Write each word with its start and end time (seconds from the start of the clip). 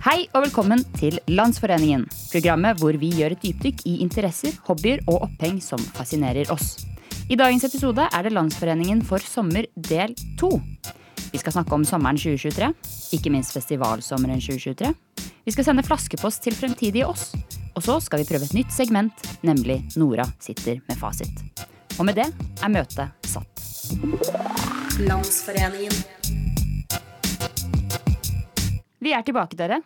Hei 0.00 0.22
og 0.32 0.46
velkommen 0.46 0.80
til 0.96 1.18
Landsforeningen, 1.28 2.06
programmet 2.30 2.78
hvor 2.80 2.96
vi 2.96 3.10
gjør 3.18 3.34
et 3.34 3.42
dypdykk 3.44 3.82
i 3.84 3.98
interesser, 4.00 4.54
hobbyer 4.64 5.02
og 5.04 5.26
oppheng 5.26 5.58
som 5.60 5.82
fascinerer 5.92 6.48
oss. 6.54 6.86
I 7.28 7.36
dagens 7.36 7.66
episode 7.68 8.06
er 8.08 8.24
det 8.24 8.32
Landsforeningen 8.32 9.02
for 9.04 9.20
sommer 9.20 9.68
del 9.76 10.14
to. 10.40 10.54
Vi 11.34 11.42
skal 11.42 11.52
snakke 11.52 11.76
om 11.76 11.84
sommeren 11.84 12.16
2023, 12.16 12.72
ikke 13.18 13.34
minst 13.34 13.52
festivalsommeren 13.52 14.40
2023. 14.40 14.94
Vi 15.44 15.52
skal 15.52 15.68
sende 15.68 15.84
flaskepost 15.84 16.46
til 16.48 16.56
fremtidige 16.56 17.04
oss. 17.04 17.34
Og 17.76 17.84
så 17.84 18.00
skal 18.00 18.24
vi 18.24 18.30
prøve 18.32 18.48
et 18.48 18.56
nytt 18.56 18.72
segment, 18.72 19.28
nemlig 19.44 19.82
Nora 20.00 20.24
sitter 20.40 20.80
med 20.88 20.96
fasit. 20.96 21.44
Og 21.98 22.08
med 22.08 22.16
det 22.16 22.30
er 22.32 22.72
møtet 22.72 23.28
satt. 23.28 23.68
Landsforeningen. 24.96 26.39
Vi 29.00 29.12
er 29.16 29.22
tilbake, 29.24 29.56
dere. 29.56 29.80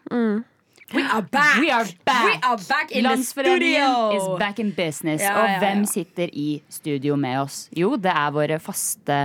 We 0.94 1.02
are 1.02 1.22
back! 1.32 1.56
We 1.62 1.70
are 1.72 1.86
back. 2.06 2.24
We 2.28 2.34
are 2.42 2.58
back 2.68 2.90
in 2.92 3.02
the 3.02 3.08
Landsforeningen 3.08 3.90
studio! 3.90 4.16
is 4.16 4.38
back 4.38 4.58
in 4.58 4.70
business. 4.76 5.22
Ja, 5.22 5.34
og 5.40 5.48
ja, 5.48 5.58
hvem 5.62 5.84
sitter 5.88 6.28
i 6.32 6.48
studio 6.68 7.16
med 7.16 7.40
oss? 7.40 7.68
Jo, 7.74 7.94
det 7.96 8.12
er 8.12 8.30
våre 8.34 8.58
faste 8.62 9.16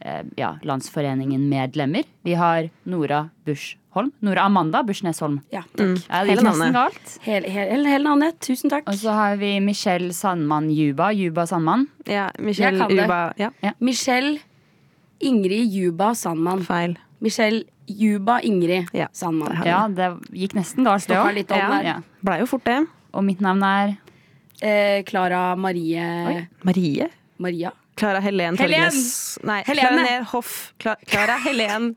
eh, 0.00 0.20
ja, 0.38 0.52
Landsforeningen-medlemmer. 0.62 2.06
Vi 2.24 2.36
har 2.38 2.68
Nora 2.88 3.24
Busch-Holm. 3.44 4.12
Nora 4.24 4.44
Amanda 4.46 4.84
Busch-Nesholm. 4.86 5.40
Ja, 5.52 5.64
takk. 5.76 5.98
Ja, 6.08 6.22
Hele 6.28 6.44
navnet. 6.46 6.72
galt. 6.76 7.16
Hele, 7.26 7.50
hele, 7.52 7.88
hele 7.90 8.04
navnet. 8.06 8.38
Tusen 8.44 8.70
takk. 8.72 8.86
Og 8.88 9.00
så 9.00 9.12
har 9.16 9.36
vi 9.40 9.56
Michelle 9.64 10.12
Sandmann 10.14 10.70
Juba. 10.72 11.10
Juba 11.16 11.46
Sandmann. 11.50 11.88
Ja, 12.06 12.28
Michelle 12.38 12.86
Juba. 12.92 13.32
Ja, 13.40 13.50
Michelle 13.80 14.38
Ingrid 15.20 15.72
Juba 15.74 16.14
Sandmann. 16.14 16.62
feil. 16.64 16.96
Michelle 17.24 17.64
Juba 17.88 18.38
Ingrid 18.44 18.90
Ja, 18.96 19.08
Sandmann. 19.12 19.56
det 19.62 19.66
Ja, 19.72 19.82
det 19.88 20.08
gikk 20.36 20.54
nesten 20.56 20.84
galt, 20.86 21.06
det 21.08 21.16
òg. 21.16 21.84
Ja. 21.84 21.96
Blei 22.24 22.38
jo 22.42 22.46
fort 22.50 22.64
det. 22.68 22.82
Og 23.14 23.24
mitt 23.24 23.40
navn 23.44 23.62
er 23.64 23.96
Eh, 24.62 25.02
Klara 25.04 25.56
Marie 25.58 26.46
Marie? 26.64 27.08
Maria. 27.38 27.72
Klara 27.96 28.20
Helen 28.22 28.56
Helen! 28.56 28.80
Torgnes 28.90 29.38
Nei, 29.44 29.62
Helene! 29.66 30.24
Hoff 30.32 30.72
Klara 30.78 31.36
Helen 31.44 31.94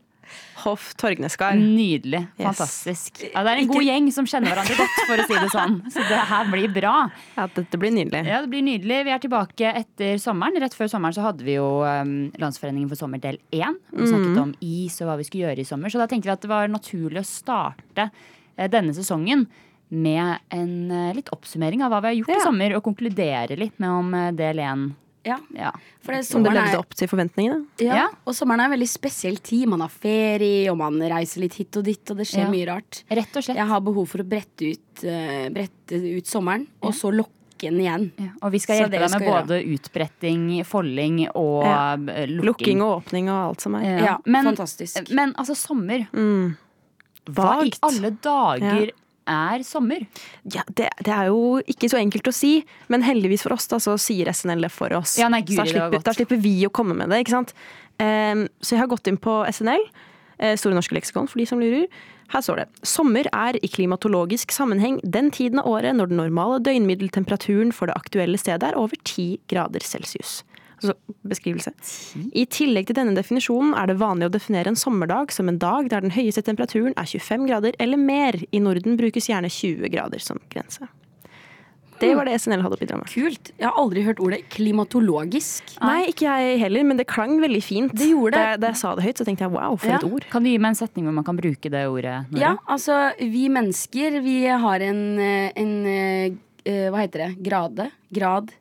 Hoff 0.63 0.93
Torgneskar. 0.99 1.55
nydelig. 1.57 2.23
Yes. 2.37 2.45
Fantastisk. 2.47 3.21
Ja, 3.33 3.43
det 3.45 3.51
er 3.53 3.61
en 3.63 3.67
god 3.71 3.83
gjeng 3.85 4.07
som 4.15 4.25
kjenner 4.29 4.51
hverandre 4.53 4.77
godt, 4.79 4.97
for 5.07 5.21
å 5.23 5.25
si 5.29 5.37
det 5.43 5.51
sånn. 5.53 5.77
Så 5.93 6.03
det 6.09 6.21
her 6.31 6.49
blir 6.51 6.71
bra. 6.73 6.95
Ja, 7.37 7.45
dette 7.55 7.77
blir 7.81 7.93
nydelig. 7.95 8.23
Ja, 8.27 8.41
det 8.43 8.49
blir 8.51 8.65
nydelig. 8.65 8.99
Vi 9.07 9.13
er 9.15 9.21
tilbake 9.23 9.71
etter 9.83 10.17
sommeren. 10.23 10.57
Rett 10.61 10.73
før 10.77 10.89
sommeren 10.91 11.15
så 11.17 11.23
hadde 11.27 11.45
vi 11.47 11.55
jo 11.59 11.67
um, 11.85 12.15
Landsforeningen 12.41 12.89
for 12.91 12.99
sommer 12.99 13.21
del 13.23 13.37
én. 13.55 13.77
Vi 13.93 14.09
snakket 14.09 14.41
om 14.41 14.55
is 14.61 14.99
og 15.01 15.11
hva 15.11 15.17
vi 15.21 15.27
skulle 15.29 15.47
gjøre 15.49 15.63
i 15.63 15.69
sommer. 15.69 15.93
Så 15.93 16.01
da 16.01 16.07
tenkte 16.11 16.29
vi 16.31 16.35
at 16.35 16.43
det 16.43 16.51
var 16.51 16.67
naturlig 16.73 17.21
å 17.21 17.27
starte 17.29 18.09
uh, 18.09 18.67
denne 18.67 18.93
sesongen 18.97 19.45
med 19.89 20.39
en 20.51 20.71
uh, 20.91 21.13
litt 21.15 21.29
oppsummering 21.31 21.79
av 21.85 21.93
hva 21.93 22.01
vi 22.03 22.09
har 22.11 22.17
gjort 22.21 22.33
Ja. 22.33 22.39
i 22.41 22.47
sommer, 22.49 22.73
og 22.75 22.83
konkludere 22.83 23.55
litt 23.55 23.77
med 23.79 23.89
om 24.01 24.09
uh, 24.17 24.31
del 24.35 24.59
én. 24.59 24.89
Ja, 25.27 25.37
Ja. 25.53 25.71
for 26.01 26.13
det, 26.15 26.23
Som 26.25 26.43
det 26.43 26.53
levde 26.55 26.79
opp 26.79 26.95
til 26.95 27.07
forventningene. 27.11 27.65
ja, 27.83 27.95
Ja. 27.95 28.07
og 28.25 28.33
sommeren 28.33 28.61
er 28.61 28.65
en 28.71 28.75
veldig 28.79 28.87
spesiell 28.89 29.37
tid. 29.43 29.67
Man 29.67 29.81
har 29.83 29.89
ferie, 29.89 30.69
og 30.71 30.77
man 30.77 30.97
reiser 30.99 31.41
litt 31.43 31.53
hit 31.59 31.75
og 31.77 31.83
dit, 31.83 32.11
og 32.11 32.17
det 32.17 32.27
skjer 32.27 32.45
Ja. 32.45 32.49
mye 32.51 32.65
rart. 32.67 33.03
Rett 33.11 33.35
og 33.35 33.43
slett. 33.43 33.57
Jeg 33.57 33.67
har 33.67 33.81
behov 33.81 34.07
for 34.07 34.19
å 34.23 34.27
brette 34.27 34.71
ut, 34.71 35.03
uh, 35.03 35.49
brette 35.49 35.93
ut 36.17 36.25
sommeren, 36.25 36.65
og 36.81 36.93
så 36.93 37.11
lokke 37.13 37.33
den 37.59 37.79
igjen. 37.79 38.11
Ja, 38.19 38.29
Og 38.43 38.51
vi 38.51 38.59
skal 38.59 38.77
hjelpe 38.79 38.91
deg 38.99 39.11
med 39.11 39.21
gjøre. 39.21 39.47
både 39.47 39.65
utbretting, 39.73 40.63
folding 40.65 41.27
og 41.35 41.63
Ja. 41.65 41.93
eh, 41.93 42.27
lukking. 42.27 42.45
Lukking 42.45 42.81
og 42.83 43.03
åpning 43.03 43.29
og 43.29 43.49
alt 43.49 43.61
som 43.61 43.75
er. 43.75 43.81
Ja. 43.99 44.05
Ja, 44.05 44.17
men, 44.25 44.45
fantastisk. 44.45 45.11
Men 45.11 45.33
altså, 45.33 45.55
sommer. 45.55 46.07
Mm. 46.13 46.55
Hva 47.27 47.65
i 47.65 47.71
alle 47.83 48.11
dager 48.11 48.91
er 49.29 49.63
sommer? 49.67 50.05
Ja, 50.53 50.65
det, 50.67 50.89
det 51.03 51.13
er 51.13 51.29
jo 51.31 51.61
ikke 51.67 51.89
så 51.91 51.99
enkelt 52.01 52.29
å 52.29 52.35
si, 52.35 52.59
men 52.91 53.05
heldigvis 53.05 53.45
for 53.45 53.55
oss 53.57 53.69
da, 53.71 53.79
så 53.83 53.97
sier 54.01 54.31
SNL 54.33 54.67
det 54.67 54.73
for 54.73 54.93
oss. 54.97 55.17
Ja, 55.21 55.29
nei, 55.33 55.43
guri, 55.45 55.59
så 55.59 55.63
da 55.63 55.67
det 55.67 55.75
slipper, 55.75 56.05
da 56.07 56.15
slipper 56.17 56.43
vi 56.43 56.57
å 56.67 56.73
komme 56.73 56.97
med 56.97 57.13
det. 57.13 57.23
ikke 57.23 57.35
sant? 57.35 57.55
Um, 57.97 58.45
så 58.61 58.75
jeg 58.75 58.83
har 58.83 58.91
gått 58.91 59.09
inn 59.09 59.17
på 59.21 59.39
SNL, 59.49 59.83
eh, 60.37 60.53
Store 60.59 60.77
norske 60.77 60.95
leksikon 60.97 61.29
for 61.29 61.41
de 61.41 61.47
som 61.49 61.61
lurer. 61.61 61.87
Her 62.33 62.43
står 62.43 62.59
det 62.59 62.87
sommer 62.87 63.27
er 63.31 63.55
i 63.63 63.69
klimatologisk 63.71 64.51
sammenheng 64.51 64.99
den 65.03 65.31
tiden 65.31 65.61
av 65.61 65.69
året 65.71 65.95
når 65.95 66.11
den 66.11 66.19
normale 66.19 66.59
døgnmiddeltemperaturen 66.65 67.71
for 67.75 67.87
det 67.87 67.95
aktuelle 67.95 68.39
stedet 68.39 68.67
er 68.67 68.79
over 68.79 68.99
10 68.99 69.47
grader 69.47 69.83
celsius. 69.83 70.41
Altså 70.77 70.93
beskrivelse. 71.25 71.71
I 72.37 72.45
tillegg 72.53 72.87
til 72.89 72.97
denne 72.99 73.15
definisjonen 73.17 73.73
er 73.77 73.89
det 73.89 73.97
vanlig 73.97 74.29
å 74.29 74.33
definere 74.33 74.69
en 74.69 74.77
sommerdag 74.77 75.33
som 75.33 75.49
en 75.49 75.57
dag 75.61 75.89
der 75.89 76.05
den 76.05 76.13
høyeste 76.13 76.43
temperaturen 76.45 76.93
er 76.93 77.09
25 77.09 77.47
grader 77.49 77.77
eller 77.81 77.97
mer. 77.97 78.37
I 78.51 78.61
Norden 78.61 78.97
brukes 78.99 79.29
gjerne 79.31 79.49
20 79.49 79.89
grader 79.93 80.21
som 80.21 80.39
grense. 80.53 80.85
Det 81.97 82.11
var 82.13 82.27
det 82.29 82.35
SNL 82.37 82.61
hadde 82.61 82.77
å 82.77 82.79
bidra 82.79 82.97
med. 82.99 83.09
Kult. 83.09 83.51
Jeg 83.57 83.65
har 83.65 83.77
aldri 83.81 84.03
hørt 84.05 84.19
ordet 84.21 84.43
klimatologisk. 84.53 85.71
Nei, 85.81 86.11
ikke 86.11 86.27
jeg 86.29 86.59
heller, 86.61 86.85
men 86.85 86.99
det 86.99 87.07
klang 87.09 87.39
veldig 87.41 87.61
fint. 87.65 87.95
Det 87.97 88.11
gjorde 88.11 88.37
det. 88.37 88.43
Da, 88.53 88.59
da 88.61 88.71
jeg 88.73 88.79
sa 88.83 88.91
det 88.97 89.05
høyt, 89.07 89.21
så 89.21 89.25
tenkte 89.25 89.47
jeg 89.47 89.53
wow, 89.55 89.77
for 89.81 89.89
Ja. 89.89 89.97
et 89.97 90.05
ord. 90.05 90.27
Kan 90.29 90.45
du 90.45 90.51
gi 90.51 90.59
meg 90.61 90.75
en 90.75 90.77
setning 90.77 91.07
hvor 91.09 91.17
man 91.17 91.25
kan 91.25 91.39
bruke 91.39 91.71
det 91.73 91.83
ordet? 91.89 92.19
Nora? 92.29 92.43
Ja, 92.43 92.53
altså, 92.69 92.99
vi 93.17 93.47
mennesker, 93.49 94.19
vi 94.21 94.37
har 94.45 94.85
en, 94.91 95.01
eh, 95.19 95.51
en 95.55 95.73
eh, 95.85 96.37
Hva 96.91 96.99
heter 96.99 97.21
det? 97.25 97.29
Grade? 97.41 97.91
Grad? 98.13 98.51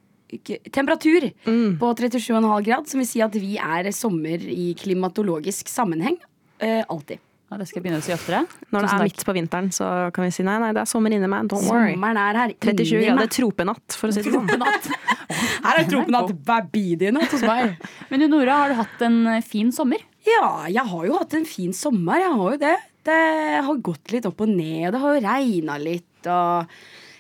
Temperatur 0.72 1.31
Mm. 1.47 1.78
på 1.78 1.92
37,5 1.97 2.64
grad, 2.64 2.88
som 2.88 2.98
vil 3.00 3.06
si 3.09 3.20
at 3.22 3.32
vi 3.34 3.56
er 3.59 3.91
sommer 3.92 4.38
i 4.42 4.75
klimatologisk 4.75 5.69
sammenheng. 5.69 6.19
eh, 6.59 6.82
alltid. 6.88 7.19
Ja, 7.50 7.56
det 7.59 7.69
skal 7.69 7.78
jeg 7.81 7.84
begynne 7.84 8.00
å 8.00 8.03
si 8.03 8.10
oftere. 8.12 8.41
Når 8.72 8.81
det 8.82 8.91
er 8.91 9.03
midt 9.04 9.25
på 9.25 9.32
vinteren, 9.37 9.69
så 9.70 10.12
kan 10.12 10.25
vi 10.25 10.31
si 10.34 10.42
nei, 10.42 10.59
nei, 10.59 10.72
det 10.72 10.81
er 10.82 10.88
sommer 10.91 11.10
inni 11.14 11.28
meg. 11.28 11.47
Don't 11.47 11.69
worry. 11.70 11.92
Sommeren 11.94 12.16
er 12.19 12.34
her 12.41 12.54
37 12.59 12.97
inni 12.97 13.06
grader 13.12 13.28
tropenatt, 13.31 13.94
for 13.94 14.09
å 14.09 14.12
si 14.16 14.22
det 14.22 14.32
sånn. 14.32 14.48
Her 15.66 15.78
er 15.78 15.84
tropenatt 15.87 16.32
babynatt 16.44 17.31
hos 17.31 17.43
meg. 17.47 17.76
Men 18.10 18.20
du 18.25 18.26
Nora, 18.32 18.56
har 18.64 18.69
du 18.70 18.75
hatt 18.81 19.00
en 19.06 19.20
eh, 19.37 19.41
fin 19.47 19.70
sommer? 19.70 20.03
Ja, 20.26 20.64
jeg 20.66 20.82
har 20.91 21.06
jo 21.06 21.19
hatt 21.20 21.34
en 21.38 21.44
fin 21.47 21.72
sommer. 21.76 22.19
Jeg 22.25 22.32
har 22.34 22.50
jo 22.56 22.58
det. 22.64 22.75
Det 23.06 23.20
har 23.69 23.76
gått 23.78 24.10
litt 24.10 24.26
opp 24.26 24.41
og 24.43 24.48
ned. 24.50 24.91
Det 24.97 25.00
har 25.04 25.14
jo 25.14 25.25
regna 25.28 25.76
litt. 25.78 26.26
Og 26.26 26.66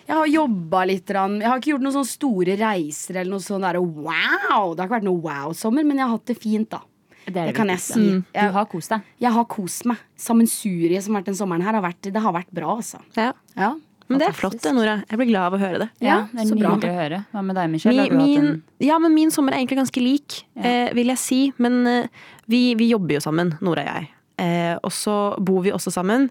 jeg 0.06 0.14
har 0.14 0.28
jobba 0.30 0.84
litt. 0.86 1.10
Jeg 1.10 1.46
har 1.48 1.58
ikke 1.60 1.72
gjort 1.74 1.86
noen 1.86 1.96
sånne 1.96 2.10
store 2.10 2.54
reiser 2.60 3.18
eller 3.20 3.32
noe 3.36 3.42
sånn 3.42 3.64
der 3.66 3.78
wow. 3.82 4.70
Det 4.74 4.82
har 4.82 4.86
ikke 4.86 4.98
vært 5.00 5.08
noe 5.08 5.24
wow-sommer, 5.24 5.86
men 5.86 5.98
jeg 5.98 6.06
har 6.06 6.14
hatt 6.14 6.30
det 6.30 6.38
fint, 6.38 6.70
da. 6.70 6.82
Det, 7.26 7.34
Det 7.34 7.54
kan 7.56 7.72
jeg 7.72 7.82
si. 7.82 8.04
Mm. 8.14 8.20
Du 8.30 8.54
har 8.54 8.68
kost 8.70 8.92
deg. 8.94 9.08
jeg 9.18 9.34
har 9.34 9.48
kost 9.50 9.88
meg. 9.90 9.98
Sammensuriet 10.14 11.02
som 11.02 11.16
har 11.16 11.24
vært 11.24 11.32
den 11.32 11.38
sommeren 11.40 11.66
her, 11.66 11.74
har 11.74 11.82
vært, 11.82 12.06
det 12.14 12.22
har 12.22 12.34
vært 12.36 12.52
bra, 12.54 12.76
altså. 12.78 13.02
Ja. 13.18 13.32
Ja. 13.58 13.72
Men 14.06 14.20
det 14.22 14.28
er 14.28 14.36
flott, 14.38 14.60
det, 14.62 14.70
Nora. 14.70 15.00
Jeg 15.10 15.18
blir 15.18 15.32
glad 15.32 15.48
av 15.48 15.56
å 15.56 15.58
høre 15.58 15.80
det. 15.82 15.88
Ja, 16.06 16.20
det 16.30 16.44
er 16.44 16.50
så 16.52 16.58
bra. 16.60 16.76
å 16.78 16.94
høre. 17.00 17.20
Hva 17.32 17.42
med 17.42 17.58
deg, 17.58 17.72
Michelle? 17.72 18.04
Min, 18.06 18.12
Har 18.12 18.14
du 18.14 18.20
hatt 18.20 18.28
min, 18.28 18.46
en 18.52 18.86
ja, 18.86 18.98
men 19.02 19.16
min 19.16 19.32
sommer 19.34 19.56
er 19.56 19.64
egentlig 19.64 19.80
ganske 19.80 20.04
lik, 20.04 20.36
eh, 20.54 20.92
vil 20.94 21.10
jeg 21.10 21.18
si. 21.18 21.40
Men 21.58 21.80
eh, 21.90 22.28
vi, 22.46 22.60
vi 22.78 22.92
jobber 22.92 23.18
jo 23.18 23.24
sammen, 23.26 23.56
Nora 23.58 23.82
og 23.82 23.90
jeg. 23.90 24.10
Eh, 24.46 24.76
og 24.78 24.94
så 24.94 25.16
bor 25.42 25.64
vi 25.66 25.74
også 25.74 25.90
sammen. 25.90 26.30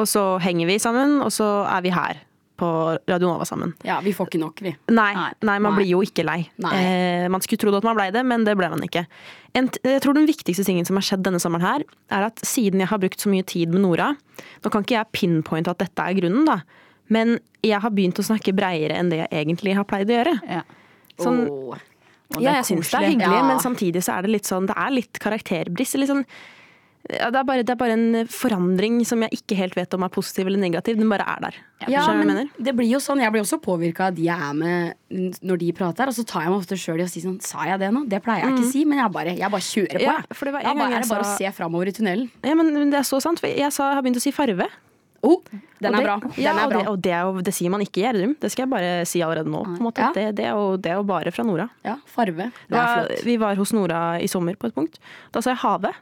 Og 0.00 0.08
så 0.08 0.24
henger 0.40 0.72
vi 0.72 0.80
sammen, 0.80 1.18
og 1.20 1.28
så 1.36 1.52
er 1.68 1.84
vi 1.84 1.92
her 1.92 2.22
på 2.62 2.70
Radio 3.10 3.28
Nova 3.32 3.46
sammen. 3.48 3.74
ja, 3.86 3.98
vi 4.04 4.12
får 4.14 4.30
ikke 4.30 4.40
nok, 4.42 4.62
vi. 4.62 4.72
Nei, 4.94 5.10
Nei. 5.18 5.28
nei 5.50 5.58
man 5.58 5.74
Nei. 5.74 5.82
blir 5.82 5.90
jo 5.96 6.02
ikke 6.06 6.24
lei. 6.28 6.38
Eh, 6.70 7.26
man 7.32 7.42
skulle 7.44 7.58
trodd 7.64 7.80
at 7.80 7.88
man 7.88 7.98
blei 7.98 8.08
det, 8.14 8.22
men 8.28 8.46
det 8.46 8.54
ble 8.60 8.68
man 8.70 8.84
ikke. 8.86 9.02
En, 9.58 9.68
jeg 9.84 10.00
tror 10.04 10.14
den 10.16 10.28
viktigste 10.30 10.64
tingen 10.64 10.86
som 10.88 10.96
har 10.96 11.04
skjedd 11.04 11.24
denne 11.26 11.40
sommeren 11.42 11.66
her, 11.66 11.84
er 12.14 12.28
at 12.30 12.40
siden 12.46 12.80
jeg 12.80 12.88
har 12.92 13.02
brukt 13.02 13.20
så 13.20 13.28
mye 13.32 13.44
tid 13.44 13.68
med 13.74 13.82
Nora 13.84 14.12
Nå 14.62 14.70
kan 14.72 14.86
ikke 14.86 14.96
jeg 14.96 15.10
pinpointe 15.12 15.68
at 15.74 15.82
dette 15.82 16.06
er 16.06 16.14
grunnen, 16.16 16.46
da. 16.48 16.60
Men 17.12 17.34
jeg 17.66 17.82
har 17.82 17.90
begynt 17.92 18.16
å 18.22 18.24
snakke 18.24 18.54
breiere 18.56 18.94
enn 18.96 19.10
det 19.12 19.18
jeg 19.24 19.28
egentlig 19.42 19.74
har 19.76 19.84
pleid 19.84 20.08
å 20.08 20.16
gjøre. 20.22 20.36
ja. 20.48 20.62
Sånn, 21.20 21.42
Åh. 21.50 21.76
Ja, 22.40 22.54
er 22.54 22.62
jeg 22.62 22.70
syns 22.70 22.88
det 22.88 22.96
er 23.02 23.10
hyggelig, 23.10 23.36
Ja. 23.36 23.44
men 23.44 23.58
samtidig 23.60 24.00
så 24.06 24.14
er 24.16 24.22
det 24.24 24.30
litt 24.32 24.48
sånn 24.48 24.64
Det 24.66 24.74
er 24.80 24.90
litt 24.90 25.18
karakterbrist. 25.20 25.98
Litt 26.00 26.08
sånn, 26.08 26.24
ja, 27.12 27.28
det, 27.32 27.40
er 27.40 27.46
bare, 27.48 27.64
det 27.66 27.74
er 27.74 27.78
bare 27.80 27.96
en 27.96 28.28
forandring 28.30 29.00
som 29.08 29.22
jeg 29.24 29.38
ikke 29.38 29.58
helt 29.58 29.76
vet 29.78 29.94
om 29.96 30.04
er 30.06 30.12
positiv 30.12 30.48
eller 30.50 30.60
negativ. 30.62 30.98
Den 30.98 31.10
bare 31.12 31.26
er 31.28 31.44
der. 31.46 31.58
Ja, 31.90 32.04
men 32.14 32.50
det 32.62 32.74
blir 32.78 32.86
jo 32.86 33.00
sånn, 33.02 33.18
Jeg 33.24 33.34
blir 33.34 33.42
også 33.42 33.58
påvirka 33.62 34.06
av 34.10 34.14
de 34.14 34.28
jeg 34.28 34.38
er 34.38 34.54
med 34.54 35.40
når 35.42 35.62
de 35.64 35.72
prater. 35.76 36.10
Og 36.10 36.16
så 36.16 36.24
tar 36.28 36.46
jeg 36.46 36.52
meg 36.54 36.60
ofte 36.62 36.78
sjøl 36.78 37.02
i 37.02 37.06
å 37.06 37.10
si 37.10 37.24
sånn 37.24 37.40
Sa 37.42 37.66
jeg 37.66 37.80
det 37.82 37.90
nå? 37.94 38.04
Det 38.10 38.22
pleier 38.22 38.46
jeg 38.46 38.54
ikke 38.54 38.68
å 38.68 38.70
si, 38.70 38.84
men 38.88 39.02
jeg 39.02 39.14
bare, 39.16 39.34
jeg 39.38 39.54
bare 39.56 39.68
kjører 39.68 39.98
på. 39.98 40.06
Mm. 40.06 40.22
Ja, 40.30 40.38
for 40.38 40.48
det 40.48 40.54
var 40.54 40.62
en 40.62 40.70
gang 40.70 40.80
bare, 40.84 40.94
er 40.94 41.04
det 41.04 41.10
bare 41.10 41.26
sa- 41.26 41.34
å 41.34 41.42
se 41.42 41.52
framover 41.58 41.90
i 41.90 41.96
tunnelen. 41.98 42.30
Ja, 42.46 42.54
men 42.58 42.72
det 42.90 43.02
er 43.02 43.08
så 43.08 43.20
sant. 43.22 43.42
For 43.42 43.50
jeg 43.50 43.72
sa, 43.74 43.90
jeg 43.90 44.00
har 44.00 44.06
begynt 44.06 44.22
å 44.22 44.24
si 44.24 44.34
farve. 44.34 44.70
Oh, 45.22 45.38
den 45.78 45.94
er 45.94 46.02
bra. 46.02 46.16
Den 46.18 46.42
ja, 46.42 46.52
er 46.58 46.64
og. 46.66 46.72
Det, 46.72 46.86
og 46.90 47.02
det, 47.02 47.10
er 47.14 47.26
jo, 47.28 47.42
det 47.46 47.52
sier 47.54 47.70
man 47.70 47.82
ikke 47.84 48.00
i 48.00 48.06
Gjerdrum. 48.08 48.32
Det 48.42 48.50
skal 48.50 48.64
jeg 48.64 48.72
bare 48.72 48.94
si 49.06 49.22
allerede 49.22 49.52
nå. 49.52 49.60
Ja. 49.94 50.08
Det, 50.16 50.24
det, 50.40 50.46
er 50.48 50.56
jo, 50.58 50.72
det 50.82 50.90
er 50.90 50.98
jo 50.98 51.04
bare 51.06 51.30
fra 51.34 51.44
Nora. 51.46 51.68
Ja, 51.86 51.94
farve. 52.10 52.48
Det 52.66 52.80
er 52.80 52.96
flott. 52.96 53.22
vi 53.28 53.36
var 53.38 53.60
hos 53.60 53.72
Nora 53.76 54.00
i 54.18 54.26
sommer 54.30 54.58
på 54.58 54.66
et 54.66 54.74
punkt. 54.74 54.98
Da 55.30 55.42
sa 55.44 55.54
jeg 55.54 55.62
have. 55.62 55.94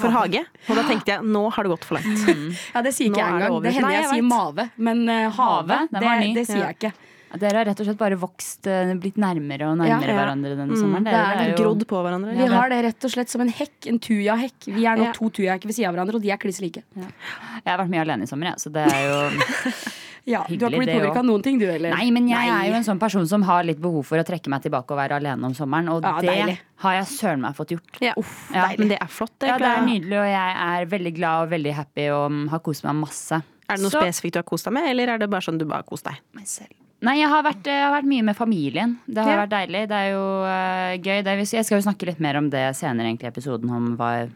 For 0.00 0.10
hage. 0.14 0.44
Og 0.68 0.76
da 0.76 0.82
tenkte 0.88 1.06
jeg 1.16 1.22
nå 1.26 1.44
har 1.52 1.62
det 1.64 1.70
gått 1.74 1.84
for 1.88 1.98
langt. 1.98 2.26
Ja, 2.74 2.82
Det 2.82 2.92
sier 2.94 3.08
Nå 3.10 3.16
ikke 3.16 3.22
jeg 3.22 3.32
engang. 3.32 3.56
det 3.62 3.62
Det 3.68 3.72
hender 3.76 3.88
Nei, 3.88 3.94
jeg, 3.96 4.02
jeg 4.02 4.12
sier 4.16 4.28
mave, 4.28 4.68
men 4.78 5.08
uh, 5.08 5.30
have, 5.30 5.80
det, 5.90 6.34
det 6.36 6.46
sier 6.46 6.62
Ja. 6.62 6.68
jeg 6.72 6.78
ikke. 6.80 6.92
Dere 7.32 7.56
har 7.56 7.64
rett 7.64 7.78
og 7.80 7.86
slett 7.88 7.96
bare 7.96 8.16
vokst, 8.20 8.66
eh, 8.68 8.90
blitt 9.00 9.16
nærmere 9.16 9.70
og 9.70 9.78
nærmere 9.80 10.04
Ja, 10.04 10.12
ja. 10.12 10.16
hverandre 10.18 10.50
denne 10.52 10.74
Mm, 10.76 10.80
sommeren. 10.82 11.04
det 11.06 11.14
er 11.16 11.38
det. 11.38 11.46
jo- 11.56 11.64
Grodd 11.64 11.86
på 11.88 12.02
hverandre. 12.04 12.34
Vi 12.36 12.46
har 12.52 12.68
det 12.68 12.80
rett 12.84 13.04
og 13.08 13.10
slett 13.14 13.30
som 13.32 13.40
en 13.40 13.48
hekk. 13.48 13.86
En 13.88 13.98
tujahekk. 13.98 14.66
Vi 14.68 14.84
er 14.84 14.96
nå 15.00 15.04
Ja. 15.06 15.12
to 15.16 15.30
tujahekker 15.30 15.64
ved 15.64 15.72
siden 15.74 15.88
av 15.88 15.94
hverandre, 15.96 16.14
og 16.16 16.22
de 16.22 16.30
er 16.30 16.36
kliss 16.36 16.60
like. 16.60 16.82
Jeg 16.94 17.64
har 17.64 17.78
vært 17.78 17.88
mye 17.88 18.02
alene 18.04 18.22
i 18.24 18.26
sommer, 18.26 18.52
jeg, 18.52 18.56
så 18.60 18.70
det 18.70 18.84
er 18.92 19.02
jo 19.08 19.30
Ja, 20.24 20.44
du 20.46 20.54
har 20.64 20.70
ikke 20.70 20.78
blitt 20.84 20.92
påvirka 20.94 21.18
av 21.18 21.24
noen 21.26 21.42
ting, 21.42 21.58
du 21.58 21.66
heller? 21.66 21.90
Nei, 21.96 22.10
men 22.14 22.28
jeg 22.28 22.38
Nei. 22.38 22.66
er 22.66 22.70
jo 22.70 22.76
en 22.78 22.84
sånn 22.86 23.00
person 23.00 23.26
som 23.26 23.42
har 23.42 23.64
litt 23.64 23.80
behov 23.82 24.04
for 24.06 24.18
å 24.18 24.24
trekke 24.24 24.48
meg 24.48 24.62
tilbake 24.62 24.90
og 24.94 24.98
være 25.00 25.16
alene 25.18 25.44
om 25.44 25.54
sommeren, 25.54 25.88
og 25.90 26.02
Ja, 26.04 26.12
det 26.20 26.28
deilig. 26.30 26.58
har 26.84 26.92
jeg 27.00 27.06
søren 27.06 27.40
meg 27.40 27.54
fått 27.56 27.68
gjort. 27.74 27.98
Ja. 28.00 28.12
uff, 28.16 28.50
Ja. 28.54 28.68
Men 28.78 28.88
det 28.88 28.98
er 29.02 29.06
flott. 29.08 29.32
Det, 29.40 29.48
Ja, 29.48 29.58
det 29.58 29.66
er 29.66 29.82
nydelig, 29.86 30.18
og 30.18 30.28
jeg 30.30 30.56
er 30.68 30.86
veldig 30.86 31.14
glad 31.16 31.42
og 31.42 31.50
veldig 31.50 31.74
happy 31.74 32.08
og 32.10 32.30
mm, 32.30 32.48
har 32.50 32.60
kost 32.60 32.84
meg 32.84 32.94
masse. 32.94 33.32
Er 33.68 33.76
det 33.76 33.82
noe 33.82 33.90
Så- 33.90 34.00
spesifikt 34.02 34.32
du 34.34 34.38
har 34.38 34.44
kost 34.44 34.64
deg 34.64 34.72
med, 34.74 34.84
eller 34.90 35.08
er 35.14 35.18
det 35.18 35.30
bare 35.30 35.40
sånn 35.40 35.58
du 35.58 35.64
bare 35.64 35.78
har 35.82 35.90
kost 35.90 36.04
deg? 36.04 36.14
meg 36.34 36.46
selv. 36.46 36.70
Nei, 37.02 37.16
jeg 37.18 37.28
har, 37.28 37.42
vært, 37.42 37.64
jeg 37.64 37.82
har 37.82 37.90
vært 38.00 38.06
mye 38.06 38.22
med 38.22 38.36
familien. 38.36 38.98
Det 39.08 39.24
har 39.24 39.32
Ja. 39.34 39.44
vært 39.46 39.50
deilig. 39.50 39.88
Det 39.88 39.96
er 39.98 40.12
jo 40.12 40.22
uh, 40.44 40.96
gøy. 41.02 41.24
Det 41.24 41.26
er, 41.26 41.36
jeg 41.42 41.64
skal 41.66 41.80
jo 41.80 41.90
snakke 41.90 42.06
litt 42.06 42.20
mer 42.20 42.36
om 42.36 42.48
det 42.48 42.76
senere 42.76 43.10
egentlig 43.10 43.24
i 43.24 43.32
episoden, 43.34 43.68
om 43.74 43.96
hva, 43.96 44.30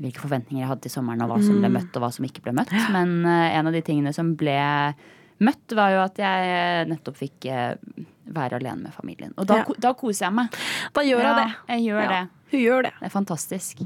hvilke 0.00 0.20
forventninger 0.24 0.62
jeg 0.64 0.68
hadde 0.72 0.82
til 0.88 0.90
sommeren, 0.96 1.22
og 1.22 1.30
hva 1.30 1.42
som 1.44 1.60
ble 1.62 1.70
møtt, 1.70 1.92
og 1.94 2.02
hva 2.02 2.10
som 2.12 2.24
ikke 2.26 2.42
ble 2.42 2.52
møtt. 2.56 2.72
Men 2.94 3.20
eh, 3.26 3.58
en 3.58 3.66
av 3.70 3.72
de 3.76 3.82
tingene 3.86 4.12
som 4.16 4.32
ble 4.38 4.56
møtt, 5.44 5.74
var 5.76 5.90
jo 5.94 6.00
at 6.04 6.18
jeg 6.22 6.88
nettopp 6.90 7.16
fikk 7.18 7.46
eh, 7.50 7.74
være 8.34 8.58
alene 8.60 8.88
med 8.88 8.94
familien. 8.96 9.32
Og 9.38 9.46
da, 9.50 9.62
Ja. 9.62 9.78
da 9.78 9.92
koser 9.98 10.26
jeg 10.28 10.34
meg. 10.34 10.58
Da 10.94 11.02
gjør 11.06 11.22
Ja, 11.22 11.30
jeg 11.30 11.38
det. 11.44 11.56
Jeg 11.74 11.86
gjør 11.88 12.02
Ja. 12.02 12.08
det. 12.10 12.22
Hun 12.54 12.60
gjør 12.60 12.82
det. 12.88 12.92
Det 13.00 13.06
er 13.06 13.14
fantastisk. 13.14 13.80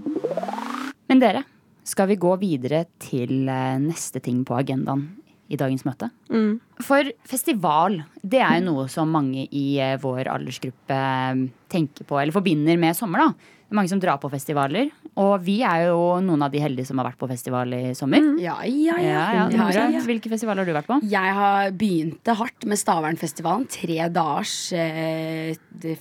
Men 1.09 1.21
dere, 1.23 1.45
skal 1.89 2.07
vi 2.11 2.17
gå 2.21 2.35
videre 2.41 2.85
til 3.01 3.49
eh, 3.49 3.79
neste 3.81 4.21
ting 4.23 4.45
på 4.45 4.57
agendaen 4.59 5.07
i 5.49 5.57
dagens 5.57 5.85
møte? 5.89 6.11
Mm. 6.29 6.59
For 6.85 7.09
festival, 7.25 8.03
det 8.23 8.41
er 8.45 8.59
jo 8.61 8.67
noe 8.73 8.89
som 8.93 9.09
mange 9.11 9.47
i 9.51 9.79
eh, 9.81 9.97
vår 10.03 10.29
aldersgruppe 10.29 10.93
eh, 10.99 11.47
tenker 11.73 12.05
på, 12.05 12.21
eller 12.21 12.33
forbinder 12.37 12.77
med 12.81 12.97
sommer, 12.97 13.25
da. 13.25 13.29
Det 13.69 13.75
er 13.75 13.81
mange 13.81 13.89
som 13.93 14.01
drar 14.01 14.17
på 14.21 14.31
festivaler, 14.33 14.91
og 15.19 15.41
vi 15.43 15.57
er 15.67 15.89
jo 15.89 15.99
noen 16.23 16.45
av 16.47 16.53
de 16.55 16.61
heldige 16.63 16.87
som 16.87 17.01
har 17.01 17.09
vært 17.09 17.19
på 17.19 17.27
festival 17.31 17.73
i 17.75 17.81
sommer. 17.99 18.23
Ja, 18.39 18.55
ja, 18.65 18.95
ja. 19.03 19.23
Ja, 19.35 19.45
ja, 19.51 19.87
ja. 19.97 20.03
Hvilke 20.07 20.31
festivaler 20.31 20.63
har 20.63 20.69
du 20.71 20.77
vært 20.77 20.87
på? 20.91 20.99
Jeg 21.11 21.33
har 21.39 21.73
begynte 21.81 22.37
hardt 22.39 22.67
med 22.71 22.79
Stavernfestivalen. 22.79 23.67
Tre 23.75 23.99
dagers 24.15 24.55
eh, 24.79 25.57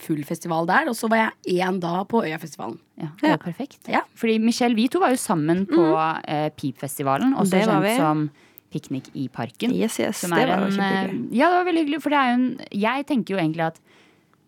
full 0.06 0.22
festival 0.28 0.70
der. 0.70 0.92
Og 0.92 0.98
så 1.00 1.10
var 1.10 1.24
jeg 1.26 1.58
én 1.64 1.80
dag 1.82 2.04
på 2.12 2.22
Øyafestivalen. 2.28 2.78
Ja, 3.02 3.10
det 3.22 3.34
var 3.34 3.42
perfekt. 3.48 3.80
Ja. 3.90 4.04
Fordi 4.18 4.38
Michelle, 4.42 4.78
vi 4.78 4.88
to 4.94 5.02
var 5.02 5.14
jo 5.14 5.20
sammen 5.22 5.66
på 5.70 5.84
eh, 6.28 6.48
Pipfestivalen, 6.58 7.34
også 7.38 7.64
kjent 7.66 7.84
vi. 7.86 7.96
som 7.98 8.28
Piknik 8.74 9.12
i 9.16 9.28
parken. 9.32 9.72
Yes, 9.74 10.00
yes. 10.04 10.22
Det 10.26 10.32
var 10.34 10.50
en, 10.58 10.72
kjempehyggelig. 10.72 11.22
eh, 11.32 11.38
Ja, 11.40 11.50
det 11.54 11.60
var 11.62 11.68
veldig 11.72 11.84
hyggelig. 11.86 12.02
For 12.04 12.14
det 12.14 12.20
er 12.22 12.30
jo 12.34 12.38
en 12.42 12.48
Jeg 12.86 13.06
tenker 13.10 13.36
jo 13.38 13.42
egentlig 13.42 13.66
at 13.72 13.82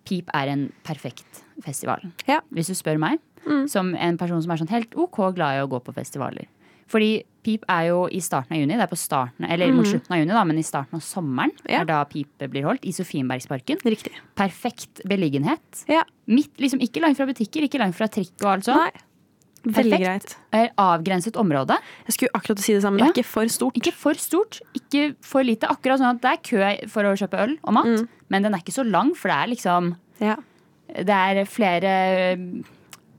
Pip 0.09 0.29
er 0.33 0.49
en 0.49 0.61
perfekt 0.87 1.43
festival. 1.61 2.01
Ja. 2.25 2.39
Hvis 2.55 2.69
du 2.71 2.73
spør 2.77 2.97
meg. 2.97 3.19
Som 3.67 3.95
en 3.95 4.17
person 4.17 4.41
som 4.41 4.51
er 4.51 4.57
sånn 4.57 4.69
helt 4.69 4.93
ok 4.95 5.33
glad 5.35 5.57
i 5.57 5.61
å 5.63 5.69
gå 5.69 5.79
på 5.83 5.93
festivaler. 5.93 6.47
Fordi 6.89 7.23
Pip 7.45 7.63
er 7.69 7.83
jo 7.87 8.07
i 8.11 8.19
starten 8.19 8.51
av 8.55 8.59
juni, 8.59 8.73
det 8.75 8.81
er 8.81 8.89
på 8.91 8.97
starten, 8.97 9.45
eller 9.47 9.71
mot 9.71 9.85
slutten 9.85 10.11
av 10.11 10.19
juni, 10.19 10.33
da, 10.33 10.43
men 10.43 10.57
i 10.57 10.63
starten 10.65 10.97
av 10.97 11.01
sommeren. 11.05 11.51
Ja. 11.69 11.81
er 11.81 11.85
da 11.85 12.03
Pip 12.09 12.27
blir 12.49 12.63
holdt. 12.65 12.83
I 12.83 12.91
Sofienbergsparken. 12.91 13.77
Riktig. 13.85 14.11
Perfekt 14.35 15.01
beliggenhet. 15.07 15.85
Ja. 15.87 16.01
Midt, 16.27 16.57
liksom 16.59 16.81
Ikke 16.81 16.99
langt 17.01 17.15
fra 17.17 17.25
butikker, 17.29 17.61
ikke 17.63 17.79
langt 17.79 17.95
fra 17.95 18.07
trikk 18.07 18.33
og 18.41 18.49
alt 18.55 18.65
sånt. 18.65 18.77
Nei. 18.89 19.05
Veldig 19.69 19.91
Perfekt. 19.99 20.35
greit. 20.51 20.73
Avgrenset 20.79 21.35
område. 21.37 21.75
Jeg 22.07 22.13
skulle 22.15 22.31
akkurat 22.33 22.59
si 22.63 22.73
det 22.73 22.81
samme. 22.81 22.97
Det 22.97 23.07
er 23.09 23.15
ikke 23.21 23.25
for 23.27 23.45
stort. 23.51 23.75
Ikke 23.75 23.91
for 23.93 24.13
stort, 24.13 24.59
ikke 24.73 25.15
for 25.21 25.43
lite. 25.43 25.67
Akkurat 25.67 25.99
sånn 25.99 26.15
at 26.15 26.21
det 26.23 26.31
er 26.31 26.43
kø 26.47 26.89
for 26.89 27.03
å 27.03 27.11
kjøpe 27.19 27.41
øl 27.43 27.57
og 27.63 27.73
mat, 27.73 27.85
Mm. 27.85 28.07
men 28.29 28.41
den 28.43 28.53
er 28.55 28.59
ikke 28.59 28.71
så 28.73 28.89
lang, 28.89 29.13
for 29.15 29.27
det 29.29 29.37
er 29.37 29.47
liksom 29.55 29.95
Ja. 30.19 30.35
Det 30.89 31.09
er 31.09 31.45
flere 31.45 32.63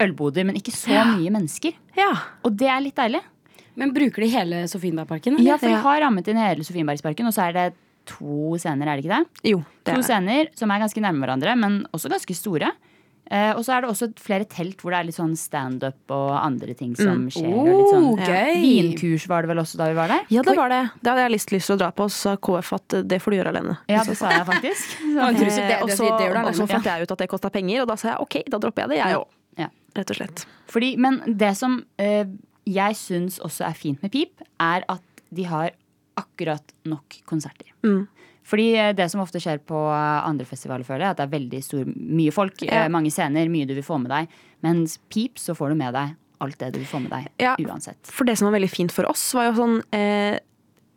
ølboder, 0.00 0.46
men 0.48 0.56
ikke 0.58 0.72
så 0.74 1.02
mye 1.14 1.30
mennesker. 1.34 1.76
ja. 1.96 2.10
Og 2.44 2.56
det 2.56 2.68
er 2.72 2.80
litt 2.80 2.96
deilig. 2.96 3.20
Men 3.76 3.92
bruker 3.94 4.20
de 4.24 4.28
hele 4.32 4.64
Sofienbergparken? 4.68 5.38
Ja, 5.44 5.56
for 5.56 5.68
vi 5.70 5.78
har 5.84 6.00
rammet 6.02 6.26
inn 6.28 6.36
hele 6.40 6.64
Sofienbergsparken, 6.66 7.26
og 7.30 7.32
så 7.36 7.46
er 7.48 7.52
det 7.56 7.66
to 8.10 8.56
scener, 8.58 8.88
er 8.88 8.96
det 8.98 9.04
ikke 9.04 9.16
det? 9.20 9.50
Jo, 9.52 9.60
det 9.84 9.94
To 9.94 10.00
er 10.00 10.06
scener 10.08 10.48
som 10.58 10.70
er 10.74 10.80
ganske 10.82 11.00
nærme 11.04 11.22
hverandre, 11.22 11.54
men 11.56 11.82
også 11.94 12.10
ganske 12.10 12.34
store. 12.34 12.72
Eh, 13.30 13.52
og 13.54 13.62
så 13.62 13.76
er 13.76 13.84
det 13.84 13.90
også 13.92 14.08
flere 14.18 14.44
telt 14.50 14.80
hvor 14.82 14.90
det 14.90 14.98
er 14.98 15.06
litt 15.06 15.14
sånn 15.14 15.36
standup 15.38 16.10
og 16.10 16.32
andre 16.34 16.74
ting 16.74 16.96
som 16.98 17.28
skjer. 17.30 17.46
og 17.54 17.68
litt 17.68 17.76
Oh, 17.86 17.92
sånn 17.94 18.26
gøy! 18.26 18.56
Vinkurs 18.64 19.28
var 19.30 19.46
det 19.46 19.52
vel 19.52 19.60
også 19.62 19.78
da 19.78 19.86
vi 19.92 19.94
var 20.00 20.08
der? 20.10 20.24
Ja, 20.34 20.42
det 20.42 20.56
var 20.58 20.68
det. 20.72 20.80
Det 20.98 21.12
hadde 21.12 21.22
jeg 21.28 21.34
lyst, 21.36 21.52
lyst 21.54 21.70
til 21.70 21.76
å 21.76 21.78
dra 21.84 21.92
på, 21.94 22.08
så 22.10 22.18
sa 22.34 22.36
KF 22.42 22.72
at 22.80 22.96
eh, 22.98 23.04
det 23.06 23.20
får 23.22 23.30
du 23.30 23.36
gjøre 23.38 23.52
alene. 23.54 23.76
Ja, 23.86 24.02
det 24.02 24.16
sa 24.18 24.32
jeg 24.34 24.46
faktisk. 24.50 24.96
Ja, 25.14 25.30
det- 25.30 25.46
Eh, 25.60 25.82
og 25.84 25.90
så 25.94 26.10
og 26.10 26.68
fant 26.68 26.84
jeg 26.90 27.06
ut 27.06 27.12
at 27.14 27.18
det 27.22 27.28
kosta 27.30 27.50
penger, 27.54 27.82
og 27.84 27.88
da 27.92 27.96
sa 28.00 28.08
jeg 28.16 28.18
ok, 28.26 28.42
da 28.50 28.58
dropper 28.58 28.82
jeg 28.82 28.88
det, 28.96 28.98
jeg 29.04 29.20
òg. 29.22 29.28
Ja. 29.90 30.00
Rett 30.00 30.10
og 30.10 30.16
slett. 30.20 30.46
Fordi, 30.70 30.96
men 30.96 31.20
det 31.26 31.56
som 31.58 31.80
eh, 31.98 32.26
jeg 32.66 32.94
syns 32.96 33.38
også 33.42 33.66
er 33.68 33.74
fint 33.74 34.02
med 34.02 34.12
Pip, 34.14 34.40
er 34.60 34.84
at 34.88 35.02
de 35.34 35.44
har 35.50 35.72
akkurat 36.20 36.72
nok 36.86 37.20
konserter. 37.26 37.70
Mm. 37.86 38.06
Fordi 38.50 38.68
eh, 38.76 38.92
det 38.98 39.06
som 39.10 39.20
ofte 39.22 39.40
skjer 39.42 39.58
på 39.66 39.78
eh, 39.90 40.26
andre 40.26 40.46
festivaler, 40.48 40.84
føler 40.86 41.06
jeg, 41.06 41.10
at 41.10 41.20
det 41.20 41.26
er 41.28 41.34
veldig 41.38 41.60
stor, 41.64 41.84
mye 41.96 42.32
folk, 42.34 42.62
Ja. 42.66 42.84
eh, 42.84 42.88
mange 42.92 43.10
scener, 43.14 43.48
mye 43.52 43.66
du 43.68 43.74
vil 43.74 43.86
få 43.86 43.98
med 44.02 44.10
deg. 44.10 44.28
Mens 44.66 44.98
Pip, 45.08 45.38
så 45.38 45.54
får 45.56 45.70
du 45.74 45.80
med 45.80 45.94
deg 45.94 46.16
alt 46.40 46.56
det 46.58 46.70
du 46.72 46.78
vil 46.80 46.88
få 46.88 47.02
med 47.04 47.10
deg, 47.12 47.26
Ja. 47.42 47.54
uansett. 47.60 47.98
For 48.08 48.24
det 48.24 48.38
som 48.38 48.46
var 48.48 48.54
veldig 48.58 48.70
fint 48.72 48.92
for 48.92 49.04
oss, 49.10 49.22
var 49.36 49.50
jo 49.50 49.58
sånn 49.60 49.82
eh, 49.92 50.38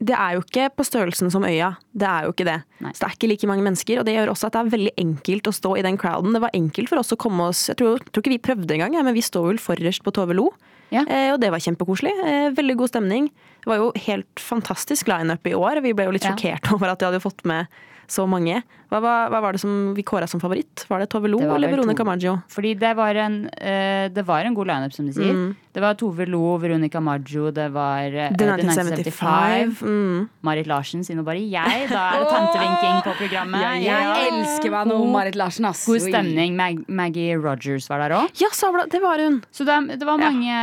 Det 0.03 0.15
er 0.19 0.33
jo 0.35 0.41
ikke 0.43 0.65
på 0.75 0.83
størrelsen 0.83 1.29
som 1.31 1.45
Øya. 1.47 1.69
Det 1.95 2.07
er 2.09 2.25
jo 2.27 2.33
ikke 2.33 2.47
det. 2.49 2.57
Nei. 2.83 2.91
Så 2.91 3.05
det 3.05 3.07
er 3.07 3.15
ikke 3.15 3.29
like 3.31 3.47
mange 3.47 3.63
mennesker, 3.63 4.01
og 4.01 4.05
det 4.09 4.15
gjør 4.17 4.31
også 4.33 4.49
at 4.49 4.55
det 4.57 4.61
er 4.65 4.71
veldig 4.73 4.93
enkelt 4.99 5.47
å 5.47 5.53
stå 5.55 5.71
i 5.79 5.85
den 5.85 5.97
crowden. 6.01 6.33
Det 6.35 6.41
var 6.43 6.51
enkelt 6.57 6.91
for 6.91 6.99
oss 6.99 7.13
å 7.15 7.19
komme 7.23 7.45
oss 7.53 7.69
Jeg 7.71 7.77
tror, 7.79 8.03
tror 8.11 8.25
ikke 8.25 8.33
vi 8.35 8.41
prøvde 8.49 8.75
engang, 8.75 8.97
men 9.07 9.15
vi 9.15 9.23
står 9.23 9.47
vel 9.53 9.61
forrest 9.63 10.03
på 10.03 10.11
Tove 10.11 10.35
Lo. 10.35 10.49
Ja. 10.91 11.05
Eh, 11.07 11.31
og 11.33 11.39
det 11.41 11.49
var 11.53 11.63
kjempekoselig. 11.63 12.11
Eh, 12.27 12.49
veldig 12.53 12.75
god 12.83 12.91
stemning. 12.91 13.31
Det 13.63 13.71
var 13.71 13.79
jo 13.79 13.87
helt 14.05 14.43
fantastisk 14.43 15.07
lineup 15.09 15.47
i 15.47 15.55
år. 15.55 15.79
Vi 15.81 15.93
ble 15.95 16.05
jo 16.09 16.11
litt 16.17 16.27
Ja. 16.27 16.35
sjokkert 16.35 16.67
over 16.75 16.91
at 16.91 16.99
de 16.99 17.07
hadde 17.09 17.23
fått 17.23 17.45
med 17.49 17.65
så 18.07 18.25
mange. 18.29 18.61
Hva, 18.93 18.99
hva, 19.01 19.13
hva 19.31 19.39
var 19.41 19.55
det 19.55 19.61
som 19.63 19.93
vi 19.97 20.03
kåra 20.05 20.27
som 20.29 20.41
favoritt? 20.41 20.85
Var 20.89 21.01
det 21.01 21.07
Tove 21.09 21.29
Lo 21.31 21.39
Det 21.41 21.49
eller 21.49 21.71
Veronica. 21.71 22.05
Maggio? 22.05 22.35
Fordi 22.51 22.73
det 22.77 22.91
var 22.97 23.17
en, 23.17 23.37
uh, 23.49 24.05
det 24.13 24.23
var 24.27 24.45
en 24.45 24.53
god 24.53 24.69
lineup, 24.69 24.93
som 24.93 25.07
de 25.07 25.15
sier. 25.15 25.33
Mm. 25.33 25.55
Det 25.73 25.81
var 25.81 25.97
Tove 25.97 26.27
Lo, 26.29 26.57
Veronica 26.61 27.01
Maggio, 27.01 27.49
det 27.51 27.69
var 27.73 28.13
uh, 28.13 28.27
The 28.35 28.37
The 28.37 28.57
1975. 28.59 29.81
Mm. 29.81 30.27
Marit 30.45 30.69
Larsen 30.69 31.05
sier 31.05 31.17
nå 31.17 31.25
bare 31.25 31.41
jeg. 31.41 31.87
Da 31.89 32.03
er 32.11 32.21
det 32.21 32.29
tantevinking 32.35 33.01
på 33.07 33.15
programmet. 33.23 33.65
Ja, 33.65 33.73
ja. 33.81 34.01
Jeg 34.19 34.35
elsker 34.35 34.75
meg 34.75 34.91
noe 34.91 35.09
Marit 35.15 35.39
Larsen, 35.39 35.69
ass. 35.71 35.87
God 35.89 36.03
stemning. 36.05 36.57
Mag 36.59 36.83
Maggie 36.87 37.39
Rogers 37.39 37.89
var 37.89 38.05
der 38.05 38.17
òg. 38.19 38.29
Ja, 38.37 38.51
det 38.93 39.01
var 39.01 39.21
hun! 39.23 39.41
Så 39.51 39.65
det, 39.65 39.79
det 39.97 40.05
var 40.05 40.21
mange 40.21 40.53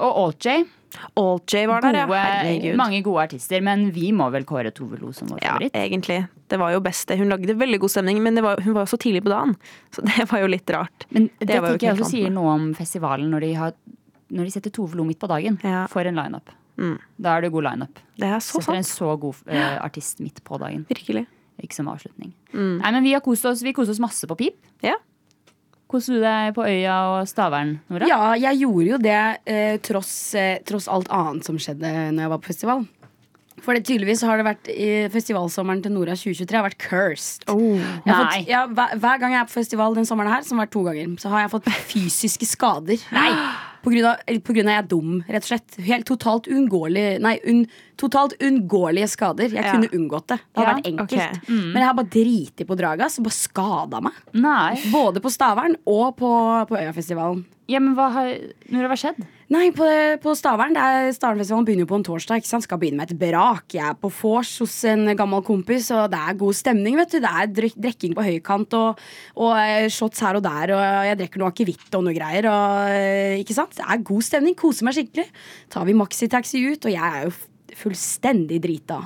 Og 0.00 0.24
Alt-J. 0.24 0.64
Alt-J 1.16 1.66
var 1.68 1.84
der. 1.84 2.06
Gode, 2.08 2.52
ja. 2.64 2.74
mange 2.78 3.02
gode 3.04 3.24
artister. 3.26 3.60
Men 3.64 3.88
vi 3.94 4.12
må 4.16 4.28
vel 4.34 4.46
kåre 4.48 4.72
Tove 4.74 4.98
Lo 5.00 5.12
som 5.16 5.28
vår 5.32 5.40
Ja, 5.42 5.54
favoritt. 5.56 5.74
egentlig. 5.76 6.20
Det 6.48 6.58
var 6.62 6.72
jo 6.72 6.80
best 6.80 7.08
det. 7.08 7.18
Hun 7.20 7.28
lagde 7.32 7.56
veldig 7.58 7.80
god 7.82 7.92
stemning, 7.92 8.22
men 8.22 8.34
det 8.38 8.44
var, 8.46 8.60
hun 8.64 8.74
var 8.74 8.86
jo 8.86 8.92
så 8.94 9.00
tidlig 9.02 9.24
på 9.26 9.32
dagen. 9.32 9.56
Så 9.94 10.04
det 10.10 10.28
var 10.30 10.44
jo 10.44 10.50
litt 10.52 10.70
rart. 10.70 11.06
Men 11.10 11.28
det, 11.38 11.48
Det 11.48 11.60
tenker 11.60 11.88
jeg 11.88 11.98
også 11.98 12.10
sier 12.12 12.30
noe 12.30 12.54
om 12.54 12.68
festivalen 12.74 13.30
når 13.34 13.46
de, 13.48 13.52
har, 13.60 13.74
når 14.30 14.44
de 14.48 14.54
setter 14.58 14.70
Tove 14.70 14.96
Lo 14.96 15.04
midt 15.04 15.20
på 15.22 15.30
dagen. 15.30 15.58
Ja. 15.64 15.86
For 15.92 16.06
en 16.06 16.16
lineup. 16.18 16.52
Mm. 16.76 16.98
Da 17.18 17.36
er 17.36 17.46
det 17.46 17.52
god 17.54 17.64
lineup. 17.70 18.00
Det 18.20 18.28
er 18.28 18.40
så 18.44 18.60
Setter 18.60 18.76
en 18.76 18.84
så 18.84 19.14
god 19.20 19.42
uh, 19.48 19.78
artist 19.84 20.20
midt 20.20 20.42
på 20.44 20.58
dagen. 20.60 20.84
Virkelig. 20.90 21.26
Ikke 21.64 21.72
som 21.72 21.88
avslutning. 21.88 22.34
Mm. 22.52 22.78
Nei, 22.82 22.90
men 22.92 23.04
Vi 23.06 23.14
har 23.16 23.22
kost 23.24 23.46
oss 23.48 23.62
Vi 23.64 23.72
koste 23.72 23.94
oss 23.94 24.00
masse 24.02 24.28
på 24.28 24.36
Pip. 24.36 24.58
Ja. 24.84 24.96
Koste 25.86 26.16
du 26.16 26.18
deg 26.18 26.50
på 26.56 26.64
Øya 26.66 26.96
og 27.12 27.28
Stavern, 27.30 27.76
Nora? 27.92 28.08
Ja, 28.10 28.34
jeg 28.48 28.64
gjorde 28.64 28.86
jo 28.88 28.98
det 28.98 29.20
eh, 29.46 29.76
tross, 29.86 30.12
eh, 30.34 30.58
tross 30.66 30.88
alt 30.90 31.10
annet 31.14 31.46
som 31.46 31.60
skjedde 31.62 31.92
når 32.16 32.24
jeg 32.24 32.32
var 32.32 32.42
på 32.42 32.50
festival. 32.50 32.82
For 33.64 33.72
det, 33.72 33.86
tydeligvis 33.88 34.20
har 34.26 34.38
det 34.38 34.46
vært 34.46 34.68
i 34.70 34.88
festivalsommeren 35.14 35.80
til 35.84 35.94
Nora 35.94 36.16
2023 36.18 36.58
har 36.58 36.66
vært 36.66 36.82
cursed. 36.82 37.46
Oh. 37.48 37.78
Jeg 37.78 38.12
har 38.12 38.26
fått, 38.26 38.50
ja, 38.50 38.64
hver, 38.68 38.98
hver 39.00 39.22
gang 39.22 39.36
jeg 39.36 39.40
er 39.40 39.48
på 39.48 39.56
festival 39.56 39.96
den 39.96 40.08
sommeren 40.08 40.34
her, 40.34 40.44
som 40.46 40.58
har 40.58 40.66
vært 40.66 40.74
to 40.76 40.82
ganger, 40.86 41.14
så 41.22 41.32
har 41.32 41.46
jeg 41.46 41.54
fått 41.54 41.70
fysiske 41.94 42.50
skader. 42.50 43.06
Nei! 43.16 43.30
På 43.86 43.92
grunn 43.94 44.06
av, 44.10 44.16
på 44.42 44.54
grunn 44.56 44.66
av 44.66 44.74
jeg 44.74 44.82
er 44.82 44.86
dum, 44.90 45.10
rett 45.30 45.44
og 45.44 45.50
slett. 45.52 45.76
Helt 45.86 46.08
totalt 46.08 46.48
uunngåelig 46.50 47.04
Nei, 47.22 47.36
un, 47.46 47.60
totalt 48.02 48.34
unngåelige 48.42 49.06
skader. 49.12 49.46
Jeg 49.54 49.62
Ja. 49.62 49.76
kunne 49.76 49.92
unngått 49.94 50.26
det. 50.32 50.40
Det 50.42 50.58
hadde 50.58 50.66
Ja, 50.66 50.74
vært 50.74 50.90
enkelt. 50.90 51.38
ok. 51.38 51.48
Men 51.48 51.76
jeg 51.78 51.86
har 51.86 51.94
bare 51.94 52.10
driti 52.10 52.64
på 52.66 52.76
draget, 52.76 53.12
så 53.14 53.22
bare 53.22 53.38
skada 53.38 54.00
meg. 54.02 54.12
Nei. 54.34 54.74
Både 54.90 55.22
på 55.22 55.30
Stavern 55.30 55.76
og 55.86 56.16
på, 56.18 56.32
på 56.66 56.74
Øyafestivalen. 56.82 57.44
Ja, 57.68 57.78
men 57.78 57.94
hva 57.94 58.10
har 58.10 58.34
hva 58.70 58.98
skjedd? 58.98 59.22
Nei, 59.46 59.68
på, 59.70 59.86
på 60.18 60.32
Stavern 60.34 60.74
er, 60.74 61.12
Stavernfestivalen 61.14 61.66
begynner 61.68 61.84
jo 61.84 61.90
på 61.92 61.98
en 62.00 62.04
torsdag. 62.08 62.40
Ikke 62.40 62.48
sant? 62.48 62.64
Skal 62.66 62.80
begynne 62.82 62.98
med 62.98 63.12
et 63.12 63.18
brak. 63.20 63.68
Jeg 63.76 63.84
er 63.86 63.94
på 63.94 64.10
vors 64.10 64.50
hos 64.58 64.74
en 64.90 65.06
gammel 65.18 65.44
kompis, 65.46 65.86
og 65.94 66.08
det 66.10 66.18
er 66.18 66.38
god 66.40 66.56
stemning. 66.58 66.96
vet 66.98 67.12
du 67.14 67.20
Det 67.22 67.30
er 67.30 67.52
drek 67.54 67.76
drikking 67.78 68.16
på 68.16 68.24
høykant 68.26 68.74
og, 68.74 69.04
og 69.38 69.52
eh, 69.60 69.86
shots 69.92 70.24
her 70.26 70.40
og 70.40 70.42
der, 70.42 70.72
og 70.74 70.82
jeg 71.06 71.18
drikker 71.20 71.42
noe 71.42 71.52
akevitt 71.52 71.94
og 71.94 72.02
noe 72.08 72.16
greier. 72.16 72.48
Og, 72.50 72.90
eh, 72.90 73.36
ikke 73.44 73.54
sant? 73.54 73.76
Det 73.78 73.86
er 73.86 74.02
god 74.10 74.26
stemning. 74.26 74.56
Koser 74.58 74.88
meg 74.88 74.98
skikkelig. 74.98 75.28
Tar 75.70 75.86
vi 75.86 75.94
maxitaxi 76.00 76.64
ut, 76.66 76.88
og 76.90 76.96
jeg 76.96 77.06
er 77.06 77.28
jo 77.28 77.36
fullstendig 77.84 78.58
drita. 78.66 79.04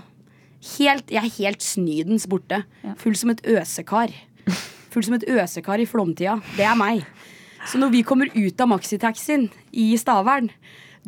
Helt, 0.78 1.12
jeg 1.12 1.20
er 1.20 1.36
helt 1.36 1.64
snydens 1.64 2.24
borte. 2.28 2.62
Full 3.00 3.20
som 3.20 3.34
et 3.34 3.44
øsekar. 3.44 4.16
Full 4.90 5.04
som 5.04 5.20
et 5.20 5.28
øsekar 5.28 5.84
i 5.84 5.88
flomtida. 5.88 6.38
Det 6.56 6.64
er 6.64 6.80
meg. 6.80 7.04
Så 7.68 7.80
når 7.80 7.92
vi 7.92 8.04
kommer 8.06 8.30
ut 8.32 8.62
av 8.62 8.70
maxitaxien 8.70 9.48
i 9.72 9.92
Stavern, 10.00 10.48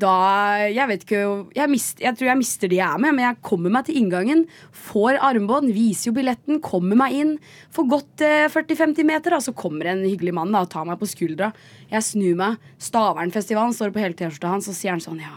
da 0.00 0.68
Jeg 0.72 0.88
vet 0.88 1.02
ikke 1.04 1.22
jeg, 1.52 1.68
mist, 1.68 1.98
jeg 2.00 2.16
tror 2.16 2.30
jeg 2.30 2.40
mister 2.40 2.70
de 2.70 2.78
jeg 2.78 2.88
er 2.88 3.00
med, 3.02 3.12
men 3.12 3.26
jeg 3.26 3.40
kommer 3.44 3.72
meg 3.74 3.84
til 3.84 3.98
inngangen. 4.00 4.46
Får 4.72 5.18
armbånd, 5.20 5.68
viser 5.76 6.08
jo 6.08 6.14
billetten, 6.16 6.62
kommer 6.64 6.96
meg 6.96 7.16
inn. 7.18 7.32
Får 7.76 7.88
gått 7.90 8.24
eh, 8.24 8.48
40-50 8.48 9.04
meter, 9.08 9.34
da, 9.34 9.40
så 9.44 9.52
kommer 9.52 9.90
en 9.92 10.04
hyggelig 10.06 10.32
mann 10.38 10.52
da, 10.54 10.64
og 10.64 10.72
tar 10.72 10.86
meg 10.88 10.96
på 11.00 11.10
skuldra. 11.10 11.50
Jeg 11.92 12.06
snur 12.08 12.38
meg. 12.40 12.70
Stavernfestivalen 12.80 13.76
står 13.76 13.92
på 13.92 14.00
hele 14.00 14.16
T-skjorta 14.16 14.54
hans, 14.54 14.70
og 14.72 14.78
sier 14.78 14.94
han 14.94 15.04
sånn 15.04 15.20
Ja, 15.20 15.34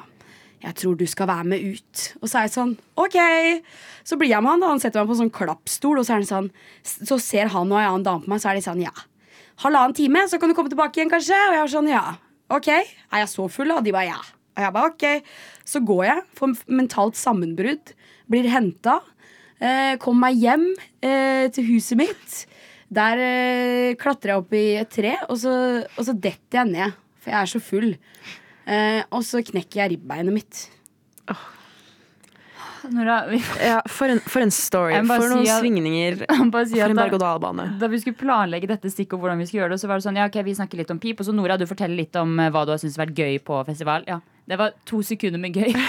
jeg 0.63 0.77
tror 0.79 0.95
du 0.99 1.03
skal 1.09 1.29
være 1.33 1.49
med 1.51 1.65
ut. 1.75 2.05
Og 2.21 2.29
så 2.29 2.39
er 2.39 2.47
jeg 2.47 2.55
sånn 2.55 2.77
OK. 3.01 3.17
Så 4.07 4.15
blir 4.21 4.31
jeg 4.31 4.45
med 4.45 4.55
han, 4.55 4.63
da. 4.63 4.71
Han 4.71 4.79
setter 4.83 5.03
meg 5.03 5.11
på 5.11 5.17
en 5.17 5.25
sånn 5.25 5.35
klappstol, 5.35 5.99
og 5.99 6.07
så 6.07 6.15
er 6.15 6.23
han 6.23 6.31
sånn 6.31 6.49
Så 7.09 7.19
ser 7.19 7.51
han 7.51 7.75
og 7.75 7.81
en 7.81 7.89
annen 7.89 8.07
dame 8.07 8.23
på 8.23 8.31
meg, 8.31 8.39
så 8.39 8.53
er 8.53 8.61
de 8.61 8.65
sånn 8.69 8.85
Ja. 8.87 8.95
Halvannen 9.63 9.95
time, 9.95 10.25
så 10.27 10.39
kan 10.39 10.51
du 10.51 10.55
komme 10.57 10.71
tilbake 10.71 10.99
igjen, 10.99 11.11
kanskje? 11.11 11.37
Og 11.47 11.55
jeg 11.55 11.63
var 11.63 11.73
sånn 11.75 11.91
Ja. 11.91 12.05
OK. 12.53 12.67
Er 12.69 13.23
jeg 13.23 13.31
så 13.31 13.47
full? 13.49 13.71
Og 13.73 13.83
de 13.85 13.93
bare 13.95 14.09
ja. 14.11 14.19
Og 14.55 14.63
jeg 14.63 14.73
bare 14.75 14.91
OK. 14.91 15.05
Så 15.65 15.81
går 15.85 16.03
jeg, 16.05 16.25
får 16.37 16.53
mentalt 16.67 17.17
sammenbrudd, 17.17 17.93
blir 18.29 18.49
henta. 18.51 18.99
Eh, 19.59 19.95
kommer 20.01 20.27
meg 20.27 20.43
hjem 20.43 20.67
eh, 21.01 21.47
til 21.55 21.65
huset 21.71 21.97
mitt. 21.97 22.37
Der 22.93 23.21
eh, 23.23 23.95
klatrer 23.97 24.35
jeg 24.35 24.43
opp 24.43 24.53
i 24.53 24.65
et 24.83 24.91
tre, 24.93 25.15
og 25.25 25.39
så, 25.41 25.55
og 25.95 26.05
så 26.05 26.13
detter 26.13 26.61
jeg 26.61 26.73
ned. 26.75 26.99
For 27.23 27.33
jeg 27.33 27.39
er 27.41 27.51
så 27.55 27.63
full. 27.63 27.91
Eh, 28.69 29.01
og 29.09 29.23
så 29.25 29.41
knekker 29.45 29.81
jeg 29.81 29.95
ribbeinet 29.95 30.35
mitt. 30.35 30.65
Nora, 32.91 33.25
vi 33.29 33.39
Ja, 33.63 33.81
for 33.87 34.07
en, 34.11 34.19
for 34.19 34.41
en 34.45 34.51
story. 34.51 34.93
For 35.07 35.27
noen 35.31 35.45
si 35.45 35.51
at- 35.51 35.61
svingninger. 35.63 36.17
si 36.25 36.79
For 36.79 36.89
en 36.89 36.95
da, 36.95 37.03
berg-og-dal-bane. 37.03 37.65
da 37.79 37.87
vi 37.91 37.99
skulle 38.03 38.17
planlegge 38.19 38.67
dette 38.67 38.89
stikket 38.91 39.13
og 39.17 39.23
hvordan 39.25 39.37
vi 39.41 39.45
skulle 39.49 39.63
gjøre 39.65 39.75
det, 39.75 39.81
så 39.81 39.87
var 39.91 39.99
det 40.01 40.05
sånn, 40.07 40.17
ja 40.21 40.25
ok, 40.29 40.37
vi 40.45 40.55
snakker 40.55 40.77
litt 40.83 40.91
om 40.91 40.99
pip, 40.99 41.19
og 41.19 41.25
så 41.29 41.33
Nora, 41.35 41.57
du 41.57 41.65
forteller 41.69 41.95
litt 41.95 42.15
om 42.21 42.37
eh, 42.39 42.49
hva 42.53 42.65
du 42.65 42.71
har 42.75 42.81
syntes 42.81 42.97
har 42.97 43.05
vært 43.07 43.17
gøy 43.17 43.39
på 43.47 43.61
festival. 43.67 44.05
Ja, 44.07 44.19
det 44.47 44.57
var 44.61 44.73
to 44.85 45.01
sekunder 45.05 45.39
med 45.41 45.55
gøy. 45.57 45.73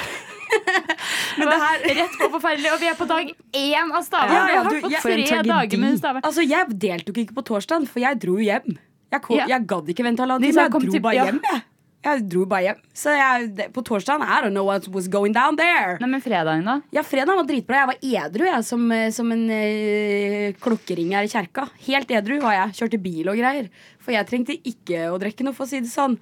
Men 1.36 1.50
det 1.52 1.56
her 1.60 1.82
Rett 1.98 2.14
på 2.16 2.28
forferdelig, 2.32 2.70
og 2.72 2.80
vi 2.80 2.86
er 2.88 2.94
på 2.96 3.06
dag 3.10 3.28
én 3.60 3.90
av 3.92 4.02
Stavern. 4.06 4.32
Ja, 4.32 4.44
ja, 4.54 4.62
du, 4.64 4.88
jeg- 4.88 5.26
tre 5.28 5.42
dager 5.44 5.78
med 5.82 5.98
Stavern. 6.00 6.24
Altså, 6.24 6.44
Jeg 6.48 6.78
deltok 6.80 7.18
ikke 7.26 7.34
på 7.36 7.44
torsdag, 7.44 7.84
for 7.90 8.00
jeg 8.00 8.20
dro 8.22 8.38
jo 8.40 8.46
hjem. 8.46 8.78
Jeg, 9.12 9.22
kom, 9.22 9.36
Ja. 9.36 9.46
jeg 9.52 9.66
gadd 9.68 9.88
ikke 9.92 10.02
vente 10.06 10.24
halvannen 10.24 10.42
time. 10.48 10.62
Jeg 10.64 10.70
dro 10.72 11.00
bare 11.04 11.14
hjem. 11.26 11.40
Jeg. 11.44 11.62
Jeg 12.06 12.24
dro 12.30 12.44
bare 12.48 12.68
hjem. 12.68 12.80
Så 12.96 13.12
jeg, 13.16 13.68
på 13.74 13.82
torsdagen 13.86 14.24
I 14.24 14.38
don't 14.44 14.54
know 14.54 14.66
what 14.68 14.86
was 14.94 15.08
going 15.12 15.34
down 15.36 15.58
there. 15.58 15.96
Nei, 16.02 16.08
men 16.12 16.22
fredagen, 16.24 16.64
da? 16.68 16.78
Ja, 16.94 17.02
Fredagen 17.06 17.40
var 17.40 17.48
dritbra. 17.48 17.82
Jeg 17.82 17.90
var 17.92 18.28
edru 18.30 18.46
jeg, 18.48 18.66
som, 18.68 18.84
eh, 18.94 19.10
som 19.14 19.32
en 19.34 19.44
eh, 19.52 20.54
klokkeringer 20.62 21.26
i 21.26 21.32
kjerka. 21.32 21.66
Helt 21.88 22.14
edru 22.14 22.38
var 22.44 22.56
jeg. 22.60 22.76
Kjørte 22.80 23.02
bil 23.02 23.32
og 23.32 23.40
greier. 23.40 23.68
For 24.02 24.14
jeg 24.14 24.28
trengte 24.30 24.58
ikke 24.62 25.08
å 25.12 25.18
drikke 25.22 25.46
noe, 25.46 25.56
for 25.56 25.66
å 25.66 25.70
si 25.70 25.82
det 25.82 25.92
sånn. 25.92 26.16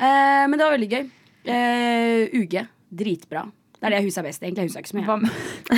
Eh, 0.00 0.44
men 0.48 0.56
det 0.56 0.64
var 0.64 0.76
veldig 0.76 0.90
gøy. 0.94 1.06
Eh, 1.46 2.40
UG. 2.40 2.58
Dritbra. 2.96 3.44
Det 3.76 3.84
er 3.86 3.92
det 3.92 3.98
jeg 4.00 4.06
husker 4.08 4.24
best. 4.24 4.42
egentlig. 4.42 4.62
Jeg 4.64 4.68
husker 4.70 4.80
ikke 4.80 4.92
så 4.92 4.96
mye. 4.96 5.06
Hva 5.06 5.16
med, 5.20 5.30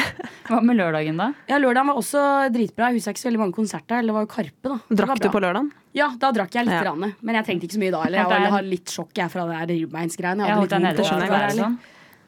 hva 0.48 0.58
med 0.62 0.76
lørdagen, 0.78 1.16
da? 1.18 1.26
Ja, 1.50 1.58
Lørdagen 1.58 1.90
var 1.90 1.98
også 1.98 2.20
dritbra. 2.54 2.88
Jeg 2.92 3.00
husker 3.00 3.10
ikke 3.16 3.22
så 3.24 3.28
veldig 3.30 3.40
mange 3.42 3.56
konserter. 3.58 3.98
Eller 3.98 4.12
det 4.12 4.16
var 4.18 4.26
jo 4.26 4.30
Karpe, 4.32 4.68
da. 4.70 4.78
Drakk 5.02 5.22
du 5.24 5.28
på 5.34 5.42
lørdagen? 5.42 5.72
Ja, 5.98 6.08
da 6.20 6.30
drakk 6.36 6.54
jeg 6.54 6.68
litt, 6.68 6.76
Ja. 6.78 6.84
Rane, 6.92 7.14
men 7.20 7.34
jeg 7.40 7.44
trengte 7.48 7.66
ikke 7.66 7.74
så 7.78 7.82
mye 7.82 7.90
da. 7.96 8.02
heller. 8.06 8.18
jeg 8.22 8.52
deg- 8.52 8.70
litt 8.70 8.92
sjokk 8.94 9.12
jeg, 9.18 9.30
fra 9.34 9.46
det 9.48 9.56
der 9.58 9.74
ribbeinsgreiene. 9.74 10.46
Jeg 10.46 10.48
Jeg 10.52 10.56
holdt 10.60 10.70
deg 10.70 10.78
hadde 10.78 10.86
nede 10.86 10.98
litt 10.98 11.08
fra 11.08 11.18
vondt 11.18 11.28
trær 11.32 11.48
og 11.48 11.58
sånn. 11.58 11.78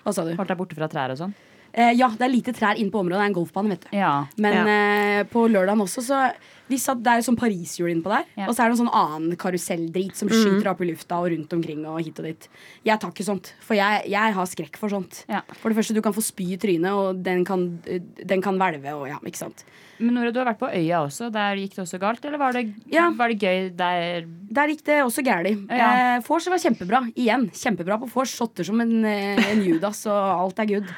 Hva 0.00 0.14
sa 0.16 0.24
du? 0.24 0.34
Holdt 0.40 0.48
deg 0.54 0.58
borte 0.58 0.74
fra 0.80 0.88
trær 0.90 1.10
og 1.14 1.18
sånn. 1.22 1.34
Eh, 1.72 1.92
ja, 1.98 2.08
det 2.10 2.26
er 2.26 2.32
lite 2.32 2.52
trær 2.56 2.78
inne 2.80 2.90
på 2.90 3.00
området. 3.02 3.18
Det 3.20 3.26
er 3.26 3.32
en 3.32 3.36
golfbane, 3.40 3.74
vet 3.74 3.84
du. 3.86 3.90
Ja. 3.96 4.14
Men 4.42 4.70
eh, 4.70 5.24
på 5.30 5.46
lørdagen 5.50 5.84
også, 5.84 6.02
så 6.06 6.22
vi 6.70 6.76
satt, 6.78 7.00
Det 7.02 7.10
er 7.10 7.18
jo 7.18 7.24
sånn 7.26 7.36
Parishjul 7.40 7.88
innpå 7.90 8.12
der. 8.12 8.26
Ja. 8.38 8.44
Og 8.46 8.54
så 8.54 8.62
er 8.62 8.70
det 8.70 8.76
en 8.76 8.84
sånn 8.84 8.94
annen 8.94 9.32
karuselldrit 9.40 10.14
som 10.14 10.28
skyter 10.30 10.68
opp 10.70 10.78
i 10.84 10.86
lufta 10.92 11.16
og 11.18 11.32
rundt 11.32 11.50
omkring 11.56 11.80
og 11.90 11.98
hit 12.06 12.20
og 12.22 12.28
dit. 12.28 12.46
Jeg 12.86 13.00
tar 13.02 13.10
ikke 13.10 13.26
sånt, 13.26 13.50
for 13.66 13.74
jeg, 13.74 14.04
jeg 14.12 14.36
har 14.36 14.46
skrekk 14.46 14.78
for 14.78 14.92
sånt. 14.94 15.24
Ja. 15.26 15.40
For 15.58 15.72
det 15.74 15.80
første, 15.80 15.96
du 15.98 16.02
kan 16.06 16.14
få 16.14 16.22
spy 16.22 16.52
i 16.54 16.60
trynet, 16.62 16.94
og 16.94 17.24
den 17.26 17.42
kan, 17.48 17.66
den 17.82 18.44
kan 18.46 18.54
hvelve 18.62 18.94
og 18.94 19.08
ja, 19.10 19.18
ikke 19.26 19.42
sant. 19.42 19.64
Men 19.98 20.14
Nora, 20.14 20.30
du 20.30 20.38
har 20.38 20.46
vært 20.52 20.62
på 20.62 20.70
Øya 20.70 21.02
også. 21.08 21.32
Der 21.34 21.58
gikk 21.58 21.74
det 21.74 21.82
også 21.88 21.98
galt? 22.06 22.24
Eller 22.24 22.38
var 22.38 22.54
det, 22.54 22.68
Ja. 22.94 23.10
var 23.18 23.34
det 23.34 23.42
gøy 23.42 23.68
der? 23.74 24.30
Der 24.54 24.70
gikk 24.70 24.86
det 24.86 25.02
også 25.02 25.26
gærent. 25.26 25.66
Ja. 25.74 25.90
Eh, 26.16 26.22
Vors 26.24 26.46
var 26.46 26.62
kjempebra. 26.62 27.02
Igjen, 27.18 27.50
kjempebra 27.50 27.98
på 27.98 28.08
vors. 28.14 28.30
Shotter 28.38 28.64
som 28.70 28.78
en, 28.80 29.00
eh, 29.04 29.42
en 29.50 29.66
Judas, 29.66 30.06
og 30.06 30.14
alt 30.46 30.62
er 30.62 30.70
good. 30.76 30.94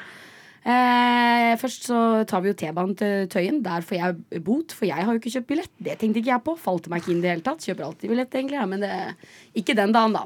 Eh, 0.63 1.53
først 1.59 1.89
så 1.89 1.99
tar 2.27 2.43
vi 2.43 2.53
jo 2.53 2.55
T-banen 2.55 2.95
til 2.95 3.27
Tøyen. 3.31 3.59
Der 3.65 3.83
får 3.83 3.97
jeg 3.99 4.43
bot, 4.45 4.71
for 4.71 4.87
jeg 4.87 5.03
har 5.03 5.11
jo 5.11 5.19
ikke 5.19 5.33
kjøpt 5.35 5.49
billett. 5.49 5.71
Det 5.75 5.97
tenkte 5.99 6.21
ikke 6.21 6.31
jeg 6.31 6.45
på. 6.45 6.55
Falt 6.59 6.87
meg 6.91 7.03
ikke 7.03 7.11
inn 7.11 7.19
i 7.19 7.25
det 7.25 7.33
hele 7.33 7.45
tatt. 7.45 7.65
Kjøper 7.67 7.87
alltid 7.89 8.13
billett, 8.13 8.37
egentlig, 8.37 8.59
ja, 8.61 8.67
men 8.69 8.85
det, 8.85 8.91
ikke 9.59 9.75
den 9.75 9.95
dagen, 9.95 10.15
da. 10.15 10.23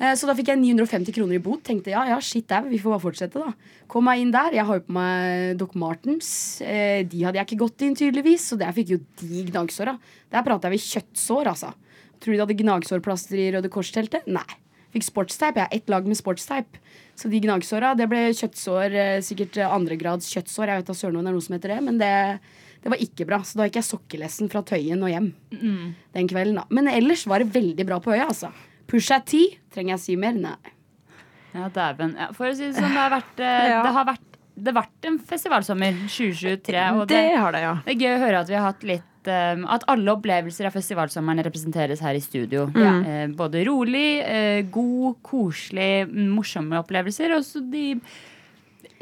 Eh, 0.00 0.12
så 0.16 0.28
da 0.28 0.36
fikk 0.36 0.52
jeg 0.52 0.60
950 0.60 1.16
kroner 1.16 1.36
i 1.36 1.42
bot. 1.44 1.64
Tenkte 1.64 1.94
ja, 1.94 2.04
ja, 2.12 2.20
shit 2.24 2.48
dau, 2.50 2.62
vi 2.68 2.80
får 2.80 2.96
bare 2.96 3.04
fortsette, 3.06 3.40
da. 3.40 3.76
Kom 3.90 4.04
meg 4.08 4.20
inn 4.22 4.32
der. 4.36 4.56
Jeg 4.56 4.68
har 4.68 4.80
jo 4.80 4.86
på 4.86 4.96
meg 4.96 5.60
Doc 5.60 5.76
Martens. 5.80 6.30
Eh, 6.60 7.00
de 7.08 7.24
hadde 7.24 7.40
jeg 7.40 7.48
ikke 7.48 7.62
gått 7.64 7.86
inn, 7.86 7.96
tydeligvis, 7.96 8.50
så 8.52 8.60
der 8.60 8.76
fikk 8.76 8.96
jo 8.96 9.04
de 9.24 9.46
gnagsåra. 9.48 9.96
Der 10.32 10.44
prata 10.44 10.72
vi 10.72 10.80
kjøttsår, 10.80 11.54
altså. 11.54 11.72
Tror 12.20 12.34
du 12.34 12.36
de 12.36 12.44
hadde 12.44 12.60
gnagsårplaster 12.60 13.40
i 13.40 13.52
Røde 13.56 13.72
Kors-teltet? 13.72 14.28
Nei. 14.28 14.44
Fikk 14.92 15.06
sportsteip. 15.06 15.56
Jeg 15.56 15.68
har 15.68 15.76
ett 15.76 15.88
lag 15.92 16.08
med 16.08 16.18
sportsteip. 16.18 16.80
Så 17.20 17.28
de 17.28 17.40
gnagsåra, 17.44 17.92
det 17.98 18.06
ble 18.08 18.22
kjøttsår, 18.32 18.94
eh, 18.96 19.18
sikkert 19.24 19.58
eh, 19.60 19.68
andregrads 19.76 20.30
kjøttsår. 20.32 20.70
Jeg 20.72 20.80
vet 20.80 20.90
da 20.90 20.96
søren 20.96 21.18
om 21.20 21.26
det 21.26 21.32
er 21.32 21.36
noe 21.36 21.44
som 21.44 21.56
heter 21.58 21.74
det, 21.74 21.78
men 21.84 21.98
det, 22.00 22.12
det 22.80 22.92
var 22.94 23.02
ikke 23.04 23.26
bra. 23.28 23.42
Så 23.44 23.60
da 23.60 23.66
gikk 23.68 23.76
jeg 23.82 23.88
sokkelessen 23.90 24.48
fra 24.52 24.62
Tøyen 24.64 25.04
og 25.04 25.12
hjem 25.12 25.26
den 26.16 26.30
kvelden, 26.30 26.56
da. 26.62 26.64
Men 26.72 26.88
ellers 26.88 27.26
var 27.28 27.44
det 27.44 27.52
veldig 27.52 27.86
bra 27.90 28.00
på 28.00 28.14
øya, 28.16 28.30
altså. 28.32 28.48
Pusha 28.90 29.20
T, 29.20 29.42
trenger 29.74 29.98
jeg 29.98 30.04
si 30.06 30.16
mer? 30.18 30.38
Nei. 30.40 30.56
Ja, 31.52 31.68
dæven. 31.74 32.16
Ja, 32.18 32.30
for 32.32 32.48
å 32.48 32.54
si 32.56 32.68
det 32.70 32.76
sånn, 32.78 32.88
det 32.94 33.02
har 33.04 33.12
vært, 33.18 33.36
eh, 33.44 33.68
Ja. 33.74 33.82
det 33.84 33.92
har 33.98 34.08
vært, 34.14 34.26
det 34.56 34.72
har 34.72 34.80
vært 34.80 35.08
en 35.12 35.20
festivalsommer 35.30 36.00
2023. 36.08 36.88
Og 36.96 37.04
Det 37.10 37.16
det, 37.18 37.36
har 37.36 37.52
det, 37.54 37.62
ja. 37.66 37.76
det 37.84 37.94
er 37.96 38.00
gøy 38.06 38.14
å 38.16 38.20
høre 38.24 38.42
at 38.46 38.50
vi 38.50 38.56
har 38.58 38.66
hatt 38.70 38.88
litt 38.94 39.09
eh, 39.28 39.62
At 39.74 39.84
alle 39.90 40.14
opplevelser 40.14 40.68
av 40.68 40.76
festivalsommeren 40.76 41.44
representeres 41.44 42.00
her 42.04 42.16
i 42.16 42.22
studio. 42.24 42.68
Mm. 42.72 43.00
Uh, 43.04 43.24
både 43.36 43.64
rolig, 43.68 44.20
uh, 44.24 44.60
god, 44.72 45.18
koselig, 45.26 46.06
morsomme 46.08 46.80
opplevelser, 46.80 47.34
og 47.36 47.44
så 47.44 47.60
de 47.60 48.00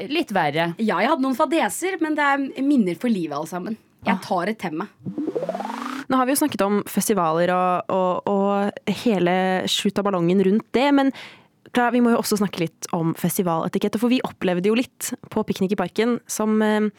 litt 0.09 0.31
verre. 0.35 0.73
Ja, 0.79 0.99
jeg 1.01 1.11
hadde 1.11 1.25
noen 1.25 1.37
fadeser, 1.37 1.99
men 2.03 2.15
det 2.15 2.25
er 2.25 2.65
minner 2.65 2.99
for 2.99 3.11
livet, 3.11 3.35
alle 3.35 3.51
sammen. 3.51 3.79
Jeg 4.07 4.23
tar 4.23 4.47
et 4.47 4.59
temme. 4.61 4.87
Nå 6.09 6.17
har 6.17 6.25
vi 6.25 6.33
jo 6.33 6.39
snakket 6.39 6.63
om 6.65 6.79
festivaler 6.89 7.51
og, 7.53 7.91
og, 7.93 8.29
og 8.31 8.93
hele 9.03 9.33
slutt 9.69 9.99
av 9.99 10.07
ballongen 10.07 10.41
rundt 10.47 10.65
det, 10.73 10.87
men 10.95 11.11
Klara, 11.75 11.93
vi 11.93 12.01
må 12.01 12.13
jo 12.13 12.19
også 12.21 12.39
snakke 12.39 12.63
litt 12.63 12.89
om 12.95 13.13
festivaletikette, 13.17 14.01
for 14.01 14.11
vi 14.11 14.21
opplevde 14.25 14.71
jo 14.71 14.77
litt 14.77 15.11
på 15.29 15.43
Piknik 15.45 15.75
i 15.75 15.79
parken 15.79 16.17
som 16.29 16.57
eh, 16.65 16.89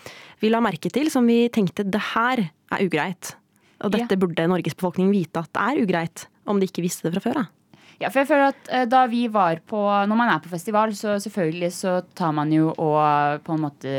vi 0.43 0.53
la 0.53 0.63
merke 0.65 0.93
til, 0.93 1.11
som 1.13 1.27
vi 1.27 1.45
tenkte 1.53 1.87
det 1.87 2.03
her 2.13 2.47
er 2.47 2.85
ugreit. 2.85 3.35
Og 3.81 3.95
dette 3.95 4.19
burde 4.21 4.49
Norges 4.51 4.77
befolkning 4.77 5.11
vite 5.13 5.41
at 5.41 5.51
det 5.57 5.65
er 5.65 5.81
ugreit, 5.87 6.27
om 6.47 6.61
de 6.61 6.69
ikke 6.69 6.85
visste 6.85 7.09
det 7.09 7.17
fra 7.17 7.25
før 7.25 7.43
av. 7.45 7.57
Ja, 8.01 8.09
for 8.09 8.23
jeg 8.23 8.31
føler 8.31 8.55
at 8.55 8.71
eh, 8.73 8.87
da 8.89 9.03
vi 9.13 9.27
var 9.29 9.59
på 9.69 9.77
Når 9.79 10.17
man 10.17 10.31
er 10.33 10.39
på 10.41 10.49
festival, 10.49 10.95
så 10.97 11.19
selvfølgelig 11.21 11.69
så 11.77 11.99
tar 12.17 12.33
man 12.33 12.53
jo 12.53 12.71
og 12.73 13.43
på 13.45 13.57
en 13.57 13.65
måte 13.67 13.93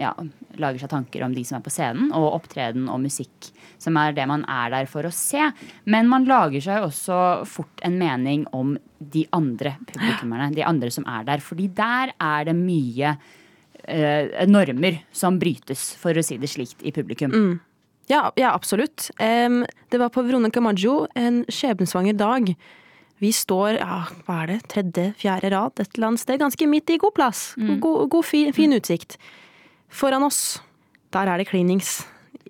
ja, 0.00 0.14
lager 0.56 0.84
seg 0.84 0.92
tanker 0.92 1.26
om 1.26 1.34
de 1.36 1.44
som 1.44 1.58
er 1.58 1.66
på 1.66 1.72
scenen, 1.72 2.08
og 2.16 2.30
opptreden 2.38 2.88
og 2.88 3.02
musikk, 3.02 3.50
som 3.82 3.98
er 4.00 4.14
det 4.16 4.26
man 4.30 4.46
er 4.50 4.72
der 4.72 4.88
for 4.90 5.06
å 5.06 5.12
se. 5.14 5.50
Men 5.90 6.10
man 6.10 6.26
lager 6.28 6.64
seg 6.64 6.86
også 6.86 7.18
fort 7.48 7.82
en 7.86 7.98
mening 8.00 8.46
om 8.56 8.76
de 9.12 9.26
andre 9.34 9.76
publikummerne, 9.88 10.52
de 10.54 10.66
andre 10.66 10.92
som 10.94 11.06
er 11.10 11.26
der. 11.28 11.42
Fordi 11.44 11.68
der 11.76 12.14
er 12.16 12.48
det 12.48 12.56
mye 12.58 13.16
eh, 13.84 14.46
normer 14.48 15.02
som 15.14 15.40
brytes, 15.42 15.92
for 16.00 16.16
å 16.16 16.24
si 16.24 16.38
det 16.40 16.50
slikt, 16.52 16.82
i 16.86 16.94
publikum. 16.94 17.34
Ja, 18.10 18.28
ja 18.36 18.52
absolutt. 18.54 19.10
Um, 19.18 19.62
det 19.90 20.00
var 20.02 20.12
på 20.14 20.24
Veronica 20.26 20.62
Maggio 20.62 21.06
en 21.18 21.42
skjebnesvanger 21.50 22.16
dag. 22.18 22.54
Vi 23.22 23.30
står 23.30 23.76
ja, 23.78 24.00
hva 24.26 24.40
er 24.42 24.50
det, 24.50 24.58
tredje, 24.72 25.12
fjerde 25.20 25.52
rad 25.54 25.78
et 25.78 25.92
eller 25.94 26.10
annet 26.10 26.22
sted, 26.24 26.40
ganske 26.42 26.66
midt 26.66 26.90
i 26.90 26.98
god 26.98 27.14
plass. 27.14 27.52
God, 27.56 28.08
god 28.10 28.26
fin, 28.26 28.50
fin 28.56 28.74
utsikt. 28.74 29.14
Foran 29.92 30.26
oss, 30.26 30.58
der 31.14 31.30
er 31.30 31.38
det 31.38 31.46
klinings 31.52 32.00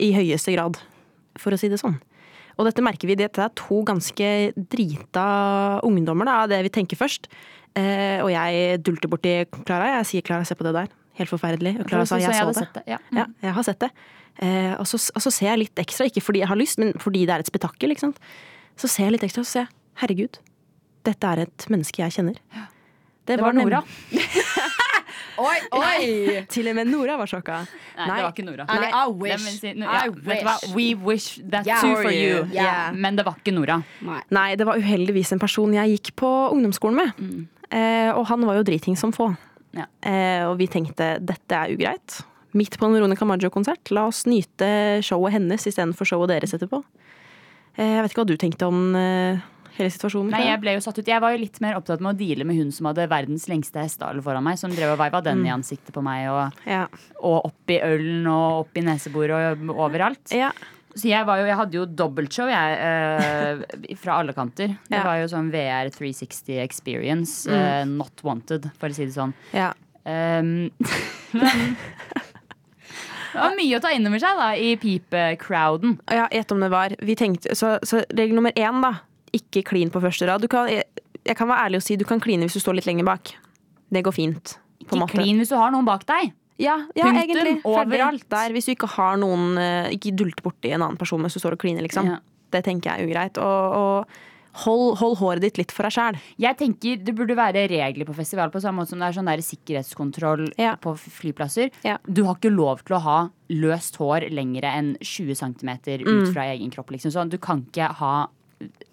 i 0.00 0.12
høyeste 0.16 0.54
grad, 0.54 0.78
for 1.40 1.54
å 1.54 1.60
si 1.60 1.70
det 1.72 1.80
sånn. 1.80 1.98
Og 2.58 2.66
dette 2.68 2.84
merker 2.84 3.08
vi, 3.08 3.16
dette 3.16 3.40
er 3.40 3.52
to 3.56 3.80
ganske 3.88 4.28
drita 4.72 5.26
ungdommer, 5.88 6.28
da, 6.28 6.38
det 6.50 6.60
vi 6.66 6.72
tenker 6.74 7.00
først. 7.00 7.30
Eh, 7.78 8.20
og 8.20 8.28
jeg 8.34 8.80
dulter 8.84 9.08
borti 9.08 9.36
Klara. 9.64 9.94
Jeg 9.98 10.08
sier 10.10 10.26
Klara, 10.26 10.44
se 10.48 10.56
på 10.58 10.66
det 10.66 10.74
der. 10.76 10.90
Helt 11.20 11.32
forferdelig. 11.32 11.78
Og 11.80 11.88
Klara 11.88 12.08
sa 12.08 12.20
jeg 12.20 12.36
så 12.36 12.52
det. 12.58 12.68
det. 12.76 12.84
Ja. 12.92 12.98
Ja, 13.16 13.26
jeg 13.44 13.56
har 13.56 13.68
sett 13.68 13.80
det. 13.84 13.90
Eh, 14.40 14.72
og, 14.76 14.86
så, 14.88 15.00
og 15.12 15.24
så 15.24 15.32
ser 15.32 15.52
jeg 15.52 15.64
litt 15.66 15.80
ekstra, 15.80 16.08
ikke 16.08 16.24
fordi 16.24 16.42
jeg 16.44 16.50
har 16.52 16.60
lyst, 16.60 16.80
men 16.80 16.92
fordi 17.00 17.24
det 17.28 17.36
er 17.36 17.44
et 17.44 17.52
spetakkel. 17.52 17.92
ikke 17.92 18.06
sant? 18.06 18.20
Så 18.80 18.88
ser 18.88 19.08
jeg 19.08 19.16
litt 19.16 19.26
ekstra, 19.28 19.44
og 19.44 19.48
så 19.48 19.56
ser 19.56 19.66
jeg 19.66 19.74
herregud, 20.02 20.38
dette 21.08 21.32
er 21.34 21.44
et 21.46 21.66
menneske 21.72 22.00
jeg 22.00 22.16
kjenner. 22.16 22.38
Det 23.28 23.36
var 23.38 23.52
var 23.52 23.58
Nora. 23.58 23.82
oi, 25.42 25.58
oi! 25.78 26.44
Til 26.52 26.68
og 26.70 26.76
med 26.78 26.88
Nora 26.90 27.16
var 27.20 27.30
sjokka. 27.30 27.60
Nei, 27.98 28.06
det 28.16 28.24
var 28.24 28.32
ikke 28.32 28.44
Nora. 28.46 28.66
Nei, 28.70 28.90
I 28.90 29.04
wish. 29.22 29.46
Si- 29.60 29.74
no, 29.74 29.86
I 29.90 30.00
ja, 30.06 30.10
vet 30.28 30.44
wish. 30.46 30.74
We 30.76 30.86
wish 30.94 31.28
that 31.50 31.66
Yeah. 31.66 31.80
too 31.82 31.96
for 32.00 32.10
you. 32.12 32.46
Yeah. 32.52 32.92
Men 32.94 33.16
det 33.18 33.24
var 33.26 33.36
ikke 33.40 33.54
Nora. 33.56 33.80
Nei. 34.00 34.20
Nei, 34.30 34.48
det 34.56 34.66
var 34.68 34.78
uheldigvis 34.80 35.32
en 35.32 35.42
person 35.42 35.72
jeg 35.74 35.96
gikk 35.98 36.12
på 36.22 36.30
ungdomsskolen 36.52 36.96
med. 37.02 37.46
Eh, 37.72 38.10
og 38.16 38.26
han 38.28 38.44
var 38.46 38.58
jo 38.60 38.62
driting 38.68 38.96
som 38.98 39.12
få. 39.12 39.30
Ja. 39.72 39.86
Eh, 40.04 40.44
og 40.48 40.58
vi 40.58 40.66
tenkte 40.68 41.14
dette 41.24 41.52
er 41.56 41.72
ugreit. 41.72 42.20
Midt 42.52 42.74
på 42.76 42.84
en 42.84 42.92
Veronica 42.92 43.24
Maggio-konsert. 43.24 43.90
La 43.96 44.06
oss 44.10 44.26
nyte 44.28 45.00
showet 45.02 45.32
hennes 45.32 45.64
istedenfor 45.66 46.04
showet 46.04 46.28
deres 46.34 46.52
etterpå. 46.52 46.82
Eh, 47.78 47.94
jeg 47.96 48.02
vet 48.04 48.12
ikke 48.12 48.20
hva 48.20 48.28
du 48.28 48.36
tenkte 48.36 48.66
om 48.68 48.94
eh, 48.94 49.38
hele 49.78 49.90
situasjonen. 49.94 50.30
Nei, 50.34 50.42
jeg 50.50 50.60
ble 50.60 50.74
jo 50.76 50.80
satt 50.84 50.98
ut 50.98 51.06
Jeg 51.08 51.20
var 51.24 51.32
jo 51.34 51.38
litt 51.42 51.60
mer 51.64 51.76
opptatt 51.78 52.00
med 52.04 52.14
å 52.14 52.18
deale 52.18 52.44
med 52.48 52.56
hun 52.58 52.70
som 52.74 52.86
hadde 52.90 53.06
verdens 53.10 53.48
lengste 53.48 53.80
hestehale 53.82 54.22
foran 54.24 54.44
meg, 54.44 54.58
som 54.60 54.70
drev 54.74 54.94
og 54.94 55.00
veiva 55.00 55.20
den 55.24 55.44
i 55.46 55.50
ansiktet 55.54 55.94
på 55.94 56.02
meg, 56.04 56.28
og, 56.32 56.62
ja. 56.68 56.86
og 57.20 57.48
opp 57.50 57.72
i 57.72 57.80
ølen 57.84 58.26
og 58.30 58.66
opp 58.66 58.76
i 58.76 58.84
neseboret 58.86 59.58
og 59.62 59.74
overalt. 59.76 60.32
ja. 60.34 60.52
Så 60.92 61.08
jeg, 61.08 61.24
var 61.24 61.38
jo, 61.40 61.46
jeg 61.48 61.56
hadde 61.56 61.76
jo 61.78 61.86
dobbeltshow, 61.88 62.50
jeg, 62.52 62.74
eh, 62.84 63.94
fra 63.96 64.18
alle 64.20 64.34
kanter. 64.36 64.74
Det 64.90 64.98
Ja. 64.98 65.06
var 65.06 65.22
jo 65.22 65.30
sånn 65.32 65.48
VR 65.48 65.88
360 65.88 66.58
experience, 66.60 67.46
eh, 67.48 67.86
not 67.88 68.20
wanted, 68.22 68.68
for 68.78 68.92
å 68.92 68.94
si 68.94 69.06
det 69.06 69.14
sånn. 69.16 69.32
ja. 69.56 69.70
Um, 70.04 70.68
men 71.32 71.76
det 73.32 73.40
var 73.40 73.54
mye 73.56 73.78
å 73.78 73.80
ta 73.80 73.92
innover 73.94 74.20
seg 74.20 74.36
da, 74.36 74.48
i 74.58 74.74
pipe-crowden. 74.76 75.94
Ja, 76.12 76.26
gjett 76.34 76.52
om 76.52 76.60
det 76.60 76.68
var. 76.72 76.92
Vi 77.00 77.16
tenkte, 77.16 77.54
så, 77.56 77.78
så 77.86 78.02
regel 78.12 78.36
nummer 78.36 78.52
én, 78.52 78.82
da. 78.84 78.92
Ikke 79.32 79.62
klin 79.64 79.90
på 79.90 80.00
første 80.02 80.26
rad. 80.28 80.42
Du 80.44 80.48
kan, 80.52 80.68
jeg, 80.68 80.84
jeg 81.24 81.36
kan 81.38 81.48
være 81.48 81.66
ærlig 81.68 81.76
og 81.80 81.86
si 81.86 81.96
du 81.96 82.04
kan 82.08 82.20
kline 82.20 82.44
hvis 82.48 82.58
du 82.58 82.60
står 82.60 82.76
litt 82.80 82.86
lenger 82.90 83.04
bak. 83.08 83.34
Det 83.92 84.02
går 84.04 84.12
fint. 84.16 84.58
På 84.88 84.96
Ikke 84.98 85.14
klin 85.18 85.38
hvis 85.40 85.52
du 85.52 85.56
har 85.56 85.70
noen 85.72 85.86
bak 85.88 86.04
deg. 86.08 86.32
Ja, 86.60 86.76
ja 86.94 87.06
Punktum. 87.08 87.22
egentlig. 87.22 87.54
Overalt. 87.64 88.26
Der, 88.30 88.52
hvis 88.52 88.66
du 88.68 88.74
ikke 88.74 88.90
har 88.98 89.16
noen 89.18 89.56
eh, 89.58 89.88
Ikke 89.96 90.12
dulter 90.14 90.44
borti 90.44 90.70
en 90.76 90.82
annen 90.84 90.98
person 91.00 91.18
mens 91.22 91.32
du 91.34 91.40
står 91.40 91.56
og 91.56 91.62
kliner, 91.64 91.82
liksom. 91.86 92.06
Ja. 92.12 92.18
Det 92.52 92.60
tenker 92.66 92.92
jeg 92.92 93.00
er 93.00 93.08
ugreit. 93.08 93.38
Og, 93.40 93.76
og 93.78 94.62
hold, 94.66 94.98
hold 95.00 95.16
håret 95.22 95.40
ditt 95.46 95.56
litt 95.56 95.72
for 95.72 95.88
deg 95.88 95.94
sjæl. 95.96 96.18
Jeg 96.44 96.58
tenker 96.60 97.00
Det 97.06 97.14
burde 97.16 97.34
være 97.38 97.64
regler 97.72 98.04
på 98.04 98.14
festival, 98.18 98.52
på 98.52 98.60
samme 98.60 98.82
måte 98.82 98.92
som 98.92 99.00
det 99.00 99.08
er 99.08 99.16
sånn 99.16 99.30
der 99.32 99.40
sikkerhetskontroll 99.46 100.44
Ja. 100.60 100.74
på 100.76 100.92
flyplasser. 101.00 101.72
Ja. 101.88 101.96
Du 102.06 102.24
har 102.28 102.36
ikke 102.36 102.52
lov 102.52 102.84
til 102.84 102.98
å 102.98 103.02
ha 103.06 103.18
løst 103.48 103.96
hår 103.96 104.28
lengre 104.30 104.68
enn 104.76 104.92
20 105.00 105.34
cm 105.40 105.72
ut 106.04 106.06
Mm. 106.12 106.32
fra 106.34 106.44
egen 106.52 106.70
kropp. 106.70 106.90
Liksom. 106.92 107.10
Sånn, 107.16 107.30
du 107.32 107.38
kan 107.38 107.64
ikke 107.64 107.88
ha 107.96 108.28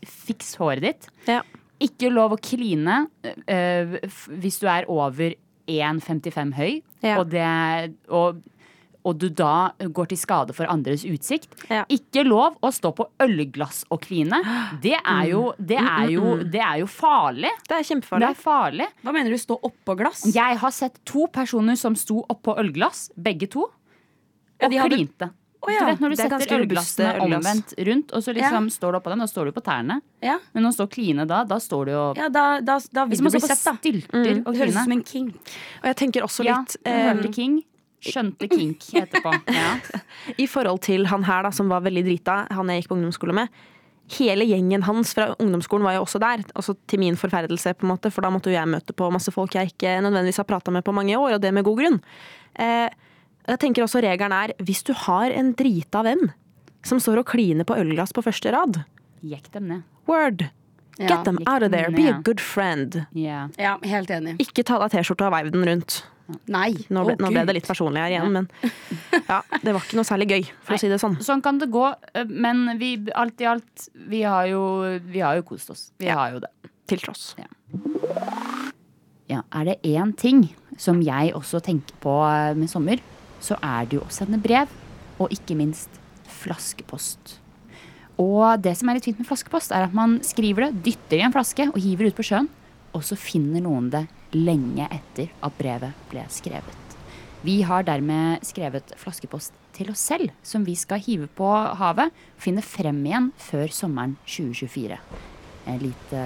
Fiks 0.05 0.55
håret 0.59 0.81
ditt. 0.85 1.09
Ja. 1.27 1.41
Ikke 1.79 2.09
lov 2.11 2.33
å 2.35 2.39
kline 2.43 3.05
øh, 3.47 3.99
hvis 4.41 4.59
du 4.59 4.67
er 4.67 4.87
over 4.91 5.35
1,55 5.69 6.53
høy, 6.57 6.81
Ja. 7.05 7.19
og, 7.21 7.29
det, 7.31 7.93
og, 8.09 8.41
og 9.05 9.17
du 9.21 9.29
da 9.29 9.71
går 9.79 10.09
til 10.11 10.17
skade 10.19 10.55
for 10.57 10.65
andres 10.67 11.05
utsikt. 11.07 11.53
Ja. 11.69 11.85
Ikke 11.93 12.25
lov 12.27 12.57
å 12.65 12.71
stå 12.73 12.91
på 12.97 13.05
ølglass 13.23 13.83
og 13.93 14.01
kline. 14.03 14.41
Det 14.83 14.95
er 14.97 15.29
jo, 15.29 15.43
det 15.57 15.77
er 15.79 16.09
jo, 16.17 16.33
det 16.43 16.59
er 16.65 16.81
jo 16.81 16.89
farlig. 16.91 17.53
Det 17.69 17.77
er 17.77 17.83
Det 17.85 17.89
kjempefarlig. 17.93 18.29
er 18.33 18.41
farlig. 18.43 18.87
Hva 19.05 19.13
mener 19.15 19.31
du, 19.31 19.37
stå 19.39 19.59
oppå 19.69 19.95
glass? 20.01 20.25
Jeg 20.35 20.57
har 20.59 20.71
sett 20.75 20.99
to 21.05 21.27
personer 21.31 21.77
som 21.79 21.95
sto 21.95 22.23
oppå 22.27 22.57
ølglass, 22.59 23.11
begge 23.15 23.47
to, 23.55 23.69
Ja, 24.59 24.65
og 24.67 24.71
de 24.73 24.77
hadde- 24.83 25.31
klinte. 25.61 25.73
ja. 25.73 25.79
Du 25.79 25.91
vet 25.91 25.99
når 26.03 26.09
du 26.09 26.15
Det 26.15 26.25
er 26.25 26.39
setter 26.39 26.59
ølglassene 26.59 27.13
omvendt 27.25 27.73
rundt, 27.77 28.11
og 28.13 28.23
så 28.23 28.33
liksom 28.35 28.69
står 28.71 28.91
du 28.91 28.97
oppå 28.99 29.09
den, 29.09 29.19
da 29.19 29.27
står 29.27 29.45
du 29.45 29.51
på 29.51 29.63
tærne. 29.63 30.01
Ja, 30.23 30.37
Men 30.53 30.65
å 30.65 30.71
stå 30.75 30.87
kline 30.87 31.25
da, 31.27 31.43
da 31.43 31.59
står 31.59 31.85
du 31.85 31.91
jo 31.91 32.03
ja 32.17 32.29
da, 32.29 32.59
da, 32.61 32.79
da 32.91 33.05
vil 33.05 33.17
du 33.17 33.23
man 33.23 33.31
bli 33.31 33.41
sett, 33.41 33.63
da. 33.63 33.73
Mm. 33.73 34.43
og 34.45 34.53
Det 34.53 34.59
høres 34.59 34.75
ut 34.75 34.83
som 34.83 34.91
en 34.91 35.03
kink. 35.03 35.35
Og 35.81 35.89
jeg 35.91 35.95
tenker 35.95 36.23
også 36.23 36.43
litt 36.47 36.77
ja, 36.85 36.91
eh, 36.91 37.13
hørte 37.13 37.33
King. 37.33 37.63
Skjønte 37.99 38.47
kink 38.47 38.85
etterpå. 38.95 39.33
Ja. 39.59 39.73
i 40.39 40.47
forhold 40.47 40.79
til 40.85 41.05
han 41.11 41.23
her 41.27 41.43
da, 41.43 41.51
som 41.51 41.67
var 41.67 41.83
veldig 41.83 42.05
drita, 42.05 42.45
han 42.55 42.71
jeg 42.71 42.83
gikk 42.83 42.93
på 42.93 42.95
ungdomsskole 42.95 43.35
med. 43.35 43.49
Hele 44.15 44.45
gjengen 44.47 44.81
hans 44.87 45.11
fra 45.13 45.35
ungdomsskolen 45.37 45.85
var 45.85 45.97
jo 45.97 46.05
også 46.05 46.21
der, 46.23 46.41
også 46.57 46.73
til 46.89 47.01
min 47.03 47.17
forferdelse, 47.19 47.75
på 47.77 47.85
en 47.85 47.91
måte, 47.91 48.09
for 48.09 48.25
da 48.25 48.31
måtte 48.33 48.49
jo 48.49 48.55
jeg 48.55 48.71
møte 48.71 48.95
på 48.97 49.09
masse 49.13 49.33
folk 49.35 49.53
jeg 49.53 49.73
ikke 49.73 49.99
nødvendigvis 50.01 50.39
har 50.41 50.47
prata 50.49 50.71
med 50.73 50.85
på 50.87 50.95
mange 50.95 51.17
år, 51.19 51.35
og 51.35 51.43
det 51.43 51.51
med 51.53 51.67
god 51.67 51.77
grunn. 51.77 51.99
Eh, 52.57 52.87
jeg 53.55 53.59
tenker 53.63 53.85
også 53.85 54.01
regelen 54.05 54.35
er 54.35 54.53
hvis 54.63 54.83
du 54.87 54.93
har 55.05 55.33
en 55.35 55.53
drita 55.57 56.03
venn 56.05 56.29
som 56.85 57.01
står 57.01 57.21
og 57.23 57.27
kliner 57.31 57.67
på 57.67 57.75
ølglass 57.79 58.13
på 58.15 58.23
første 58.25 58.51
rad, 58.55 58.83
Jekk 59.25 59.49
dem 59.51 59.67
ned. 59.67 59.81
word! 60.07 60.45
Ja. 60.99 61.07
Get 61.07 61.23
them 61.23 61.37
out 61.47 61.63
of 61.63 61.71
there. 61.71 61.87
Be 61.95 62.09
a 62.11 62.17
good 62.27 62.41
friend. 62.43 63.05
Ja. 63.15 63.45
Ja, 63.55 63.77
helt 63.87 64.09
enig. 64.11 64.33
Ikke 64.43 64.65
ta 64.67 64.75
deg 64.81 64.91
T-skjorta 64.91 65.29
og 65.29 65.31
veiv 65.31 65.47
den 65.53 65.63
rundt. 65.63 66.01
Nei. 66.51 66.73
Nå 66.91 67.05
ble, 67.07 67.13
oh, 67.15 67.21
nå 67.23 67.29
ble 67.31 67.43
det 67.47 67.53
litt 67.55 67.69
personlig 67.69 68.01
her 68.03 68.11
igjen, 68.17 68.35
men 68.35 68.49
ja, 69.31 69.37
det 69.63 69.71
var 69.73 69.79
ikke 69.79 69.95
noe 69.97 70.05
særlig 70.05 70.27
gøy, 70.29 70.43
for 70.59 70.75
Nei. 70.75 70.77
å 70.77 70.81
si 70.83 70.89
det 70.91 70.99
sånn. 71.01 71.15
Sånn 71.25 71.41
kan 71.45 71.57
det 71.61 71.69
gå, 71.73 71.85
men 72.29 72.75
vi, 72.81 72.91
alt 73.17 73.39
i 73.41 73.47
alt, 73.49 73.87
vi 74.11 74.21
har 74.27 74.49
jo, 74.51 74.59
vi 75.07 75.23
har 75.23 75.39
jo 75.39 75.45
kost 75.47 75.71
oss. 75.73 75.85
Vi 76.03 76.11
har 76.11 76.35
jo 76.35 76.43
det. 76.43 76.51
Til 76.91 76.99
tross. 77.01 77.31
Ja, 79.29 79.41
er 79.55 79.71
det 79.71 79.77
én 79.87 80.11
ting 80.19 80.49
som 80.79 80.99
jeg 81.05 81.31
også 81.37 81.61
tenker 81.65 81.95
på 82.03 82.13
eh, 82.27 82.53
med 82.57 82.69
sommer, 82.71 82.99
så 83.43 83.57
er 83.63 83.87
det 83.89 83.99
jo 83.99 84.05
å 84.05 84.13
sende 84.13 84.39
brev, 84.41 84.71
og 85.19 85.33
ikke 85.35 85.57
minst 85.59 85.99
flaskepost. 86.39 87.37
Og 88.19 88.59
det 88.59 88.75
som 88.75 88.89
er 88.89 88.97
litt 88.97 89.07
fint 89.07 89.19
med 89.19 89.27
flaskepost, 89.27 89.71
er 89.71 89.87
at 89.87 89.95
man 89.95 90.17
skriver 90.25 90.67
det, 90.67 90.83
dytter 90.89 91.21
i 91.21 91.25
en 91.27 91.35
flaske 91.35 91.69
og 91.71 91.79
hiver 91.79 92.09
ut 92.09 92.17
på 92.17 92.25
sjøen, 92.31 92.49
og 92.95 93.05
så 93.05 93.15
finner 93.19 93.63
noen 93.63 93.89
det 93.93 94.05
lenge 94.35 94.87
etter 94.91 95.31
at 95.45 95.57
brevet 95.57 96.05
ble 96.11 96.25
skrevet. 96.33 96.85
Vi 97.45 97.61
har 97.63 97.85
dermed 97.87 98.43
skrevet 98.43 98.91
flaskepost 98.99 99.55
til 99.77 99.93
oss 99.93 100.01
selv, 100.09 100.33
som 100.43 100.65
vi 100.67 100.75
skal 100.75 100.99
hive 100.99 101.29
på 101.31 101.47
havet 101.79 102.11
finne 102.41 102.63
frem 102.65 102.99
igjen 103.05 103.31
før 103.39 103.71
sommeren 103.71 104.17
2024. 104.27 104.99
En 105.69 105.79
lite 105.79 106.23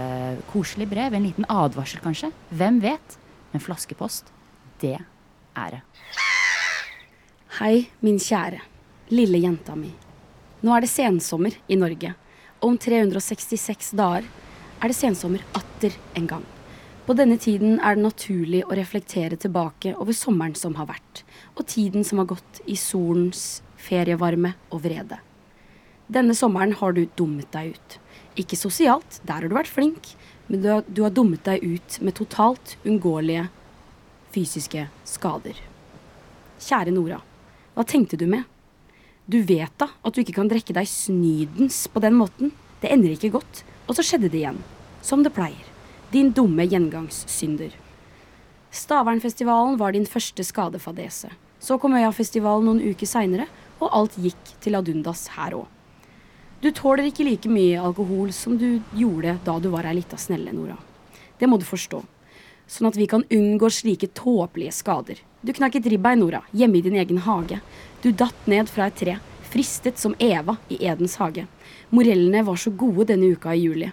koselig 0.50 0.90
brev, 0.90 1.14
en 1.14 1.28
liten 1.28 1.46
advarsel 1.52 2.02
kanskje. 2.02 2.32
Hvem 2.50 2.82
vet? 2.82 3.18
Men 3.54 3.62
flaskepost, 3.62 4.34
det 4.82 4.98
er 4.98 5.76
det. 5.78 5.84
Hei, 7.54 7.84
min 8.02 8.16
kjære. 8.18 8.64
Lille 9.14 9.38
jenta 9.38 9.76
mi. 9.78 9.92
Nå 10.66 10.72
er 10.74 10.82
det 10.82 10.88
sensommer 10.90 11.54
i 11.70 11.76
Norge. 11.78 12.10
Og 12.64 12.72
om 12.72 12.78
366 12.82 13.92
dager 13.94 14.26
er 14.26 14.90
det 14.90 14.96
sensommer 14.98 15.44
atter 15.54 15.94
en 16.18 16.26
gang. 16.32 16.48
På 17.06 17.14
denne 17.14 17.36
tiden 17.38 17.76
er 17.78 17.94
det 17.94 18.08
naturlig 18.08 18.64
å 18.66 18.74
reflektere 18.74 19.38
tilbake 19.38 19.92
over 19.94 20.18
sommeren 20.18 20.56
som 20.58 20.74
har 20.80 20.88
vært, 20.90 21.22
og 21.54 21.68
tiden 21.70 22.02
som 22.02 22.24
har 22.24 22.32
gått 22.32 22.62
i 22.66 22.74
solens 22.74 23.62
ferievarme 23.78 24.56
og 24.72 24.82
vrede. 24.88 25.20
Denne 26.10 26.34
sommeren 26.34 26.74
har 26.80 26.96
du 26.98 27.04
dummet 27.14 27.52
deg 27.54 27.76
ut. 27.76 27.98
Ikke 28.34 28.58
sosialt, 28.58 29.20
der 29.22 29.44
har 29.44 29.46
du 29.46 29.54
vært 29.60 29.70
flink, 29.70 30.10
men 30.48 30.64
du 30.66 30.72
har, 30.72 30.82
du 30.90 31.04
har 31.06 31.14
dummet 31.14 31.46
deg 31.46 31.62
ut 31.62 32.00
med 32.02 32.18
totalt 32.18 32.74
unngåelige 32.82 33.46
fysiske 34.34 34.88
skader. 35.06 35.62
Kjære 36.58 36.96
Nora, 36.98 37.22
hva 37.74 37.86
tenkte 37.90 38.18
du 38.18 38.28
med? 38.30 38.44
Du 39.26 39.40
vet 39.42 39.72
da 39.82 39.88
at 40.06 40.14
du 40.14 40.22
ikke 40.22 40.36
kan 40.38 40.50
drikke 40.52 40.76
deg 40.76 40.90
snydens 40.90 41.88
på 41.90 42.02
den 42.04 42.14
måten. 42.20 42.52
Det 42.84 42.92
ender 42.94 43.16
ikke 43.16 43.34
godt. 43.34 43.64
Og 43.88 43.98
så 43.98 44.06
skjedde 44.06 44.30
det 44.30 44.44
igjen. 44.44 44.60
Som 45.02 45.24
det 45.26 45.34
pleier. 45.34 45.64
Din 46.14 46.30
dumme 46.36 46.68
gjengangssynder. 46.70 47.74
Stavernfestivalen 48.74 49.80
var 49.80 49.96
din 49.96 50.06
første 50.06 50.46
skadefadese. 50.46 51.32
Så 51.60 51.80
kom 51.80 51.96
Øyafestivalen 51.98 52.68
noen 52.68 52.94
uker 52.94 53.10
seinere, 53.10 53.48
og 53.82 53.90
alt 53.96 54.18
gikk 54.22 54.54
til 54.62 54.78
adundas 54.78 55.28
her 55.34 55.58
òg. 55.58 55.68
Du 56.62 56.70
tåler 56.72 57.10
ikke 57.10 57.26
like 57.28 57.50
mye 57.52 57.82
alkohol 57.82 58.32
som 58.36 58.56
du 58.60 58.84
gjorde 58.96 59.38
da 59.44 59.58
du 59.60 59.70
var 59.74 59.90
ei 59.90 59.98
lita 59.98 60.18
snelle, 60.20 60.54
Nora. 60.56 60.78
Det 61.40 61.50
må 61.50 61.58
du 61.60 61.66
forstå. 61.68 62.00
Sånn 62.70 62.88
at 62.88 63.00
vi 63.00 63.10
kan 63.12 63.26
unngå 63.34 63.68
slike 63.74 64.14
tåpelige 64.16 64.72
skader. 64.78 65.20
Du 65.44 65.52
knakk 65.52 65.76
et 65.76 65.88
ribbein, 65.92 66.22
Nora, 66.22 66.40
hjemme 66.56 66.78
i 66.80 66.82
din 66.86 66.94
egen 66.96 67.18
hage. 67.26 67.58
Du 68.00 68.14
datt 68.16 68.46
ned 68.48 68.70
fra 68.72 68.86
et 68.88 68.96
tre, 68.96 69.18
fristet 69.52 69.98
som 70.00 70.14
Eva 70.16 70.54
i 70.72 70.78
Edens 70.88 71.18
hage. 71.20 71.44
Morellene 71.92 72.46
var 72.48 72.56
så 72.62 72.72
gode 72.72 73.10
denne 73.10 73.34
uka 73.36 73.52
i 73.52 73.66
juli. 73.66 73.90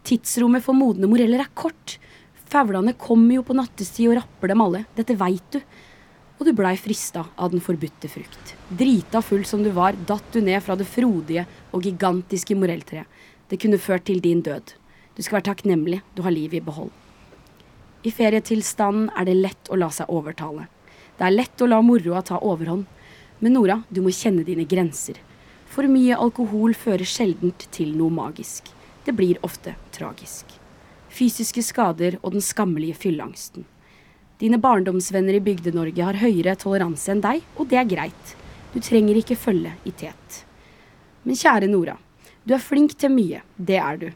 Tidsrommet 0.00 0.64
for 0.64 0.72
modne 0.72 1.10
moreller 1.10 1.42
er 1.44 1.50
kort. 1.52 1.98
Faulene 2.48 2.94
kommer 2.96 3.36
jo 3.36 3.42
på 3.44 3.52
nattestid 3.58 4.08
og 4.08 4.16
rapper 4.22 4.54
dem 4.54 4.62
alle. 4.64 4.80
Dette 4.96 5.16
veit 5.20 5.44
du. 5.52 5.58
Og 6.38 6.48
du 6.48 6.54
blei 6.56 6.72
frista 6.80 7.26
av 7.36 7.52
den 7.52 7.60
forbudte 7.60 8.08
frukt. 8.08 8.54
Drita 8.72 9.20
full 9.20 9.44
som 9.44 9.60
du 9.60 9.68
var, 9.76 9.98
datt 10.08 10.30
du 10.32 10.40
ned 10.40 10.64
fra 10.64 10.72
det 10.80 10.88
frodige 10.88 11.44
og 11.76 11.84
gigantiske 11.84 12.56
morelltreet. 12.56 13.04
Det 13.52 13.58
kunne 13.60 13.76
ført 13.76 14.06
til 14.08 14.24
din 14.24 14.40
død. 14.40 14.72
Du 15.12 15.20
skal 15.20 15.42
være 15.42 15.50
takknemlig 15.50 16.00
du 16.16 16.24
har 16.24 16.32
livet 16.32 16.62
i 16.62 16.64
behold. 16.64 16.88
I 18.08 18.12
ferietilstanden 18.12 19.10
er 19.12 19.28
det 19.28 19.36
lett 19.36 19.68
å 19.68 19.76
la 19.76 19.90
seg 19.92 20.08
overtale. 20.08 20.64
Det 21.18 21.26
er 21.26 21.34
lett 21.34 21.62
å 21.62 21.68
la 21.70 21.80
moroa 21.84 22.22
ta 22.22 22.40
overhånd. 22.42 22.86
Men 23.38 23.54
Nora, 23.54 23.82
du 23.90 24.00
må 24.02 24.12
kjenne 24.14 24.44
dine 24.46 24.66
grenser. 24.66 25.18
For 25.70 25.86
mye 25.90 26.16
alkohol 26.16 26.74
fører 26.78 27.06
sjeldent 27.08 27.66
til 27.74 27.94
noe 27.98 28.12
magisk. 28.14 28.70
Det 29.04 29.12
blir 29.14 29.40
ofte 29.46 29.74
tragisk. 29.94 30.48
Fysiske 31.14 31.62
skader 31.62 32.18
og 32.22 32.34
den 32.34 32.42
skammelige 32.42 32.98
fylleangsten. 33.04 33.66
Dine 34.40 34.58
barndomsvenner 34.58 35.36
i 35.38 35.42
Bygde-Norge 35.44 36.02
har 36.02 36.18
høyere 36.18 36.56
toleranse 36.58 37.12
enn 37.12 37.22
deg, 37.22 37.44
og 37.54 37.68
det 37.70 37.78
er 37.78 37.90
greit. 37.90 38.34
Du 38.74 38.80
trenger 38.82 39.20
ikke 39.20 39.38
følge 39.38 39.74
i 39.86 39.92
tet. 39.94 40.40
Men 41.22 41.38
kjære 41.38 41.68
Nora, 41.70 41.94
du 42.44 42.56
er 42.56 42.62
flink 42.62 42.96
til 42.98 43.14
mye. 43.14 43.44
Det 43.56 43.78
er 43.78 44.00
du. 44.00 44.08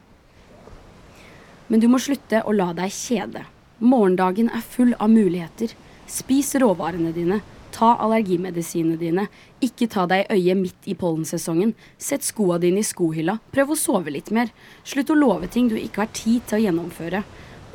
Men 1.68 1.80
du 1.84 1.87
må 1.92 2.00
slutte 2.02 2.42
å 2.42 2.54
la 2.56 2.72
deg 2.76 2.90
kjede. 2.92 3.44
Morgendagen 3.78 4.50
er 4.50 4.64
full 4.64 4.96
av 4.98 5.12
muligheter. 5.12 5.76
Spis 6.09 6.55
råvarene 6.55 7.12
dine. 7.12 7.40
Ta 7.71 7.92
allergimedisinene 8.01 8.97
dine. 8.97 9.27
Ikke 9.61 9.87
ta 9.92 10.07
deg 10.09 10.25
i 10.25 10.38
øyet 10.38 10.57
midt 10.57 10.87
i 10.88 10.97
pollensesongen. 10.97 11.75
Sett 12.01 12.25
skoa 12.25 12.57
dine 12.62 12.81
i 12.81 12.87
skohylla. 12.87 13.38
Prøv 13.53 13.75
å 13.75 13.79
sove 13.79 14.14
litt 14.14 14.33
mer. 14.35 14.49
Slutt 14.88 15.12
å 15.12 15.18
love 15.18 15.51
ting 15.53 15.68
du 15.68 15.77
ikke 15.77 16.07
har 16.07 16.14
tid 16.16 16.47
til 16.49 16.59
å 16.59 16.62
gjennomføre. 16.64 17.23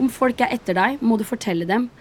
Om 0.02 0.10
folk 0.10 0.42
er 0.42 0.56
etter 0.56 0.74
deg, 0.78 1.04
må 1.06 1.20
du 1.22 1.26
fortelle 1.28 1.68
dem 1.70 1.92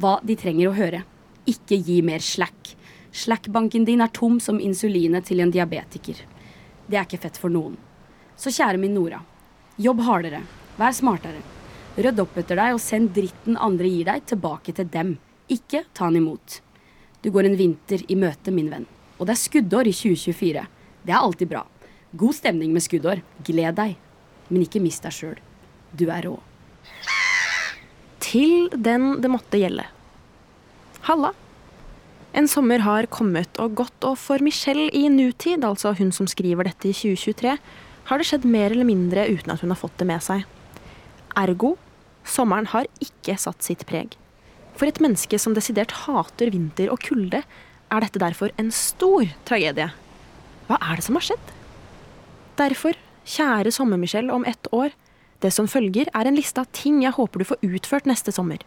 hva 0.00 0.18
de 0.22 0.36
trenger 0.38 0.68
å 0.68 0.76
høre. 0.76 1.00
Ikke 1.48 1.80
gi 1.80 2.00
mer 2.04 2.20
slack. 2.22 2.74
Slack-banken 3.10 3.86
din 3.88 4.04
er 4.04 4.12
tom 4.14 4.36
som 4.40 4.60
insulinet 4.60 5.26
til 5.26 5.40
en 5.40 5.50
diabetiker. 5.50 6.20
Det 6.86 6.98
er 6.98 7.08
ikke 7.08 7.24
fett 7.24 7.40
for 7.40 7.50
noen. 7.50 7.78
Så 8.36 8.52
kjære 8.52 8.78
min 8.82 8.94
Nora. 8.94 9.22
Jobb 9.80 10.04
hardere. 10.04 10.44
Vær 10.78 10.92
smartere. 10.94 11.40
Rødd 11.96 12.20
opp 12.22 12.38
etter 12.38 12.60
deg 12.60 12.76
og 12.76 12.84
send 12.84 13.10
dritten 13.16 13.58
andre 13.58 13.88
gir 13.90 14.06
deg, 14.12 14.28
tilbake 14.28 14.76
til 14.76 14.86
dem. 14.92 15.16
Ikke 15.50 15.84
ta 15.94 16.06
han 16.06 16.18
imot. 16.18 16.60
Du 17.20 17.30
går 17.34 17.48
en 17.48 17.58
vinter 17.58 18.04
i 18.08 18.16
møte, 18.16 18.52
min 18.54 18.70
venn. 18.72 18.86
Og 19.18 19.26
det 19.28 19.34
er 19.34 19.42
skuddår 19.42 19.90
i 19.90 19.94
2024. 19.96 20.64
Det 21.04 21.12
er 21.12 21.18
alltid 21.18 21.50
bra. 21.50 21.64
God 22.16 22.36
stemning 22.38 22.72
med 22.72 22.84
skuddår. 22.84 23.20
Gled 23.46 23.76
deg. 23.76 23.96
Men 24.48 24.64
ikke 24.64 24.82
mist 24.82 25.04
deg 25.04 25.14
sjøl. 25.14 25.36
Du 25.92 26.06
er 26.08 26.24
rå. 26.26 26.36
Til 28.22 28.70
den 28.72 29.18
det 29.20 29.30
måtte 29.32 29.60
gjelde. 29.60 29.84
Halla. 31.08 31.34
En 32.32 32.46
sommer 32.46 32.84
har 32.86 33.08
kommet 33.10 33.58
og 33.58 33.74
gått, 33.80 34.06
og 34.06 34.14
for 34.22 34.42
Michelle 34.44 34.86
i 34.94 35.08
nutid, 35.10 35.64
altså 35.66 35.96
hun 35.98 36.12
som 36.14 36.28
skriver 36.30 36.68
dette 36.68 36.86
i 36.86 36.94
2023, 36.94 37.56
har 38.10 38.20
det 38.20 38.26
skjedd 38.28 38.46
mer 38.46 38.70
eller 38.70 38.86
mindre 38.86 39.26
uten 39.26 39.50
at 39.50 39.64
hun 39.64 39.74
har 39.74 39.80
fått 39.80 39.98
det 39.98 40.06
med 40.06 40.22
seg. 40.22 40.44
Ergo 41.38 41.74
sommeren 42.26 42.68
har 42.70 42.86
ikke 43.02 43.36
satt 43.40 43.66
sitt 43.66 43.82
preg. 43.88 44.14
For 44.78 44.88
et 44.88 45.00
menneske 45.02 45.38
som 45.40 45.54
desidert 45.56 45.92
hater 46.04 46.52
vinter 46.54 46.92
og 46.92 47.02
kulde, 47.04 47.42
er 47.90 48.04
dette 48.04 48.22
derfor 48.22 48.52
en 48.60 48.70
stor 48.74 49.26
tragedie. 49.48 49.90
Hva 50.68 50.78
er 50.78 50.98
det 50.98 51.06
som 51.06 51.18
har 51.18 51.26
skjedd? 51.26 51.54
Derfor, 52.60 52.98
kjære 53.26 53.72
Sommer-Michelle 53.74 54.32
om 54.34 54.46
ett 54.46 54.68
år, 54.74 54.94
det 55.40 55.52
som 55.56 55.68
følger 55.70 56.10
er 56.14 56.28
en 56.28 56.36
liste 56.36 56.60
av 56.60 56.68
ting 56.76 57.00
jeg 57.02 57.16
håper 57.16 57.40
du 57.40 57.48
får 57.48 57.64
utført 57.64 58.08
neste 58.08 58.32
sommer. 58.34 58.60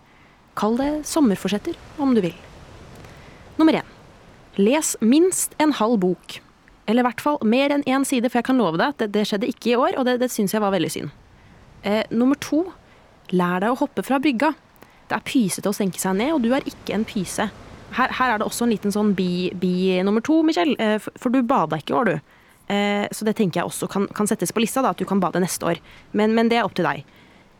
Kall 0.57 0.77
det 0.79 0.89
sommerforsetter, 1.09 1.77
om 2.01 2.13
du 2.17 2.21
vil. 2.25 2.35
Nummer 3.59 3.79
én. 3.79 3.89
Les 4.57 4.95
minst 5.01 5.55
en 5.61 5.73
halv 5.73 5.99
bok. 6.01 6.39
Eller 6.85 7.01
i 7.01 7.07
hvert 7.07 7.21
fall 7.23 7.39
mer 7.47 7.73
enn 7.73 7.85
én 7.89 8.05
side, 8.05 8.29
for 8.29 8.41
jeg 8.41 8.49
kan 8.49 8.59
love 8.59 8.77
deg 8.81 8.93
at 8.93 9.01
det, 9.01 9.11
det 9.15 9.27
skjedde 9.29 9.49
ikke 9.49 9.71
i 9.71 9.77
år, 9.79 9.97
og 9.97 10.07
det, 10.09 10.19
det 10.21 10.29
syns 10.33 10.53
jeg 10.53 10.61
var 10.61 10.73
veldig 10.73 10.91
synd. 10.93 11.13
Eh, 11.83 12.03
nummer 12.11 12.37
to. 12.41 12.65
Lær 13.33 13.63
deg 13.63 13.73
å 13.73 13.79
hoppe 13.79 14.03
fra 14.05 14.19
brygga. 14.21 14.51
Det 15.13 15.19
er 15.19 15.27
pysete 15.29 15.69
å 15.69 15.75
senke 15.77 16.01
seg 16.01 16.17
ned, 16.17 16.31
og 16.33 16.41
du 16.41 16.49
er 16.57 16.65
ikke 16.65 16.95
en 16.95 17.05
pyse. 17.05 17.45
Her, 17.93 18.13
her 18.17 18.33
er 18.33 18.39
det 18.41 18.47
også 18.47 18.65
en 18.65 18.71
liten 18.73 18.93
sånn 18.93 19.11
bi, 19.13 19.51
bi 19.53 19.99
nummer 20.01 20.23
to, 20.25 20.39
Michelle, 20.41 20.73
eh, 20.81 20.95
for, 20.97 21.13
for, 21.21 21.29
du 21.29 21.45
bada 21.45 21.77
ikke 21.77 21.93
i 21.93 21.97
år, 21.99 22.09
du. 22.09 22.39
Eh, 22.73 23.05
så 23.13 23.27
det 23.27 23.35
tenker 23.37 23.61
jeg 23.61 23.69
også 23.69 23.89
kan, 23.93 24.07
kan, 24.17 24.25
settes 24.29 24.49
på 24.55 24.63
lista, 24.63 24.81
da, 24.81 24.95
at 24.95 24.97
du 24.97 25.05
kan 25.05 25.21
bade 25.21 25.41
neste 25.43 25.67
år. 25.69 25.81
Men, 26.17 26.33
men 26.33 26.49
det 26.49 26.57
er 26.57 26.65
opp 26.65 26.73
til 26.79 26.87
deg. 26.89 27.03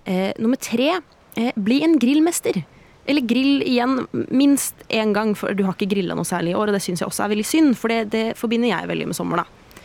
Eh, 0.10 0.32
nummer 0.42 0.58
tre, 0.58 0.96
eh, 1.38 1.52
bli 1.54 1.84
en 1.86 1.94
grillmester. 2.02 2.64
Eller 3.06 3.28
grill 3.30 3.62
igjen 3.68 4.08
minst 4.34 4.82
én 4.90 5.14
gang, 5.14 5.36
for 5.38 5.54
du 5.54 5.66
har 5.68 5.78
ikke 5.78 5.92
grilla 5.94 6.18
noe 6.18 6.26
særlig 6.26 6.56
i 6.56 6.58
år, 6.58 6.72
og 6.72 6.80
det 6.80 6.82
syns 6.88 7.04
jeg 7.04 7.12
også 7.12 7.28
er 7.28 7.36
veldig 7.36 7.46
synd, 7.52 7.78
for 7.78 7.94
det, 7.94 8.00
det, 8.16 8.24
forbinder 8.40 8.72
jeg 8.72 8.90
veldig 8.90 9.12
med 9.12 9.20
sommer, 9.20 9.44
da. 9.44 9.78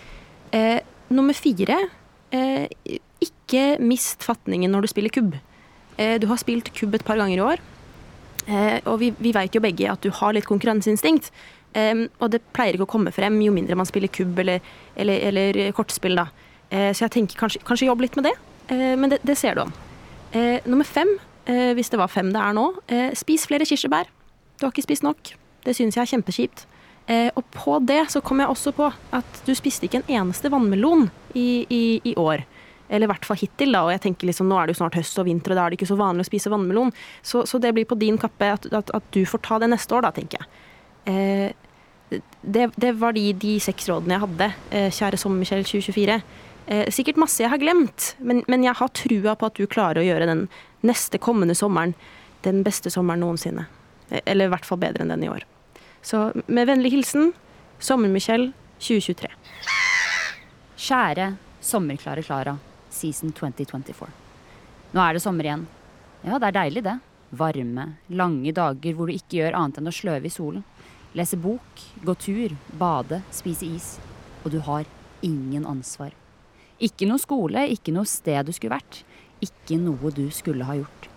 Eh, 0.57 0.81
nummer 1.13 1.37
fire, 1.37 1.83
eh, 2.33 2.65
ikke 3.21 3.75
mist 3.85 4.25
fatningen 4.25 4.73
når 4.73 4.87
du 4.87 4.93
spiller 4.95 5.13
kubb. 5.13 5.37
Eh, 5.99 6.17
du 6.23 6.29
har 6.31 6.39
spilt 6.39 6.71
kubb 6.77 6.95
et 6.95 7.05
par 7.05 7.19
ganger 7.19 7.37
i 7.37 7.45
år, 7.45 7.63
eh, 8.47 8.79
og 8.87 9.01
vi, 9.03 9.11
vi 9.19 9.35
veit 9.35 9.55
jo 9.55 9.63
begge 9.63 9.91
at 9.91 10.05
du 10.05 10.13
har 10.15 10.35
litt 10.37 10.49
konkurranseinstinkt. 10.49 11.33
Og 11.79 12.31
det 12.33 12.41
pleier 12.57 12.75
ikke 12.75 12.87
å 12.89 12.91
komme 12.91 13.11
frem 13.15 13.37
jo 13.45 13.53
mindre 13.55 13.77
man 13.79 13.87
spiller 13.87 14.11
kubb 14.11 14.39
eller, 14.41 14.65
eller, 14.99 15.21
eller 15.29 15.59
kortspill. 15.77 16.17
da. 16.17 16.25
Uh, 16.73 16.89
så 16.97 17.05
jeg 17.05 17.13
tenker 17.13 17.39
kanskje, 17.39 17.61
kanskje 17.69 17.87
jobb 17.87 18.01
litt 18.03 18.17
med 18.19 18.27
det, 18.27 18.33
men 18.99 19.13
det, 19.13 19.19
det, 19.23 19.37
ser 19.39 19.55
du. 19.55 19.77
Uh, 20.33 20.59
nummer 20.65 20.89
fem, 20.89 21.13
hvis 21.77 21.93
det 21.93 22.01
var 22.01 22.11
fem 22.11 22.33
det 22.33 22.41
er 22.41 22.57
nå, 22.57 22.65
spis 23.21 23.45
flere 23.47 23.69
kirsebær. 23.69 24.09
Du 24.59 24.65
har 24.67 24.73
ikke 24.73 24.89
spist 24.89 25.05
nok. 25.07 25.31
Det 25.69 25.77
syns 25.77 26.01
jeg 26.01 26.03
er 26.03 26.11
kjempekjipt. 26.17 26.65
og 27.37 27.45
på 27.55 27.79
det 27.89 28.01
så 28.11 28.21
kom 28.25 28.41
jeg 28.41 28.49
også 28.49 28.73
på 28.77 28.91
at 29.21 29.41
du 29.47 29.55
spiste 29.55 29.87
ikke 29.87 30.03
en 30.03 30.11
eneste 30.19 30.51
vannmelon 30.51 31.07
i, 31.37 31.65
i, 31.69 32.01
i 32.05 32.17
år. 32.17 32.43
Eller 32.89 33.07
i 33.07 33.13
hvert 33.13 33.27
fall 33.29 33.39
hittil, 33.41 33.75
da. 33.77 33.85
Og 33.85 33.93
jeg 33.93 34.03
tenker 34.07 34.31
liksom, 34.31 34.49
nå 34.49 34.59
er 34.59 34.67
det 34.69 34.77
jo 34.77 34.81
snart 34.81 34.97
høst 34.99 35.21
og 35.21 35.29
vinter, 35.29 35.53
og 35.53 35.59
da 35.59 35.65
er 35.65 35.73
det 35.73 35.79
ikke 35.79 35.91
så 35.91 35.99
vanlig 36.01 36.25
å 36.25 36.31
spise 36.31 36.53
vannmelon. 36.53 36.93
Så, 37.23 37.45
så 37.49 37.61
det 37.63 37.75
blir 37.77 37.89
på 37.89 37.99
din 38.01 38.19
kappe 38.21 38.53
at, 38.57 38.69
at, 38.73 38.93
at, 38.97 39.09
du 39.15 39.23
får 39.29 39.43
ta 39.45 39.61
det 39.63 39.71
neste 39.73 39.97
år, 39.97 40.07
da, 40.07 40.13
tenker 40.17 40.41
jeg. 40.41 40.49
Eh, 41.13 42.21
det, 42.41 42.71
det, 42.77 42.93
var 43.01 43.13
de, 43.13 43.27
de, 43.37 43.59
seks 43.61 43.89
rådene 43.91 44.17
jeg 44.17 44.25
hadde, 44.25 44.53
eh, 44.73 44.89
kjære 44.95 45.21
Sommer-Michelle 45.21 45.67
2024. 45.69 46.21
Eh, 46.69 46.87
sikkert 46.93 47.21
masse 47.21 47.43
jeg 47.43 47.53
har 47.53 47.61
glemt, 47.61 48.15
men, 48.21 48.43
men, 48.49 48.65
jeg 48.65 48.77
har 48.81 48.95
trua 48.97 49.37
på 49.37 49.49
at 49.49 49.59
du 49.61 49.69
klarer 49.69 50.01
å 50.01 50.07
gjøre 50.07 50.29
den 50.31 50.47
neste 50.87 51.21
kommende 51.21 51.57
sommeren 51.59 51.95
den 52.47 52.63
beste 52.65 52.93
sommeren 52.93 53.21
noensinne. 53.25 53.67
Eh, 54.09 54.23
eller 54.25 54.49
i 54.49 54.55
hvert 54.55 54.69
fall 54.69 54.81
bedre 54.81 55.05
enn 55.05 55.13
den 55.13 55.27
i 55.29 55.33
år. 55.33 55.45
Så 56.01 56.31
med 56.47 56.71
vennlig 56.71 56.95
hilsen 56.97 57.35
Sommer-Michelle 57.85 58.55
2023. 58.81 59.29
Kjære 60.79 61.33
sommerklare 61.65 62.23
Klara 62.25 62.57
season 62.99 63.33
2024. 63.37 64.09
Nå 64.95 65.03
er 65.05 65.17
det 65.17 65.23
sommer 65.23 65.47
igjen. 65.47 65.67
Ja, 66.25 66.39
det 66.39 66.51
er 66.51 66.57
deilig, 66.57 66.85
det. 66.87 66.97
Varme, 67.39 67.85
lange 68.09 68.53
dager 68.57 68.97
hvor 68.97 69.09
du 69.09 69.15
ikke 69.15 69.43
gjør 69.43 69.59
annet 69.59 69.81
enn 69.81 69.91
å 69.91 69.95
sløve 69.95 70.29
i 70.31 70.33
solen. 70.33 70.65
Lese 71.17 71.39
bok, 71.41 71.83
gå 72.05 72.15
tur, 72.21 72.55
bade, 72.81 73.21
spise 73.35 73.69
is. 73.69 73.91
Og 74.45 74.53
du 74.55 74.59
har 74.65 74.89
ingen 75.25 75.67
ansvar. 75.69 76.15
Ikke 76.79 77.09
noe 77.11 77.21
skole, 77.21 77.67
ikke 77.75 77.93
noe 77.95 78.09
sted 78.09 78.49
du 78.49 78.55
skulle 78.55 78.77
vært. 78.77 79.03
Ikke 79.45 79.79
noe 79.81 80.13
du 80.15 80.27
skulle 80.35 80.67
ha 80.67 80.79
gjort. 80.79 81.09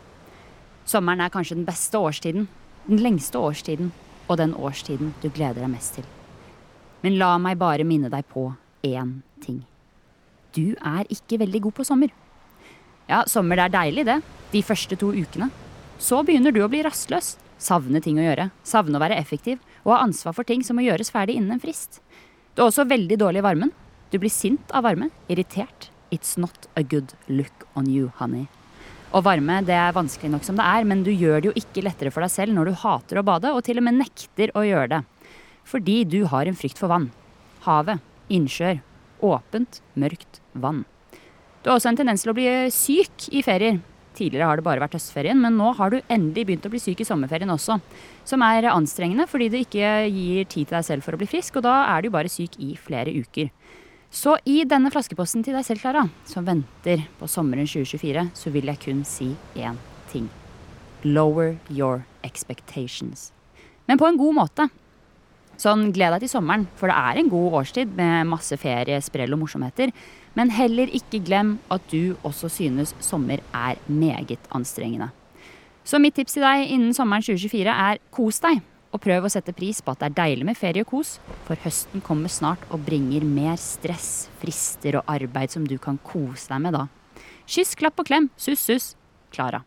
Sommeren 0.90 1.24
er 1.24 1.34
kanskje 1.34 1.58
den 1.60 1.68
beste 1.68 2.00
årstiden. 2.02 2.48
Den 2.88 3.02
lengste 3.02 3.40
årstiden. 3.40 3.92
Og 4.28 4.40
den 4.42 4.56
årstiden 4.58 5.16
du 5.22 5.30
gleder 5.30 5.64
deg 5.64 5.74
mest 5.74 6.00
til. 6.00 6.08
Men 7.02 7.18
la 7.22 7.34
meg 7.42 7.60
bare 7.62 7.88
minne 7.88 8.12
deg 8.14 8.28
på 8.30 8.52
én 8.86 9.20
ting 9.42 9.64
du 10.56 10.76
er 10.78 11.08
ikke 11.12 11.40
veldig 11.42 11.62
god 11.68 11.78
på 11.80 11.86
sommer. 11.88 12.12
Ja, 13.10 13.24
sommer 13.28 13.60
det 13.60 13.68
er 13.68 13.76
deilig, 13.76 14.06
det. 14.08 14.20
De 14.52 14.64
første 14.66 14.98
to 15.00 15.12
ukene. 15.16 15.50
Så 16.02 16.22
begynner 16.26 16.54
du 16.54 16.62
å 16.64 16.70
bli 16.72 16.84
rastløs. 16.86 17.36
Savne 17.62 18.02
ting 18.02 18.18
å 18.18 18.26
gjøre. 18.26 18.50
Savne 18.66 18.98
å 18.98 19.04
være 19.04 19.20
effektiv. 19.22 19.60
Og 19.84 19.94
ha 19.96 20.02
ansvar 20.06 20.36
for 20.38 20.48
ting 20.48 20.64
som 20.66 20.80
må 20.80 20.86
gjøres 20.86 21.12
ferdig 21.14 21.38
innen 21.38 21.58
en 21.58 21.64
frist. 21.64 22.02
Du 22.56 22.64
er 22.64 22.70
også 22.70 22.88
veldig 22.90 23.20
dårlig 23.22 23.44
i 23.44 23.46
varmen. 23.46 23.74
Du 24.12 24.18
blir 24.20 24.34
sint 24.34 24.74
av 24.76 24.88
varme. 24.88 25.12
Irritert. 25.32 25.90
It's 26.12 26.38
not 26.40 26.68
a 26.76 26.84
good 26.84 27.14
look 27.28 27.68
on 27.76 27.88
you, 27.88 28.12
honey. 28.18 28.48
Og 29.12 29.26
varme 29.28 29.60
det 29.68 29.76
er 29.76 29.96
vanskelig 29.96 30.32
nok 30.32 30.46
som 30.48 30.58
det 30.60 30.66
er, 30.68 30.86
men 30.88 31.04
du 31.04 31.12
gjør 31.12 31.42
det 31.42 31.50
jo 31.50 31.58
ikke 31.60 31.84
lettere 31.84 32.12
for 32.16 32.24
deg 32.24 32.32
selv 32.32 32.56
når 32.56 32.72
du 32.72 32.80
hater 32.84 33.20
å 33.20 33.26
bade, 33.28 33.52
og 33.52 33.64
til 33.68 33.80
og 33.80 33.86
med 33.88 34.00
nekter 34.00 34.54
å 34.56 34.64
gjøre 34.68 34.92
det. 34.96 35.02
Fordi 35.68 35.98
du 36.08 36.22
har 36.32 36.48
en 36.48 36.58
frykt 36.58 36.80
for 36.80 36.92
vann. 36.92 37.12
Havet. 37.68 38.02
Innsjøer. 38.32 38.80
Åpent, 39.22 39.82
mørkt 39.94 40.42
vann. 40.54 40.84
Du 41.62 41.70
har 41.70 41.78
også 41.78 41.92
en 41.92 42.00
tendens 42.00 42.24
til 42.26 42.34
å 42.34 42.38
bli 42.38 42.50
syk 42.74 43.28
i 43.32 43.44
ferier. 43.46 43.80
Tidligere 44.18 44.48
har 44.50 44.60
det 44.60 44.66
bare 44.66 44.82
vært 44.84 44.98
høstferien, 44.98 45.40
men 45.40 45.56
nå 45.56 45.70
har 45.78 45.94
du 45.94 46.02
endelig 46.12 46.44
begynt 46.48 46.66
å 46.68 46.72
bli 46.74 46.82
syk 46.84 47.04
i 47.04 47.08
sommerferien 47.08 47.54
også. 47.54 47.78
Som 48.28 48.44
er 48.44 48.68
anstrengende 48.72 49.28
fordi 49.30 49.48
du 49.54 49.60
ikke 49.62 49.94
gir 50.10 50.50
tid 50.50 50.68
til 50.68 50.76
deg 50.76 50.88
selv 50.88 51.06
for 51.06 51.16
å 51.16 51.22
bli 51.22 51.30
frisk, 51.32 51.62
og 51.62 51.66
da 51.68 51.78
er 51.94 52.04
du 52.04 52.12
bare 52.14 52.32
syk 52.32 52.58
i 52.60 52.74
flere 52.76 53.14
uker. 53.14 53.54
Så 54.12 54.36
i 54.44 54.66
denne 54.68 54.92
flaskeposten 54.92 55.46
til 55.46 55.56
deg 55.56 55.64
selv, 55.64 55.80
Klara, 55.86 56.04
som 56.28 56.44
venter 56.44 57.06
på 57.22 57.30
sommeren 57.32 57.70
2024, 57.70 58.26
så 58.36 58.52
vil 58.52 58.68
jeg 58.68 58.82
kun 58.84 59.06
si 59.08 59.30
én 59.56 59.80
ting. 60.12 60.28
Lower 61.08 61.56
your 61.70 62.04
expectations. 62.28 63.30
Men 63.88 64.02
på 64.02 64.10
en 64.10 64.20
god 64.20 64.36
måte. 64.36 64.68
Sånn, 65.62 65.92
gled 65.94 66.16
deg 66.16 66.24
til 66.24 66.32
sommeren, 66.32 66.64
for 66.80 66.90
det 66.90 66.98
er 66.98 67.20
en 67.22 67.30
god 67.30 67.60
årstid 67.60 67.92
med 67.94 68.30
masse 68.32 68.58
ferie, 68.58 68.98
sprell 69.06 69.36
og 69.36 69.44
morsomheter. 69.44 69.92
Men 70.34 70.50
heller 70.56 70.90
ikke 70.90 71.20
glem 71.22 71.58
at 71.70 71.84
du 71.92 72.16
også 72.26 72.50
synes 72.50 72.96
sommer 73.04 73.44
er 73.54 73.78
meget 73.86 74.50
anstrengende. 74.58 75.12
Så 75.86 76.00
mitt 76.02 76.16
tips 76.18 76.38
til 76.38 76.46
deg 76.46 76.66
innen 76.72 76.96
sommeren 76.98 77.26
2024 77.26 77.74
er 77.74 78.02
kos 78.14 78.42
deg. 78.42 78.62
Og 78.92 79.00
prøv 79.04 79.28
å 79.28 79.32
sette 79.32 79.54
pris 79.56 79.80
på 79.86 79.94
at 79.94 80.02
det 80.02 80.10
er 80.10 80.18
deilig 80.18 80.48
med 80.50 80.58
ferie 80.60 80.84
og 80.84 80.90
kos, 80.90 81.14
for 81.46 81.60
høsten 81.64 82.04
kommer 82.04 82.32
snart 82.32 82.64
og 82.74 82.82
bringer 82.88 83.24
mer 83.24 83.56
stress, 83.62 84.32
frister 84.42 84.98
og 85.00 85.14
arbeid 85.14 85.54
som 85.54 85.68
du 85.68 85.78
kan 85.80 86.02
kose 86.04 86.50
deg 86.52 86.66
med 86.66 86.76
da. 86.76 86.88
Kyss, 87.46 87.78
klapp 87.78 88.02
og 88.02 88.10
klem. 88.10 88.32
Suss, 88.40 88.66
suss. 88.66 88.94
Klara. 89.32 89.62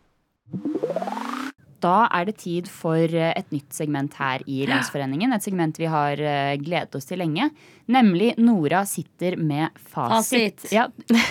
Da 1.85 1.95
er 2.09 2.27
det 2.29 2.37
tid 2.41 2.69
for 2.71 2.97
eh, 2.97 3.31
et 3.37 3.51
nytt 3.53 3.75
segment 3.75 4.15
her 4.19 4.43
i 4.49 4.63
Landsforeningen. 4.69 5.35
Et 5.35 5.45
segment 5.45 5.77
vi 5.79 5.89
har 5.91 6.21
eh, 6.21 6.53
gledet 6.61 6.97
oss 6.97 7.09
til 7.09 7.21
lenge. 7.21 7.49
Nemlig 7.91 8.33
Nora 8.41 8.83
sitter 8.89 9.37
med 9.37 9.75
fasit. 9.91 10.65
Fasit. 10.65 10.71
Ja, 10.73 10.89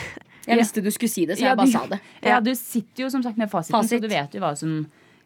Jeg 0.44 0.60
visste 0.60 0.82
du 0.84 0.90
skulle 0.92 1.08
si 1.08 1.22
det, 1.24 1.38
så 1.38 1.46
ja, 1.46 1.54
jeg 1.54 1.56
bare 1.56 1.70
du, 1.70 1.72
sa 1.72 1.86
det. 1.88 1.98
Ja, 2.20 2.36
du 2.44 2.50
sitter 2.58 3.06
jo 3.06 3.08
som 3.08 3.22
sagt 3.24 3.38
med 3.40 3.48
fasiten, 3.48 3.78
Fasit. 3.78 3.96
så 3.96 4.04
du 4.04 4.10
vet 4.12 4.34
jo 4.36 4.42
hva 4.42 4.50
som 4.60 4.74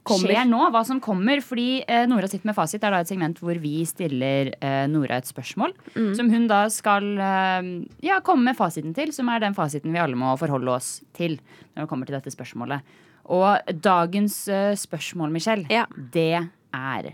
Kommer. 0.07 0.31
skjer 0.31 0.47
nå. 0.47 0.61
Hva 0.73 0.83
som 0.87 1.01
kommer. 1.03 1.43
Fordi 1.43 1.83
eh, 1.83 2.05
Nora 2.09 2.29
sitter 2.31 2.47
med 2.49 2.57
fasit 2.57 2.87
er 2.87 2.95
da 2.95 3.01
et 3.03 3.11
segment 3.11 3.41
hvor 3.43 3.59
vi 3.61 3.83
stiller 3.85 4.53
Nora 4.88 5.19
et 5.19 5.27
spørsmål. 5.29 5.75
Mm. 5.99 6.12
Som 6.17 6.31
hun 6.33 6.47
da 6.49 6.61
skal 6.73 7.11
ja, 7.19 8.21
komme 8.25 8.47
med 8.47 8.57
fasiten 8.57 8.95
til, 8.97 9.11
som 9.12 9.29
er 9.35 9.43
den 9.43 9.59
fasiten 9.59 9.93
vi 9.93 10.01
alle 10.01 10.17
må 10.17 10.31
forholde 10.41 10.79
oss 10.79 11.01
til 11.19 11.37
når 11.75 11.83
det 11.83 11.91
kommer 11.91 12.09
til 12.09 12.17
dette 12.21 12.33
spørsmålet. 12.33 12.87
Og 13.29 13.73
dagens 13.85 14.37
eh, 14.49 14.73
spørsmål, 14.79 15.31
Michelle, 15.35 15.67
Ja. 15.73 15.85
det 16.14 16.49
er 16.73 17.11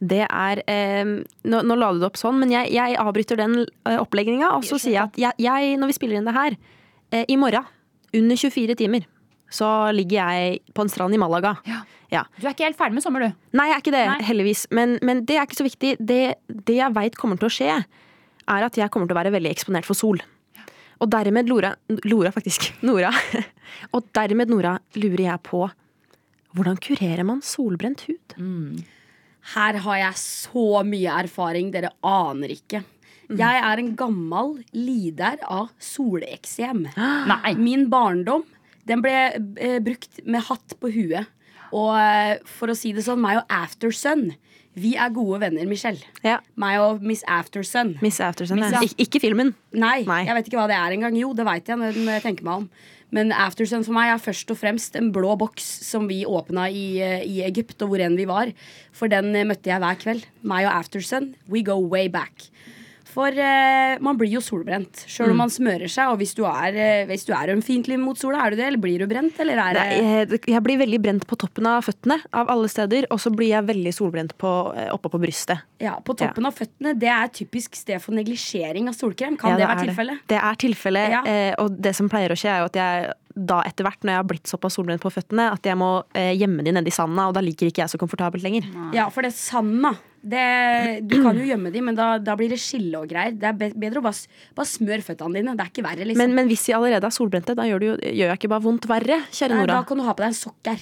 Det 0.00 0.22
er 0.26 0.62
eh, 0.66 1.04
nå, 1.44 1.60
nå 1.64 1.76
la 1.76 1.92
du 1.92 2.00
det 2.00 2.08
opp 2.08 2.16
sånn, 2.20 2.38
men 2.40 2.50
jeg, 2.52 2.72
jeg 2.72 2.96
avbryter 3.00 3.36
den 3.40 3.58
eh, 3.86 3.98
opplegginga. 4.00 4.54
Og 4.56 4.64
så 4.64 4.78
sier 4.80 4.96
jeg 4.96 5.02
at 5.10 5.18
jeg, 5.20 5.32
jeg, 5.44 5.76
når 5.80 5.92
vi 5.92 5.96
spiller 5.98 6.20
inn 6.20 6.28
det 6.28 6.34
her, 6.36 6.56
eh, 7.12 7.24
i 7.28 7.36
morgen, 7.40 7.64
under 8.16 8.36
24 8.36 8.76
timer, 8.80 9.04
så 9.50 9.90
ligger 9.94 10.20
jeg 10.30 10.60
på 10.74 10.84
en 10.84 10.88
strand 10.92 11.14
i 11.14 11.20
Malaga. 11.20 11.56
Ja. 11.68 11.82
Ja. 12.10 12.24
Du 12.40 12.46
er 12.46 12.52
ikke 12.54 12.66
helt 12.66 12.78
ferdig 12.78 12.96
med 12.98 13.04
sommer, 13.04 13.22
du. 13.22 13.36
Nei, 13.54 13.68
jeg 13.70 13.76
er 13.76 13.82
ikke 13.84 13.94
det, 13.94 14.04
Nei. 14.10 14.20
heldigvis. 14.26 14.64
Men, 14.74 14.96
men 15.06 15.24
det 15.28 15.36
er 15.38 15.46
ikke 15.46 15.60
så 15.60 15.66
viktig. 15.66 15.92
Det, 16.02 16.20
det 16.66 16.76
jeg 16.80 16.94
veit 16.96 17.16
kommer 17.18 17.38
til 17.38 17.46
å 17.46 17.54
skje, 17.54 17.76
er 18.50 18.66
at 18.66 18.78
jeg 18.80 18.90
kommer 18.90 19.06
til 19.10 19.14
å 19.14 19.20
være 19.20 19.32
veldig 19.36 19.52
eksponert 19.52 19.86
for 19.86 19.94
sol. 19.98 20.18
Og 21.00 21.10
dermed, 21.10 21.48
Lora, 21.48 21.72
Lora 22.04 22.32
faktisk, 22.34 22.70
Nora. 22.86 23.12
Og 23.96 24.08
dermed, 24.16 24.52
Nora, 24.52 24.76
lurer 25.00 25.26
jeg 25.30 25.44
på 25.48 25.66
hvordan 26.56 26.80
kurerer 26.82 27.22
man 27.22 27.44
solbrent 27.46 28.08
hud? 28.08 28.34
Her 29.54 29.76
har 29.84 30.00
jeg 30.00 30.18
så 30.18 30.80
mye 30.86 31.12
erfaring, 31.22 31.70
dere 31.70 31.92
aner 32.02 32.50
ikke. 32.56 32.82
Jeg 33.30 33.62
er 33.62 33.78
en 33.78 33.92
gammel 33.94 34.56
lider 34.74 35.38
av 35.46 35.70
soleksem. 35.78 36.88
Nei. 37.30 37.54
Min 37.58 37.86
barndom 37.92 38.42
den 38.88 39.02
ble 39.04 39.14
eh, 39.60 39.78
brukt 39.84 40.22
med 40.26 40.42
hatt 40.48 40.74
på 40.80 40.90
huet. 40.90 41.28
Og 41.70 41.92
eh, 41.94 42.40
for 42.58 42.72
å 42.72 42.76
si 42.78 42.90
det 42.96 43.04
sånn, 43.06 43.22
meg 43.22 43.38
og 43.42 43.52
Aftersun, 43.54 44.32
vi 44.80 44.94
er 44.96 45.10
gode 45.14 45.40
venner, 45.42 45.66
Michelle. 45.68 46.00
Ja. 46.26 46.38
Meg 46.60 46.78
og 46.82 47.02
Miss 47.04 47.24
Aftersun. 47.28 47.96
Miss 48.04 48.20
Aftersun. 48.24 48.60
Miss- 48.60 48.72
ja. 48.76 48.80
Ik 48.84 49.06
ikke 49.06 49.20
filmen. 49.22 49.54
Nei, 49.72 50.02
Nei. 50.08 50.22
jeg 50.26 50.34
vet 50.38 50.48
ikke 50.50 50.60
hva 50.60 50.68
det 50.70 50.78
er 50.78 50.96
engang. 50.96 51.18
Jo, 51.20 51.32
det 51.36 51.46
veit 51.48 51.68
jeg 51.68 51.78
når 51.80 52.00
jeg 52.16 52.22
tenker 52.24 52.44
meg 52.48 52.64
om. 52.64 52.70
Men 53.10 53.32
Aftersun 53.34 53.82
for 53.84 53.92
meg 53.96 54.12
er 54.12 54.20
først 54.22 54.50
og 54.54 54.58
fremst 54.60 54.94
en 54.98 55.10
blå 55.12 55.32
boks 55.38 55.64
som 55.82 56.06
vi 56.06 56.20
åpna 56.24 56.68
i, 56.70 57.00
eh, 57.02 57.24
i 57.26 57.40
Egypt, 57.42 57.82
og 57.82 57.90
hvor 57.90 58.00
enn 58.04 58.14
vi 58.16 58.26
var. 58.30 58.52
For 58.94 59.10
den 59.10 59.34
eh, 59.34 59.44
møtte 59.44 59.66
jeg 59.72 59.82
hver 59.82 59.98
kveld. 59.98 60.26
Meg 60.46 60.66
og 60.68 60.76
Aftersun, 60.78 61.34
we 61.50 61.62
go 61.66 61.74
way 61.80 62.06
back. 62.08 62.46
For 63.10 63.34
eh, 63.34 63.96
man 64.00 64.16
blir 64.20 64.30
jo 64.36 64.40
solbrent 64.44 65.02
sjøl 65.10 65.30
Mm. 65.30 65.34
om 65.34 65.40
man 65.44 65.50
smører 65.52 65.90
seg. 65.90 66.10
Og 66.12 66.18
hvis 66.22 66.34
du 66.38 66.44
er, 66.46 66.74
eh, 66.78 67.06
hvis 67.10 67.26
du 67.26 67.32
er 67.34 67.52
ømfintlig 67.54 67.98
mot 68.00 68.16
sola, 68.18 68.44
er 68.46 68.50
du 68.54 68.56
det? 68.60 68.66
Eller 68.70 68.78
blir 68.82 68.98
du 69.02 69.06
brent? 69.10 69.38
Eller 69.42 69.58
er 69.58 69.74
det 69.74 69.82
Nei, 69.82 69.98
jeg, 70.30 70.40
jeg 70.54 70.62
blir 70.66 70.78
veldig 70.80 71.00
brent 71.02 71.26
på 71.26 71.36
toppen 71.42 71.66
av 71.66 71.82
føttene, 71.86 72.20
av 72.32 72.48
alle 72.54 72.68
steder. 72.70 73.06
Og 73.10 73.18
så 73.22 73.32
blir 73.34 73.50
jeg 73.52 73.66
veldig 73.68 73.92
solbrent 73.96 74.36
på, 74.38 74.50
oppe 74.94 75.10
på 75.12 75.20
brystet. 75.22 75.62
Ja, 75.80 75.96
På 76.04 76.14
toppen 76.16 76.46
av 76.46 76.54
føttene. 76.54 76.94
Det 76.98 77.08
er 77.10 77.28
typisk 77.28 77.74
sted 77.78 78.00
for 78.02 78.12
neglisjering 78.16 78.88
av 78.88 78.94
solkrem. 78.94 79.36
Kan 79.40 79.50
Ja, 79.50 79.56
det 79.56 79.66
det 79.66 79.70
være 79.74 79.86
tilfellet? 79.88 80.18
Det 80.28 80.38
er 80.40 80.54
tilfellet. 80.66 81.10
Ja. 81.18 81.22
Eh, 81.24 81.54
og 81.58 81.80
det 81.80 81.94
som 81.96 82.08
pleier 82.08 82.30
å 82.30 82.38
skje, 82.38 82.50
er 82.54 82.58
jo 82.64 82.70
at 82.70 82.78
jeg 82.80 83.12
da 83.40 83.60
etter 83.62 83.86
hvert, 83.86 84.00
når 84.02 84.10
jeg 84.10 84.18
har 84.18 84.24
blitt 84.26 84.50
såpass 84.50 84.74
solbrent 84.76 85.00
på 85.00 85.10
føttene, 85.14 85.52
at 85.54 85.62
jeg 85.64 85.76
må 85.78 86.02
eh, 86.18 86.32
gjemme 86.36 86.64
de 86.66 86.72
nedi 86.74 86.90
sanda, 86.92 87.28
og 87.30 87.34
da 87.36 87.40
liker 87.40 87.70
ikke 87.70 87.84
jeg 87.84 87.92
så 87.94 87.98
komfortabelt 88.02 88.42
lenger. 88.42 88.66
Ja, 88.92 89.06
for 89.08 89.22
det 89.22 89.30
sanda 89.38 89.94
det, 90.22 91.00
Du 91.08 91.22
kan 91.22 91.36
jo 91.38 91.44
gjemme 91.48 91.70
de, 91.72 91.80
men 91.80 91.94
da, 91.96 92.18
da 92.18 92.34
blir 92.36 92.50
det 92.52 92.58
skille 92.60 92.98
og 93.00 93.08
greier. 93.08 93.32
Det 93.32 93.46
er 93.48 93.52
bedre 93.72 94.00
å 94.00 94.04
bare, 94.04 94.28
bare 94.54 94.66
smøre 94.68 95.02
føttene 95.02 95.34
dine. 95.40 95.54
Det 95.56 95.64
er 95.64 95.70
ikke 95.72 95.84
verre, 95.86 96.04
liksom. 96.04 96.20
Men, 96.26 96.34
men 96.36 96.48
hvis 96.50 96.66
vi 96.68 96.74
allerede 96.76 97.06
er 97.08 97.14
solbrente, 97.16 97.54
da 97.56 97.64
gjør, 97.64 97.80
det 97.80 98.14
jeg 98.18 98.36
ikke 98.36 98.50
bare 98.52 98.62
vondt 98.66 98.86
verre, 98.90 99.20
kjære 99.32 99.54
Nei, 99.56 99.60
Nora. 99.64 99.78
da 99.80 99.82
kan 99.88 99.96
du 99.96 100.04
ha 100.04 100.12
på 100.12 100.24
deg 100.24 100.32
en 100.34 100.40
sokk 100.40 100.72
her. 100.72 100.80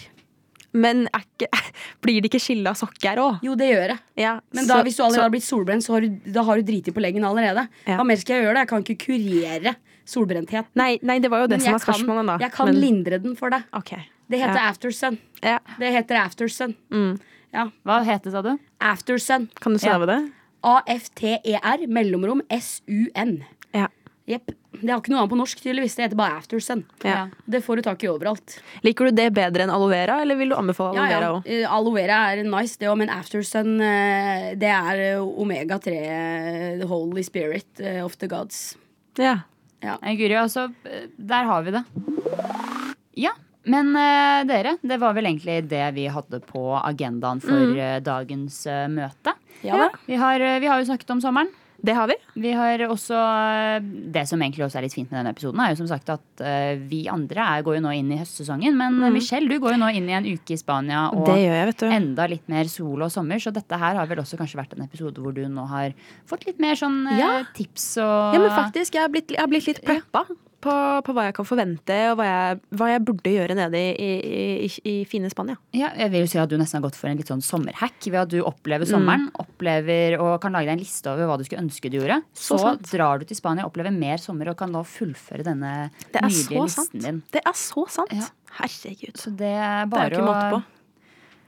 Men 0.75 1.07
ikke, 1.17 1.49
blir 2.05 2.21
det 2.21 2.29
ikke 2.33 2.43
skille 2.45 2.69
av 2.69 2.77
sokker 2.77 3.17
òg? 3.23 3.39
Jo, 3.47 3.55
det 3.57 3.71
gjør 3.71 3.87
det. 3.95 3.99
Ja, 4.21 4.35
Men 4.53 4.67
da, 4.67 4.75
så- 4.81 4.85
hvis 4.85 4.97
du 4.99 5.03
allerede 5.07 5.21
så- 5.23 5.23
har 5.29 5.31
blitt 5.31 5.47
solbrent, 5.47 5.83
så 5.87 5.95
har 5.95 6.01
du, 6.05 6.19
da 6.35 6.43
har 6.43 6.57
du 6.61 6.63
driti 6.73 6.93
på 6.93 7.01
leggen 7.01 7.25
allerede. 7.25 7.69
Ja. 7.87 7.97
Hva 7.97 8.05
mer 8.11 8.17
skal 8.21 8.37
jeg 8.37 8.45
gjøre? 8.49 8.55
da? 8.59 8.67
Jeg 8.67 8.69
kan 8.75 8.85
ikke 8.85 8.99
kurere 9.07 9.77
solbrenthet. 10.09 10.67
Nei, 10.75 10.99
nei, 11.03 11.19
det 11.21 11.31
var 11.31 11.47
jo 11.47 11.49
det 11.55 11.59
Men 11.61 11.65
som 11.65 11.73
var 11.79 11.87
spørsmålet, 11.87 12.25
kan, 12.27 12.27
da. 12.35 12.39
jeg 12.45 12.53
kan 12.59 12.67
Men- 12.73 12.81
lindre 12.83 13.23
den 13.23 13.35
for 13.37 13.51
deg. 13.55 13.65
Okay. 13.73 14.05
Det 14.29 14.41
heter 14.43 14.61
Ja. 14.61 14.69
aftersun. 14.73 15.19
Ja. 15.43 15.59
Det 15.79 15.93
heter 15.95 16.17
aftersun. 16.21 16.75
Ja. 17.55 17.69
Hva 17.89 18.01
het 18.07 18.27
det, 18.27 18.33
sa 18.35 18.43
du? 18.45 18.55
Aftersun. 18.85 19.49
Kan 19.63 19.77
du 19.77 19.81
stave 19.81 20.09
det? 20.09 20.19
A-F-T-E-R, 20.69 21.87
mellomrom 21.89 22.43
S-U-N. 22.51 23.39
Ja. 23.77 23.87
Jepp. 24.29 24.51
Det 24.79 24.91
har 24.93 25.01
ikke 25.01 25.11
noe 25.15 25.23
annet 25.23 25.33
på 25.33 25.39
norsk, 25.41 25.61
tydeligvis. 25.65 25.95
Det 25.97 26.05
heter 26.05 26.19
bare 26.19 26.37
aftersun. 26.39 26.83
Ja. 27.07 27.23
Det 27.49 27.63
får 27.65 27.81
du 27.81 27.83
tak 27.87 28.03
i 28.05 28.11
overalt. 28.11 28.59
Liker 28.85 29.09
du 29.09 29.17
det 29.17 29.31
bedre 29.39 29.65
enn 29.65 29.73
aloe 29.73 29.89
vera, 29.95 30.19
eller 30.23 30.37
vil 30.39 30.53
du 30.53 30.57
anbefale 30.59 30.99
aloe 31.01 31.09
vera 31.15 31.31
òg? 31.39 31.49
Eh, 31.49 31.65
Aloe 31.65 31.97
vera 31.97 32.19
er 32.35 32.43
nice, 32.45 32.77
det 32.79 32.91
òg, 32.91 32.99
men 33.01 33.13
aftersun 33.15 33.79
eh, 33.81 34.51
det 34.61 34.71
er 34.75 35.03
eh, 35.07 35.25
omega-3, 35.25 35.97
eh, 35.97 36.77
the 36.83 36.91
holy 36.91 37.25
spirit 37.27 37.83
of 38.05 38.19
the 38.21 38.29
gods. 38.31 38.77
Ja. 39.19 39.39
ja. 39.83 39.97
Guri, 40.05 40.37
altså, 40.37 40.69
der 41.17 41.49
har 41.49 41.65
vi 41.65 41.79
det. 41.79 41.85
Ja, 43.19 43.33
men 43.71 43.93
uh, 43.97 44.43
dere, 44.49 44.77
det 44.83 44.99
var 45.01 45.15
vel 45.17 45.31
egentlig 45.31 45.63
det 45.71 45.85
vi 45.97 46.09
hadde 46.13 46.43
på 46.45 46.65
agendaen 46.81 47.43
for 47.45 47.77
eh, 47.77 48.01
dagens 48.05 48.65
uh, 48.71 48.87
møte. 48.93 49.37
Ja 49.67 49.87
ja. 49.87 49.89
Vi 50.07 50.19
har, 50.21 50.43
vi 50.63 50.69
har 50.71 50.81
jo 50.81 50.87
snakket 50.91 51.17
om 51.17 51.23
sommeren. 51.25 51.51
Det 51.79 51.95
har 51.95 52.09
vi. 52.11 52.15
Vi 52.43 52.51
har 52.59 52.83
også 52.91 53.19
Det 54.11 54.25
som 54.27 54.41
egentlig 54.43 54.65
også 54.65 54.81
er 54.81 54.85
litt 54.89 54.97
fint 54.97 55.13
med 55.13 55.21
denne 55.21 55.31
episoden, 55.31 55.61
er 55.63 55.71
jo 55.71 55.79
som 55.79 55.91
sagt 55.91 56.11
at 56.11 56.43
vi 56.91 57.05
andre 57.11 57.45
er, 57.45 57.63
går 57.67 57.77
jo 57.77 57.83
nå 57.85 57.93
inn 57.95 58.11
i 58.11 58.19
høstsesongen. 58.19 58.75
Men 58.75 58.97
mm. 58.99 59.07
Michelle, 59.15 59.47
du 59.47 59.63
går 59.63 59.77
jo 59.77 59.81
nå 59.85 59.93
inn 59.95 60.09
i 60.11 60.17
en 60.19 60.27
uke 60.27 60.57
i 60.57 60.59
Spania 60.59 61.05
og 61.15 61.31
jeg, 61.31 61.55
vet 61.71 61.85
du. 61.85 61.87
enda 62.01 62.27
litt 62.35 62.51
mer 62.51 62.67
sol 62.73 63.07
og 63.07 63.15
sommer. 63.15 63.39
Så 63.39 63.55
dette 63.55 63.79
her 63.79 63.95
har 63.95 64.11
vel 64.11 64.25
også 64.25 64.41
kanskje 64.41 64.59
vært 64.59 64.75
en 64.75 64.89
episode 64.89 65.23
hvor 65.23 65.37
du 65.37 65.45
nå 65.47 65.69
har 65.71 65.95
fått 66.27 66.49
litt 66.51 66.59
mer 66.59 66.75
sånn 66.79 67.05
Ja. 67.15 67.31
tips 67.55 67.93
og 68.03 68.35
Ja, 68.35 68.43
men 68.43 68.51
faktisk, 68.59 68.99
jeg 68.99 69.07
har 69.07 69.15
blitt, 69.15 69.31
jeg 69.31 69.43
har 69.45 69.55
blitt 69.55 69.71
litt 69.71 69.83
preppa 69.87 70.27
på, 70.61 70.73
på 71.07 71.13
hva 71.15 71.25
jeg 71.29 71.35
kan 71.37 71.47
forvente, 71.47 71.97
og 72.11 72.17
hva 72.19 72.25
jeg, 72.27 72.59
hva 72.75 72.89
jeg 72.91 73.03
burde 73.07 73.31
gjøre 73.31 73.55
nede 73.55 73.79
i, 73.79 74.09
i, 74.27 74.41
i, 74.67 74.71
i 74.91 74.95
fine 75.07 75.31
Spania. 75.31 75.55
Ja, 75.77 75.93
jeg 75.95 76.11
vil 76.11 76.25
jo 76.25 76.31
si 76.33 76.39
at 76.43 76.51
du 76.51 76.57
nesten 76.59 76.81
har 76.81 76.87
gått 76.89 76.99
for 76.99 77.07
en 77.11 77.17
litt 77.21 77.31
sånn 77.31 77.45
sommerhack. 77.45 77.99
Ved 78.09 78.19
at 78.25 78.33
du 78.33 78.41
opplever 78.43 78.87
Mm. 78.89 78.91
sommeren, 78.91 79.29
opplever 79.39 80.17
og 80.19 80.41
kan 80.43 80.53
lage 80.57 80.67
deg 80.71 80.77
en 80.79 80.83
liste 80.83 81.07
over 81.13 81.27
hva 81.31 81.37
du 81.39 81.45
skulle 81.47 81.63
ønske 81.63 81.91
du 81.93 81.99
gjorde. 82.01 82.21
Så 82.35 82.59
Så, 82.59 82.75
drar 82.91 83.19
du 83.23 83.25
til 83.31 83.37
Spania, 83.39 83.67
opplever 83.69 83.95
mer 83.95 84.19
sommer 84.23 84.51
og 84.51 84.57
kan 84.59 84.73
da 84.75 84.83
fullføre 84.83 85.45
denne 85.47 85.91
nydelige 86.15 86.63
listen 86.65 86.69
sant. 86.91 87.03
din. 87.03 87.23
Det 87.33 87.43
er 87.47 87.55
så 87.59 87.87
sant. 87.89 88.13
Ja. 88.15 88.27
Herregud. 88.59 89.15
Så 89.21 89.31
det 89.37 89.53
er 89.55 89.87
Det 89.87 89.93
er 89.93 89.93
bare 89.95 90.11
ikke 90.11 90.27
måte 90.27 90.51
på. 90.57 90.63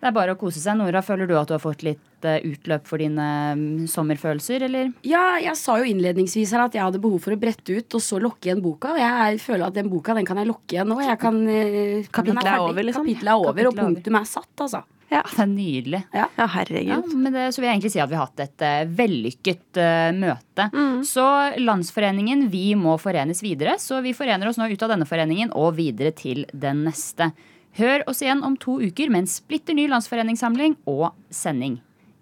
det 0.00 0.08
er 0.08 0.12
bare 0.16 0.34
å 0.34 0.38
kose 0.38 0.60
seg. 0.62 0.76
Nora, 0.78 1.02
føler 1.02 1.26
du 1.26 1.34
at 1.38 1.48
du 1.48 1.54
har 1.56 1.62
fått 1.62 1.82
litt 1.82 2.00
eh, 2.28 2.44
utløp 2.50 2.86
for 2.88 3.02
dine 3.02 3.26
mm, 3.56 3.88
sommerfølelser, 3.90 4.66
eller? 4.68 4.92
Ja, 5.06 5.38
jeg 5.42 5.56
sa 5.60 5.78
jo 5.80 5.88
innledningsvis 5.88 6.54
her 6.56 6.66
at 6.66 6.76
jeg 6.76 6.84
hadde 6.84 7.02
behov 7.02 7.20
for 7.24 7.36
å 7.36 7.40
brette 7.40 7.76
ut 7.76 7.98
og 7.98 8.04
så 8.04 8.20
lokke 8.22 8.50
igjen 8.50 8.62
boka. 8.64 8.94
Og 8.96 9.02
jeg 9.02 9.42
føler 9.44 9.66
at 9.68 9.76
den 9.76 9.90
boka 9.92 10.16
den 10.16 10.28
kan 10.28 10.40
jeg 10.40 10.50
lokke 10.50 10.76
igjen 10.76 10.90
nå. 10.90 11.00
Jeg 11.04 11.20
kan, 11.22 11.42
eh, 11.48 12.08
Kapitlet 12.12 12.46
er 12.46 12.64
over, 12.64 12.82
liksom. 12.86 13.04
Kapitlet 13.06 13.34
er 13.34 13.36
over, 13.36 13.52
Kapitlet 13.52 13.72
og 13.72 13.84
punktum 13.84 14.20
er 14.20 14.32
satt, 14.32 14.54
altså. 14.68 14.82
Ja. 15.10 15.24
Det 15.26 15.42
er 15.42 15.48
nydelig. 15.50 16.04
ja, 16.14 16.28
Ja, 16.38 16.46
herregud. 16.46 17.14
men 17.18 17.32
det, 17.34 17.48
så 17.54 17.60
vil 17.60 17.66
jeg 17.66 17.80
egentlig 17.80 17.92
si 17.96 17.98
at 17.98 18.10
vi 18.10 18.14
har 18.14 18.28
hatt 18.28 18.42
et 18.44 18.62
uh, 18.62 18.90
vellykket 18.94 19.80
uh, 19.82 20.10
møte. 20.14 20.68
Mm. 20.70 21.00
Så 21.02 21.24
Landsforeningen, 21.58 22.46
vi 22.52 22.76
må 22.78 22.94
forenes 23.02 23.42
videre. 23.42 23.74
Så 23.82 23.98
vi 24.04 24.14
forener 24.14 24.46
oss 24.46 24.60
nå 24.60 24.70
ut 24.70 24.82
av 24.86 24.92
denne 24.94 25.08
foreningen 25.10 25.50
og 25.58 25.74
videre 25.80 26.14
til 26.14 26.44
den 26.52 26.84
neste. 26.86 27.32
Hør 27.78 28.06
oss 28.10 28.22
igjen 28.22 28.42
om 28.46 28.56
to 28.58 28.78
uker 28.82 29.10
med 29.10 29.24
en 29.24 29.30
splitter 29.30 29.74
ny 29.74 29.88
landsforeningssamling 29.90 30.78
og 30.90 31.10
sending. 31.34 31.80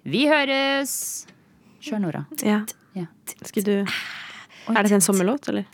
Vi 0.09 0.25
høres! 0.31 0.93
Kjør, 1.85 2.01
Nora. 2.03 2.25
Ja. 2.45 2.63
Ja. 2.97 3.05
Skal 3.47 3.65
du 3.67 3.75
Er 3.79 4.83
dette 4.83 4.97
en 4.99 5.05
sommerlåt, 5.05 5.49
eller? 5.53 5.65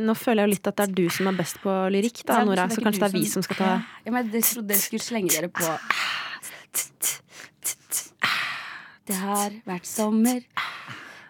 Nå 0.00 0.14
føler 0.18 0.42
jeg 0.42 0.48
jo 0.48 0.52
litt 0.54 0.68
at 0.70 0.78
det 0.80 0.84
er 0.88 0.94
du 0.98 1.04
som 1.12 1.28
er 1.30 1.36
best 1.38 1.58
på 1.62 1.72
lyrikk, 1.92 2.22
da, 2.26 2.40
Nora. 2.44 2.64
så 2.68 2.80
det 2.80 2.84
kanskje 2.86 3.02
det 3.02 3.08
er 3.10 3.14
vi 3.18 3.24
som- 3.26 3.42
som 3.42 3.42
skal 3.42 3.56
ta 3.56 3.84
Ja, 4.04 4.10
men 4.12 4.30
Jeg 4.32 4.42
trodde 4.42 4.68
dere 4.68 4.78
skulle 4.78 5.04
slenge 5.04 5.30
dere 5.30 5.48
på 5.48 5.78
Det 9.06 9.14
har 9.20 9.50
vært 9.66 9.84
sommer. 9.86 10.40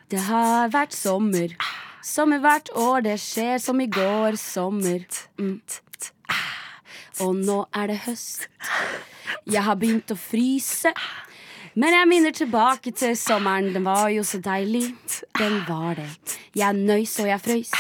Det 0.08 0.20
har 0.20 0.68
vært 0.70 0.92
sommer. 0.92 1.56
Sommer 2.02 2.38
hvert 2.38 2.68
år, 2.76 3.02
det 3.02 3.16
skjer 3.18 3.58
som 3.60 3.80
i 3.80 3.86
går 3.86 4.36
sommer. 4.38 5.04
Mm. 5.38 5.60
Og 7.20 7.34
nå 7.34 7.64
er 7.74 7.86
det 7.88 7.98
høst. 8.06 8.46
Jeg 9.46 9.62
har 9.66 9.76
begynt 9.76 10.10
å 10.14 10.16
fryse. 10.18 10.92
Men 11.74 11.90
jeg 11.96 12.08
minner 12.08 12.30
tilbake 12.36 12.92
til 12.94 13.16
sommeren. 13.18 13.72
Den 13.74 13.84
var 13.84 14.08
jo 14.14 14.22
så 14.22 14.38
deilig. 14.42 14.94
Den 15.38 15.60
var 15.68 15.94
det. 15.98 16.08
Jeg 16.54 16.74
nøys 16.78 17.16
og 17.20 17.26
jeg 17.32 17.40
frøys. 17.42 17.72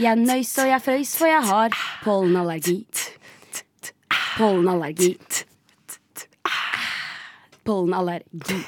Jeg 0.00 0.16
nøys 0.16 0.50
og 0.60 0.68
jeg 0.68 0.80
frøys, 0.84 1.14
for 1.16 1.26
jeg 1.28 1.42
har 1.48 1.70
pollenallergi. 2.04 2.78
Pollenallergi. 4.36 5.16
pollenallergi. 7.64 8.60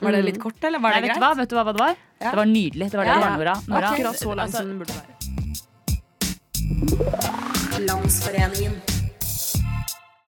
Var 0.00 0.12
det 0.16 0.22
litt 0.24 0.38
kort, 0.40 0.62
eller 0.64 0.78
var 0.80 0.90
Nei, 0.94 1.00
det 1.00 1.08
vet 1.08 1.14
du 1.16 1.20
greit? 1.20 1.24
hva? 1.28 1.34
Vet 1.40 1.48
du 1.50 1.54
hva 1.56 1.64
det 1.72 1.80
var? 1.80 1.94
Ja. 2.20 2.30
Det 2.30 2.36
var 2.40 2.46
nydelig. 2.48 2.90
Det 2.90 2.96
var 3.00 3.04
det 3.04 3.10
Ja. 3.10 3.14
det 3.14 3.20
var, 3.24 3.36
Nora. 3.36 3.54
Nora. 3.68 3.88
Akkurat 3.90 4.16
så 4.18 4.34
langt 4.34 4.52
som 4.56 4.66
den 4.68 4.78
burde 4.78 4.94
være. 4.96 5.14
Landsforeningen 7.86 8.80